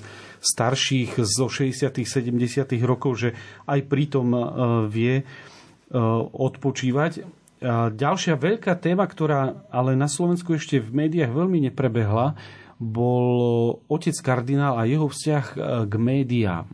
starších 0.44 1.16
zo 1.24 1.48
60 1.48 2.04
70 2.04 2.76
rokov, 2.84 3.12
že 3.24 3.28
aj 3.64 3.80
pritom 3.88 4.28
e, 4.36 4.40
vie 4.92 5.14
odpočívať. 6.30 7.26
A 7.60 7.90
ďalšia 7.90 8.38
veľká 8.38 8.78
téma, 8.78 9.02
ktorá 9.10 9.66
ale 9.74 9.98
na 9.98 10.06
Slovensku 10.06 10.54
ešte 10.54 10.78
v 10.78 10.86
médiách 10.86 11.34
veľmi 11.34 11.66
neprebehla, 11.66 12.38
bol 12.78 13.26
otec 13.90 14.14
kardinál 14.22 14.78
a 14.78 14.86
jeho 14.86 15.10
vzťah 15.10 15.44
k 15.90 15.92
médiám. 15.98 16.70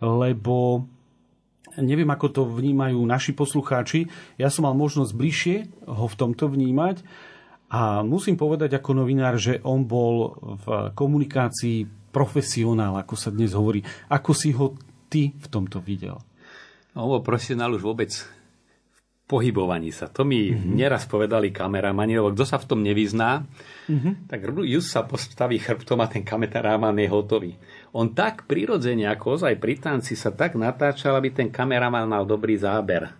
Lebo 0.00 0.88
Neviem, 1.78 2.10
ako 2.10 2.26
to 2.34 2.42
vnímajú 2.42 2.98
naši 3.06 3.30
poslucháči. 3.30 4.10
Ja 4.34 4.50
som 4.50 4.66
mal 4.66 4.74
možnosť 4.74 5.12
bližšie 5.14 5.56
ho 5.86 6.06
v 6.10 6.18
tomto 6.18 6.50
vnímať 6.50 7.06
a 7.70 8.02
musím 8.02 8.34
povedať 8.34 8.74
ako 8.74 8.98
novinár, 8.98 9.38
že 9.38 9.62
on 9.62 9.86
bol 9.86 10.34
v 10.66 10.90
komunikácii 10.98 12.10
profesionál, 12.10 12.98
ako 12.98 13.14
sa 13.14 13.30
dnes 13.30 13.54
hovorí. 13.54 13.86
Ako 14.10 14.34
si 14.34 14.50
ho 14.50 14.74
ty 15.06 15.30
v 15.30 15.46
tomto 15.46 15.78
videl? 15.78 16.18
No, 16.98 17.06
bol 17.06 17.22
profesionál 17.22 17.70
už 17.78 17.86
vôbec 17.86 18.10
v 18.10 18.98
pohybovaní 19.30 19.94
sa. 19.94 20.10
To 20.10 20.26
mi 20.26 20.50
mm-hmm. 20.50 20.74
neraz 20.74 21.06
povedali 21.06 21.54
kameramani, 21.54 22.18
lebo 22.18 22.34
kto 22.34 22.42
sa 22.42 22.58
v 22.58 22.66
tom 22.66 22.82
nevyzná, 22.82 23.46
mm-hmm. 23.86 24.26
tak 24.26 24.42
just 24.66 24.90
sa 24.90 25.06
postaví 25.06 25.62
chrbtom 25.62 26.02
a 26.02 26.10
ten 26.10 26.26
kameraman 26.26 26.98
je 26.98 27.06
hotový 27.06 27.54
on 27.90 28.14
tak 28.14 28.46
prirodzene, 28.46 29.10
ako 29.10 29.40
ozaj 29.40 29.58
pri 29.58 29.74
tanci 29.82 30.14
sa 30.14 30.30
tak 30.30 30.54
natáčal, 30.54 31.18
aby 31.18 31.34
ten 31.34 31.48
kameraman 31.50 32.06
mal 32.06 32.22
dobrý 32.22 32.54
záber. 32.54 33.10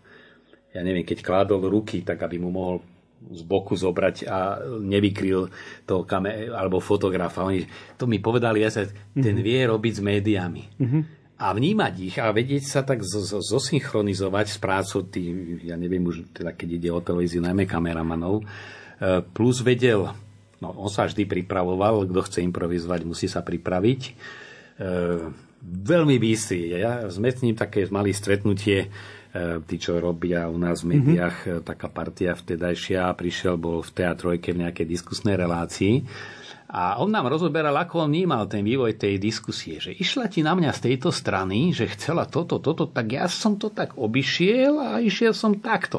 Ja 0.70 0.86
neviem, 0.86 1.02
keď 1.02 1.26
kládol 1.26 1.66
ruky, 1.66 2.06
tak 2.06 2.22
aby 2.22 2.38
mu 2.38 2.54
mohol 2.54 2.78
z 3.20 3.42
boku 3.44 3.76
zobrať 3.76 4.24
a 4.30 4.62
nevykryl 4.80 5.50
toho 5.84 6.08
kamer- 6.08 6.54
alebo 6.54 6.80
fotografa. 6.80 7.44
Oni 7.44 7.66
to 7.98 8.08
mi 8.08 8.22
povedali, 8.22 8.64
ja 8.64 8.70
sa, 8.72 8.86
ten 9.12 9.36
mhm. 9.36 9.44
vie 9.44 9.60
robiť 9.66 9.92
s 9.98 10.02
médiami. 10.02 10.62
Mm-hmm. 10.80 11.02
A 11.40 11.56
vnímať 11.56 11.94
ich 12.04 12.16
a 12.20 12.28
vedieť 12.36 12.64
sa 12.68 12.80
tak 12.84 13.00
zosynchronizovať 13.24 14.46
s 14.52 14.58
prácou 14.60 15.00
tých, 15.08 15.64
ja 15.64 15.72
neviem 15.72 16.04
už, 16.04 16.36
teda 16.36 16.52
keď 16.52 16.68
ide 16.76 16.88
o 16.92 17.00
televíziu, 17.00 17.40
najmä 17.40 17.64
kameramanov, 17.64 18.44
e, 18.44 19.24
plus 19.24 19.64
vedel, 19.64 20.12
no 20.60 20.68
on 20.76 20.92
sa 20.92 21.08
vždy 21.08 21.24
pripravoval, 21.24 22.04
kto 22.12 22.20
chce 22.28 22.38
improvizovať, 22.44 23.08
musí 23.08 23.24
sa 23.24 23.40
pripraviť 23.40 24.00
veľmi 25.60 26.16
bystrý. 26.16 26.80
Ja 26.80 27.04
sme 27.12 27.28
s 27.28 27.44
ním 27.44 27.52
také 27.52 27.84
mali 27.92 28.16
stretnutie, 28.16 28.88
e, 28.88 28.88
tí, 29.68 29.76
čo 29.76 30.00
robia 30.00 30.48
u 30.48 30.56
nás 30.56 30.80
v 30.80 30.96
médiách, 30.96 31.36
mm-hmm. 31.44 31.66
taká 31.68 31.92
partia 31.92 32.32
vtedajšia, 32.32 33.12
prišiel, 33.12 33.60
bol 33.60 33.84
v 33.84 33.92
teatrojke 33.92 34.56
v 34.56 34.64
nejakej 34.64 34.86
diskusnej 34.88 35.36
relácii 35.36 36.08
a 36.70 37.02
on 37.02 37.10
nám 37.10 37.26
rozoberal, 37.26 37.74
ako 37.74 38.06
on 38.06 38.14
vnímal 38.14 38.46
ten 38.46 38.62
vývoj 38.62 38.94
tej 38.94 39.18
diskusie, 39.18 39.82
že 39.82 39.90
išla 39.90 40.30
ti 40.30 40.46
na 40.46 40.54
mňa 40.54 40.70
z 40.70 40.80
tejto 40.86 41.10
strany, 41.10 41.74
že 41.74 41.90
chcela 41.90 42.30
toto, 42.30 42.62
toto, 42.62 42.86
tak 42.86 43.10
ja 43.10 43.26
som 43.26 43.58
to 43.58 43.74
tak 43.74 43.98
obišiel 43.98 44.78
a 44.78 44.88
išiel 45.02 45.34
som 45.34 45.58
takto. 45.58 45.98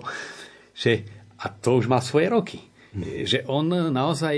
Že, 0.72 1.04
a 1.44 1.52
to 1.52 1.76
už 1.76 1.92
má 1.92 2.00
svoje 2.00 2.32
roky 2.32 2.71
že 3.24 3.48
on 3.48 3.72
naozaj 3.72 4.36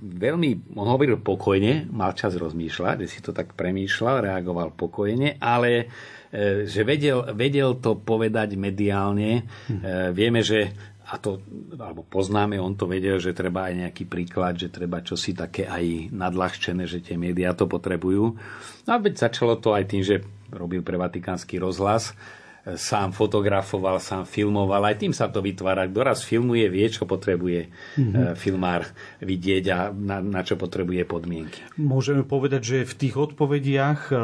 veľmi, 0.00 0.72
on 0.72 0.88
hovoril 0.88 1.20
pokojne, 1.20 1.92
mal 1.92 2.16
čas 2.16 2.40
rozmýšľať, 2.40 3.04
že 3.04 3.08
si 3.08 3.18
to 3.20 3.36
tak 3.36 3.52
premýšľal, 3.52 4.24
reagoval 4.32 4.72
pokojne, 4.72 5.36
ale 5.36 5.92
e, 6.32 6.64
že 6.64 6.88
vedel, 6.88 7.28
vedel 7.36 7.76
to 7.76 8.00
povedať 8.00 8.56
mediálne. 8.56 9.44
Hm. 9.68 10.12
Vieme, 10.16 10.40
že 10.40 10.72
a 11.12 11.20
to, 11.20 11.44
alebo 11.76 12.08
poznáme, 12.08 12.56
on 12.56 12.72
to 12.72 12.88
vedel, 12.88 13.20
že 13.20 13.36
treba 13.36 13.68
aj 13.68 13.84
nejaký 13.84 14.08
príklad, 14.08 14.56
že 14.56 14.72
treba 14.72 15.04
čosi 15.04 15.36
také 15.36 15.68
aj 15.68 16.08
nadľahčené, 16.08 16.88
že 16.88 17.04
tie 17.04 17.20
médiá 17.20 17.52
to 17.52 17.68
potrebujú. 17.68 18.40
No 18.88 18.90
a 18.90 18.96
veď 18.96 19.28
začalo 19.28 19.60
to 19.60 19.76
aj 19.76 19.84
tým, 19.92 20.00
že 20.00 20.24
robil 20.48 20.80
pre 20.80 20.96
Vatikánsky 20.96 21.60
rozhlas, 21.60 22.16
sám 22.62 23.10
fotografoval, 23.10 23.98
sám 23.98 24.22
filmoval. 24.22 24.86
Aj 24.86 24.94
tým 24.94 25.10
sa 25.10 25.26
to 25.26 25.42
vytvára. 25.42 25.90
Kto 25.90 26.00
raz 26.06 26.22
filmuje, 26.22 26.70
vie, 26.70 26.86
čo 26.86 27.10
potrebuje 27.10 27.66
mm-hmm. 27.98 28.38
filmár 28.38 28.86
vidieť 29.18 29.64
a 29.74 29.78
na, 29.90 30.22
na 30.22 30.46
čo 30.46 30.54
potrebuje 30.54 31.02
podmienky. 31.02 31.58
Môžeme 31.74 32.22
povedať, 32.22 32.62
že 32.62 32.78
v 32.86 32.94
tých 32.94 33.14
odpovediach 33.18 34.00
e, 34.10 34.16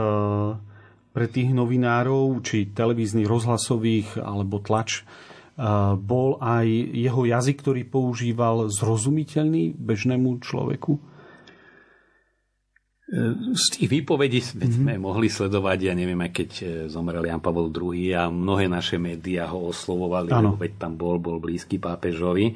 pre 1.10 1.26
tých 1.26 1.50
novinárov, 1.50 2.38
či 2.46 2.70
televíznych, 2.70 3.26
rozhlasových 3.26 4.22
alebo 4.22 4.62
tlač, 4.62 5.02
e, 5.02 5.04
bol 5.98 6.38
aj 6.38 6.66
jeho 6.94 7.26
jazyk, 7.26 7.58
ktorý 7.58 7.82
používal 7.90 8.70
zrozumiteľný 8.70 9.74
bežnému 9.74 10.38
človeku? 10.46 11.17
Z 13.56 13.66
tých 13.72 13.88
výpovedí 13.88 14.44
sme 14.44 14.68
mm-hmm. 14.68 15.00
mohli 15.00 15.32
sledovať, 15.32 15.78
ja 15.88 15.94
neviem, 15.96 16.20
aj 16.20 16.28
keď 16.28 16.50
e, 16.60 16.64
zomrel 16.92 17.24
Jan 17.24 17.40
Pavel 17.40 17.72
II 17.72 18.04
a 18.12 18.28
mnohé 18.28 18.68
naše 18.68 19.00
médiá 19.00 19.48
ho 19.48 19.72
oslovovali, 19.72 20.28
ano. 20.28 20.52
lebo 20.52 20.60
veď 20.60 20.72
tam 20.76 20.92
bol, 21.00 21.16
bol 21.16 21.40
blízky 21.40 21.80
pápežovi. 21.80 22.52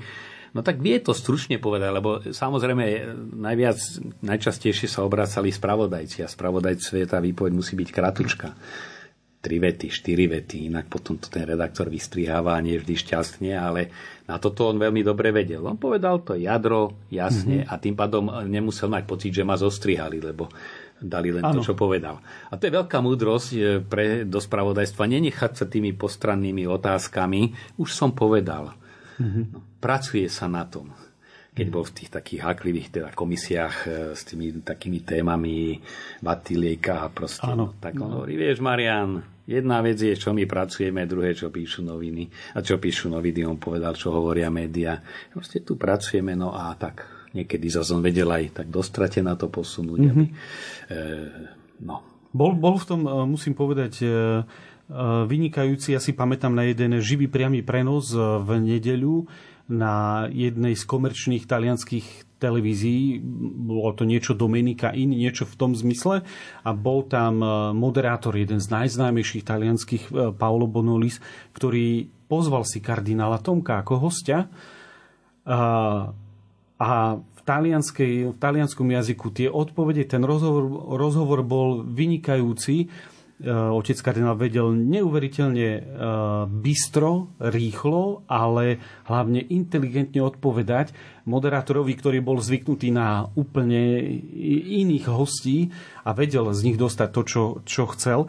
No 0.52 0.60
tak 0.60 0.84
vie 0.84 1.00
to 1.00 1.16
stručne 1.16 1.56
povedať, 1.56 1.90
lebo 1.96 2.20
samozrejme 2.20 2.84
e, 2.84 2.96
najviac, 3.32 3.80
najčastejšie 4.20 4.92
sa 4.92 5.08
obracali 5.08 5.48
spravodajci 5.48 6.20
a 6.20 6.28
spravodajci 6.28 7.08
tá 7.08 7.16
výpoveď 7.16 7.52
musí 7.56 7.72
byť 7.72 7.88
kratučka 7.88 8.52
tri 9.42 9.58
vety, 9.58 9.90
štyri 9.90 10.30
vety, 10.30 10.70
inak 10.70 10.86
potom 10.86 11.18
to 11.18 11.26
ten 11.26 11.42
redaktor 11.42 11.90
vystriháva 11.90 12.54
nie 12.62 12.78
vždy 12.78 12.94
šťastne, 12.94 13.50
ale 13.58 13.90
na 14.30 14.38
toto 14.38 14.70
on 14.70 14.78
veľmi 14.78 15.02
dobre 15.02 15.34
vedel. 15.34 15.66
On 15.66 15.74
povedal 15.74 16.22
to 16.22 16.38
jadro, 16.38 16.94
jasne 17.10 17.66
mm-hmm. 17.66 17.72
a 17.74 17.74
tým 17.82 17.98
pádom 17.98 18.30
nemusel 18.46 18.86
mať 18.86 19.02
pocit, 19.02 19.34
že 19.34 19.42
ma 19.42 19.58
zostrihali, 19.58 20.22
lebo 20.22 20.46
dali 21.02 21.34
len 21.34 21.42
ano. 21.42 21.58
to, 21.58 21.66
čo 21.66 21.74
povedal. 21.74 22.22
A 22.22 22.54
to 22.54 22.70
je 22.70 22.78
veľká 22.78 23.02
múdrosť 23.02 23.48
e, 23.58 23.60
pre 23.82 24.22
do 24.22 24.38
spravodajstva, 24.38 25.10
nenechať 25.10 25.52
sa 25.58 25.66
tými 25.66 25.90
postrannými 25.98 26.62
otázkami. 26.70 27.74
Už 27.82 27.90
som 27.90 28.14
povedal. 28.14 28.70
Mm-hmm. 29.18 29.44
No, 29.50 29.58
pracuje 29.82 30.30
sa 30.30 30.46
na 30.46 30.62
tom. 30.62 30.94
keď 31.52 31.66
bol 31.68 31.84
v 31.84 31.94
tých 31.98 32.10
takých 32.14 32.40
háklivých 32.48 32.88
teda 32.88 33.08
komisiách 33.12 33.76
e, 33.84 33.88
s 34.16 34.22
tými 34.24 34.64
takými 34.64 35.04
témami 35.04 35.82
Batilieka 36.22 37.04
a 37.04 37.10
proste. 37.12 37.44
Áno. 37.44 37.76
Tak 37.76 37.98
on 38.00 38.22
hovorí, 38.22 38.40
vieš 38.40 38.64
Marian, 38.64 39.31
jedna 39.46 39.82
vec 39.82 39.98
je, 39.98 40.14
čo 40.14 40.30
my 40.30 40.44
pracujeme, 40.46 41.06
druhé, 41.08 41.34
čo 41.34 41.50
píšu 41.50 41.82
noviny. 41.82 42.28
A 42.54 42.62
čo 42.62 42.78
píšu 42.78 43.10
noviny, 43.10 43.46
on 43.46 43.58
povedal, 43.58 43.94
čo 43.98 44.14
hovoria 44.14 44.48
média. 44.48 44.98
Proste 45.32 45.62
tu 45.62 45.74
pracujeme, 45.74 46.34
no 46.38 46.54
a 46.54 46.72
tak 46.78 47.22
niekedy 47.32 47.66
za 47.72 47.82
som 47.82 48.04
vedel 48.04 48.28
aj 48.28 48.62
tak 48.62 48.68
dostrate 48.68 49.24
na 49.24 49.34
to 49.34 49.48
posunúť. 49.48 50.00
Mm-hmm. 50.00 50.12
Aby, 50.12 50.24
e, 50.92 51.04
no. 51.84 51.96
Bol, 52.32 52.56
bol 52.56 52.76
v 52.76 52.86
tom, 52.86 53.00
e, 53.04 53.10
musím 53.24 53.56
povedať, 53.56 54.04
e, 54.04 54.08
vynikajúci, 55.26 55.96
ja 55.96 56.00
si 56.02 56.12
pamätám 56.12 56.52
na 56.52 56.68
jeden 56.68 57.00
živý 57.00 57.24
priamy 57.24 57.64
prenos 57.64 58.12
v 58.12 58.50
nedeľu, 58.60 59.24
na 59.72 60.28
jednej 60.28 60.76
z 60.76 60.84
komerčných 60.84 61.48
talianských 61.48 62.31
televízií, 62.42 63.22
bolo 63.62 63.94
to 63.94 64.02
niečo 64.02 64.34
Dominika 64.34 64.90
In, 64.90 65.14
niečo 65.14 65.46
v 65.46 65.54
tom 65.54 65.78
zmysle. 65.78 66.26
A 66.66 66.70
bol 66.74 67.06
tam 67.06 67.38
e, 67.38 67.46
moderátor, 67.70 68.34
jeden 68.34 68.58
z 68.58 68.66
najznámejších 68.66 69.46
talianských, 69.46 70.04
e, 70.10 70.34
Paolo 70.34 70.66
Bonolis, 70.66 71.22
ktorý 71.54 72.10
pozval 72.26 72.66
si 72.66 72.82
kardinála 72.82 73.38
Tomka 73.38 73.78
ako 73.78 74.10
hostia. 74.10 74.50
A, 75.46 75.60
a 76.82 76.90
v, 77.18 77.40
v 78.30 78.36
talianskom 78.38 78.88
jazyku 78.90 79.30
tie 79.30 79.46
odpovede, 79.46 80.02
ten 80.10 80.26
rozhovor, 80.26 80.98
rozhovor 80.98 81.46
bol 81.46 81.86
vynikajúci. 81.86 82.90
Otec 83.42 83.98
kardinál 83.98 84.38
vedel 84.38 84.70
neuveriteľne 84.70 85.82
bystro, 86.62 87.34
rýchlo, 87.42 88.22
ale 88.30 88.78
hlavne 89.10 89.42
inteligentne 89.50 90.22
odpovedať 90.22 90.94
moderátorovi, 91.24 91.92
ktorý 91.94 92.18
bol 92.18 92.42
zvyknutý 92.42 92.90
na 92.90 93.30
úplne 93.38 94.02
iných 94.82 95.06
hostí 95.10 95.70
a 96.02 96.14
vedel 96.14 96.50
z 96.50 96.60
nich 96.66 96.78
dostať 96.78 97.08
to, 97.10 97.22
čo, 97.22 97.42
čo 97.62 97.82
chcel. 97.94 98.26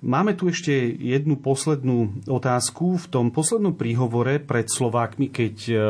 Máme 0.00 0.32
tu 0.32 0.48
ešte 0.48 0.72
jednu 0.96 1.36
poslednú 1.36 2.24
otázku. 2.24 2.96
V 2.96 3.06
tom 3.12 3.28
poslednom 3.28 3.76
príhovore 3.76 4.40
pred 4.40 4.64
Slovákmi, 4.70 5.28
keď 5.28 5.56
eh, 5.68 5.80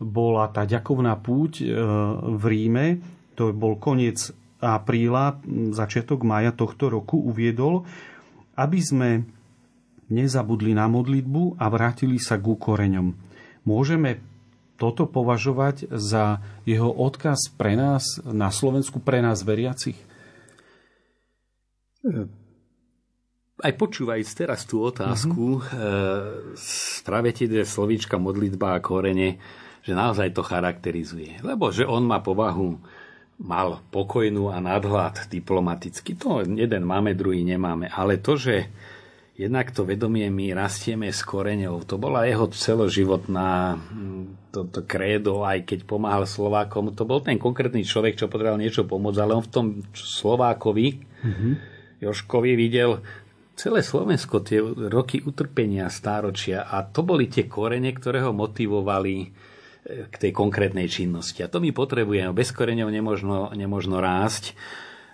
bola 0.00 0.48
tá 0.48 0.64
ďakovná 0.64 1.12
púť 1.20 1.60
v 2.24 2.44
Ríme, 2.48 3.04
to 3.36 3.52
bol 3.52 3.76
koniec 3.76 4.32
apríla, 4.60 5.40
začiatok 5.72 6.24
maja 6.24 6.52
tohto 6.52 6.92
roku 6.92 7.20
uviedol, 7.20 7.88
aby 8.56 8.80
sme 8.80 9.10
nezabudli 10.12 10.76
na 10.76 10.84
modlitbu 10.90 11.56
a 11.56 11.66
vrátili 11.72 12.20
sa 12.20 12.36
ku 12.36 12.60
koreňom. 12.60 13.16
Môžeme 13.64 14.20
toto 14.80 15.04
považovať 15.04 15.92
za 15.92 16.40
jeho 16.64 16.88
odkaz 16.88 17.52
pre 17.52 17.76
nás 17.76 18.16
na 18.24 18.48
Slovensku, 18.48 18.96
pre 18.96 19.20
nás 19.20 19.44
veriacich? 19.44 20.00
Aj 23.60 23.72
počúvaj 23.76 24.24
teraz 24.32 24.64
tú 24.64 24.80
otázku, 24.80 25.60
uh-huh. 25.60 26.56
práve 27.04 27.36
tie 27.36 27.44
dve 27.44 27.68
slovíčka 27.68 28.16
modlitba 28.16 28.80
a 28.80 28.80
korene, 28.80 29.36
že 29.84 29.92
naozaj 29.92 30.32
to 30.32 30.40
charakterizuje. 30.40 31.44
Lebo 31.44 31.68
že 31.68 31.84
on 31.84 32.08
má 32.08 32.24
povahu 32.24 32.80
mal 33.40 33.84
pokojnú 33.92 34.48
a 34.48 34.60
nadhľad 34.64 35.28
diplomaticky. 35.28 36.16
To 36.24 36.40
jeden 36.40 36.84
máme, 36.88 37.12
druhý 37.12 37.44
nemáme. 37.44 37.88
Ale 37.88 38.20
to, 38.20 38.36
že 38.36 38.68
jednak 39.36 39.72
to 39.72 39.88
vedomie 39.88 40.28
my 40.28 40.52
rastieme 40.52 41.08
s 41.08 41.24
koreňou, 41.24 41.80
to 41.88 41.96
bola 41.96 42.28
jeho 42.28 42.52
celoživotná 42.52 43.80
mm, 44.50 44.54
to, 44.54 44.66
to 44.66 44.80
krédo, 44.82 45.46
aj 45.46 45.62
keď 45.62 45.86
pomáhal 45.86 46.26
Slovákom. 46.26 46.90
To 46.98 47.06
bol 47.06 47.22
ten 47.22 47.38
konkrétny 47.38 47.86
človek, 47.86 48.18
čo 48.18 48.26
potreboval 48.26 48.58
niečo 48.58 48.82
pomôcť, 48.82 49.20
ale 49.22 49.38
on 49.38 49.44
v 49.46 49.52
tom 49.54 49.66
Slovákovi, 49.94 50.86
mm-hmm. 50.98 51.52
Joškovi 52.02 52.52
videl 52.58 52.98
celé 53.54 53.84
Slovensko, 53.84 54.40
tie 54.40 54.64
roky 54.88 55.20
utrpenia, 55.20 55.92
stáročia 55.92 56.64
a 56.64 56.80
to 56.82 57.04
boli 57.04 57.28
tie 57.28 57.44
korene, 57.44 57.92
ktoré 57.92 58.24
ho 58.24 58.32
motivovali 58.32 59.14
k 59.84 60.14
tej 60.14 60.32
konkrétnej 60.32 60.86
činnosti. 60.86 61.40
A 61.40 61.50
to 61.50 61.60
my 61.60 61.72
potrebujeme. 61.72 62.32
Bez 62.36 62.52
koreňov 62.52 62.88
nemožno, 62.92 63.38
nemožno 63.56 63.98
rásť, 63.98 64.54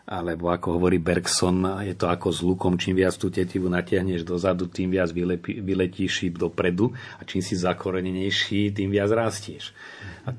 alebo 0.06 0.54
ako 0.54 0.78
hovorí 0.78 1.02
Bergson, 1.02 1.82
je 1.82 1.98
to 1.98 2.06
ako 2.06 2.30
s 2.30 2.38
lukom, 2.46 2.78
čím 2.78 3.02
viac 3.02 3.18
tú 3.18 3.26
tetivu 3.26 3.66
natiahneš 3.66 4.22
dozadu, 4.22 4.70
tým 4.70 4.94
viac 4.94 5.10
vyletíš 5.44 6.30
dopredu 6.30 6.94
a 7.18 7.26
čím 7.26 7.42
si 7.42 7.58
zakorenenejší, 7.58 8.70
tým 8.70 8.94
viac 8.94 9.10
rastieš. 9.10 9.74
A 10.22 10.30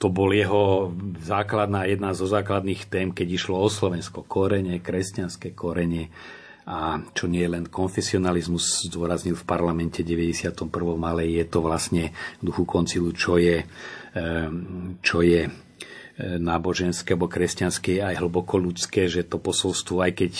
to 0.00 0.10
bol 0.10 0.34
jeho 0.34 0.90
základná, 1.22 1.86
jedna 1.86 2.18
zo 2.18 2.26
základných 2.26 2.90
tém, 2.90 3.14
keď 3.14 3.38
išlo 3.38 3.62
o 3.62 3.68
Slovensko. 3.70 4.26
Korene, 4.26 4.82
kresťanské 4.82 5.54
korene, 5.54 6.10
a 6.66 6.98
čo 7.14 7.30
nie 7.30 7.46
je 7.46 7.50
len 7.50 7.70
konfesionalizmus, 7.70 8.90
zdôraznil 8.90 9.38
v 9.38 9.44
parlamente 9.46 10.02
91. 10.02 10.66
ale 11.02 11.22
je 11.30 11.44
to 11.46 11.62
vlastne 11.62 12.10
v 12.38 12.42
duchu 12.42 12.66
koncilu, 12.66 13.14
čo 13.14 13.38
je, 13.38 13.66
čo 15.02 15.18
je 15.22 15.46
náboženské 16.40 17.16
alebo 17.16 17.30
kresťanské 17.30 18.04
aj 18.04 18.20
hlboko 18.20 18.60
ľudské, 18.60 19.08
že 19.08 19.24
to 19.24 19.40
posolstvo, 19.40 20.04
aj 20.04 20.12
keď 20.20 20.32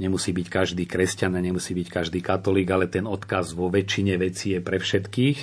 nemusí 0.00 0.32
byť 0.32 0.46
každý 0.48 0.84
kresťan 0.88 1.36
a 1.36 1.44
nemusí 1.44 1.76
byť 1.76 1.88
každý 1.92 2.20
katolík, 2.24 2.68
ale 2.72 2.88
ten 2.88 3.04
odkaz 3.04 3.52
vo 3.52 3.68
väčšine 3.68 4.16
vecí 4.16 4.56
je 4.56 4.60
pre 4.64 4.80
všetkých. 4.80 5.38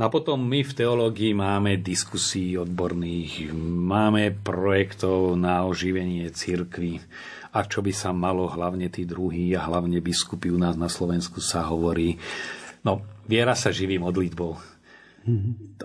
No 0.00 0.08
a 0.08 0.12
potom 0.12 0.40
my 0.40 0.64
v 0.64 0.72
teológii 0.72 1.36
máme 1.36 1.76
diskusí 1.78 2.56
odborných, 2.56 3.52
máme 3.62 4.32
projektov 4.40 5.36
na 5.36 5.68
oživenie 5.68 6.32
cirkvy 6.32 6.98
a 7.52 7.68
čo 7.68 7.84
by 7.84 7.92
sa 7.92 8.16
malo, 8.16 8.48
hlavne 8.48 8.88
tí 8.88 9.04
druhí 9.04 9.52
a 9.52 9.68
hlavne 9.68 10.00
biskupy 10.00 10.48
u 10.48 10.56
nás 10.56 10.72
na 10.80 10.88
Slovensku 10.88 11.44
sa 11.44 11.68
hovorí. 11.68 12.16
No, 12.80 13.04
viera 13.28 13.52
sa 13.52 13.68
živí 13.68 14.00
modlitbou. 14.00 14.56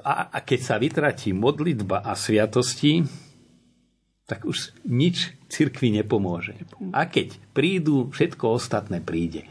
A, 0.02 0.34
a 0.34 0.38
keď 0.42 0.60
sa 0.64 0.76
vytratí 0.82 1.36
modlitba 1.36 2.02
a 2.02 2.18
sviatosti, 2.18 3.06
tak 4.28 4.44
už 4.44 4.76
nič 4.84 5.32
cirkvi 5.48 5.96
nepomôže. 5.96 6.60
A 6.92 7.08
keď 7.08 7.40
prídu, 7.56 8.12
všetko 8.12 8.60
ostatné 8.60 9.00
príde. 9.00 9.48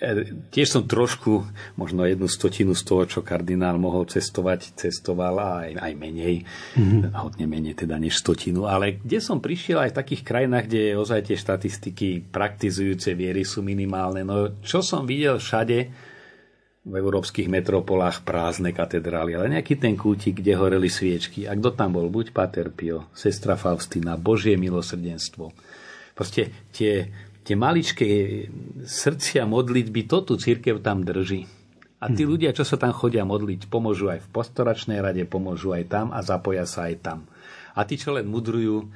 E, 0.00 0.32
tiež 0.48 0.72
som 0.72 0.88
trošku, 0.88 1.44
možno 1.76 2.08
jednu 2.08 2.24
stotinu 2.24 2.72
z 2.72 2.82
toho, 2.88 3.04
čo 3.04 3.20
kardinál 3.20 3.76
mohol 3.76 4.08
cestovať, 4.08 4.72
cestoval 4.80 5.36
aj, 5.36 5.76
aj 5.76 5.92
menej, 5.92 6.48
mm-hmm. 6.80 7.12
hodne 7.12 7.44
menej 7.44 7.76
teda 7.76 8.00
než 8.00 8.16
stotinu, 8.16 8.64
ale 8.64 8.96
kde 9.04 9.20
som 9.20 9.44
prišiel 9.44 9.84
aj 9.84 9.92
v 9.92 9.98
takých 10.00 10.22
krajinách, 10.24 10.64
kde 10.64 10.96
ozaj 10.96 11.28
tie 11.28 11.36
štatistiky 11.36 12.32
praktizujúce 12.32 13.12
viery 13.12 13.44
sú 13.44 13.60
minimálne. 13.60 14.24
No 14.24 14.56
čo 14.64 14.80
som 14.80 15.04
videl 15.04 15.36
všade, 15.36 15.92
v 16.90 16.98
európskych 16.98 17.46
metropolách 17.46 18.26
prázdne 18.26 18.74
katedrály, 18.74 19.38
ale 19.38 19.54
nejaký 19.54 19.78
ten 19.78 19.94
kútik, 19.94 20.42
kde 20.42 20.58
horeli 20.58 20.90
sviečky. 20.90 21.46
A 21.46 21.54
kto 21.54 21.72
tam 21.78 21.94
bol? 21.94 22.10
Buď 22.10 22.34
Pater 22.34 22.74
Pio, 22.74 23.06
sestra 23.14 23.54
Faustina, 23.54 24.18
Božie 24.18 24.58
milosrdenstvo. 24.58 25.54
Proste 26.18 26.68
tie 26.74 27.06
tie 27.50 27.56
maličké 27.56 28.08
srdcia 28.84 29.48
modlitby, 29.48 30.06
to 30.06 30.22
tu 30.22 30.34
církev 30.38 30.78
tam 30.84 31.02
drží. 31.02 31.48
A 32.00 32.08
tí 32.08 32.24
hmm. 32.24 32.30
ľudia, 32.30 32.50
čo 32.56 32.64
sa 32.64 32.80
tam 32.80 32.96
chodia 32.96 33.26
modliť, 33.26 33.68
pomôžu 33.68 34.08
aj 34.08 34.24
v 34.24 34.28
postoračnej 34.32 35.02
rade, 35.02 35.26
pomôžu 35.28 35.76
aj 35.76 35.84
tam 35.90 36.06
a 36.14 36.22
zapoja 36.24 36.64
sa 36.64 36.88
aj 36.88 36.96
tam. 37.02 37.18
A 37.76 37.84
tí, 37.84 38.00
čo 38.00 38.16
len 38.16 38.30
mudrujú, 38.30 38.88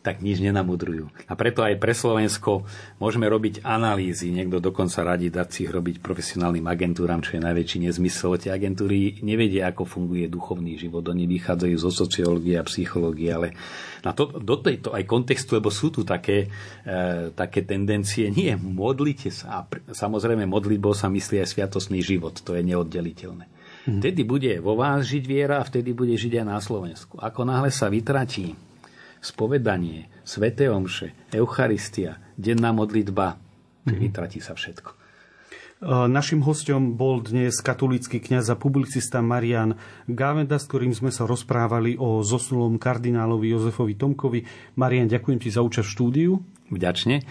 tak 0.00 0.22
nič 0.22 0.38
nenamudrujú. 0.38 1.10
A 1.26 1.34
preto 1.34 1.66
aj 1.66 1.76
pre 1.76 1.92
Slovensko 1.92 2.64
môžeme 3.02 3.26
robiť 3.26 3.66
analýzy. 3.66 4.30
Niekto 4.30 4.62
dokonca 4.62 5.02
radí 5.02 5.28
dať 5.28 5.48
si 5.50 5.58
ich 5.66 5.72
robiť 5.74 5.98
profesionálnym 5.98 6.64
agentúram, 6.64 7.20
čo 7.20 7.36
je 7.36 7.44
najväčší 7.44 7.90
nezmysel. 7.90 8.38
Tie 8.38 8.54
agentúry 8.54 9.20
nevedia, 9.26 9.68
ako 9.68 9.84
funguje 9.84 10.30
duchovný 10.30 10.78
život. 10.78 11.02
Oni 11.10 11.26
vychádzajú 11.26 11.76
zo 11.76 11.90
sociológie 11.90 12.56
a 12.56 12.64
psychológie, 12.64 13.28
ale 13.34 13.48
na 14.06 14.14
to, 14.14 14.30
do 14.38 14.56
tejto 14.62 14.94
aj 14.94 15.02
kontextu, 15.04 15.58
lebo 15.58 15.68
sú 15.74 15.90
tu 15.90 16.06
také, 16.06 16.46
e, 16.86 17.34
také 17.34 17.66
tendencie. 17.66 18.30
Nie, 18.30 18.54
modlite 18.54 19.34
sa. 19.34 19.60
A 19.60 19.92
samozrejme, 19.92 20.46
modlitbou 20.46 20.94
sa 20.94 21.10
myslí 21.10 21.42
aj 21.42 21.48
sviatosný 21.58 22.00
život. 22.00 22.38
To 22.46 22.54
je 22.54 22.62
neoddeliteľné. 22.62 23.50
Mhm. 23.88 24.00
Vtedy 24.04 24.22
bude 24.22 24.52
vo 24.60 24.76
vás 24.76 25.08
žiť 25.08 25.24
viera 25.24 25.58
a 25.58 25.66
vtedy 25.66 25.96
bude 25.96 26.12
žiť 26.12 26.44
aj 26.44 26.46
na 26.46 26.58
Slovensku. 26.60 27.16
Ako 27.18 27.48
náhle 27.48 27.72
sa 27.72 27.88
vytratí 27.88 28.67
spovedanie, 29.20 30.10
sveté 30.22 30.70
omše, 30.70 31.14
Eucharistia, 31.34 32.18
denná 32.38 32.70
modlitba, 32.74 33.36
mm-hmm. 33.36 33.98
vytratí 33.98 34.38
sa 34.38 34.54
všetko. 34.54 34.98
Našim 36.10 36.42
hostom 36.42 36.98
bol 36.98 37.22
dnes 37.22 37.62
katolícky 37.62 38.18
kňaz 38.18 38.50
a 38.50 38.58
publicista 38.58 39.22
Marian 39.22 39.78
Gávenda, 40.10 40.58
s 40.58 40.66
ktorým 40.66 40.90
sme 40.90 41.14
sa 41.14 41.22
rozprávali 41.22 41.94
o 41.94 42.26
zosnulom 42.26 42.82
kardinálovi 42.82 43.54
Jozefovi 43.54 43.94
Tomkovi. 43.94 44.42
Marian, 44.74 45.06
ďakujem 45.06 45.38
ti 45.38 45.54
za 45.54 45.62
účasť 45.62 45.86
v 45.86 45.94
štúdiu. 45.94 46.32
Vďačne. 46.74 47.22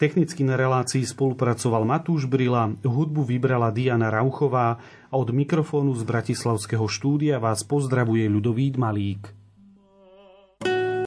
Technicky 0.00 0.48
na 0.48 0.56
relácii 0.56 1.04
spolupracoval 1.04 1.84
Matúš 1.84 2.24
Brila, 2.24 2.72
hudbu 2.88 3.20
vybrala 3.20 3.68
Diana 3.68 4.08
Rauchová 4.08 4.80
a 5.12 5.14
od 5.20 5.28
mikrofónu 5.36 5.92
z 5.92 6.08
Bratislavského 6.08 6.88
štúdia 6.88 7.36
vás 7.36 7.68
pozdravuje 7.68 8.32
Ľudovít 8.32 8.80
Malík. 8.80 9.33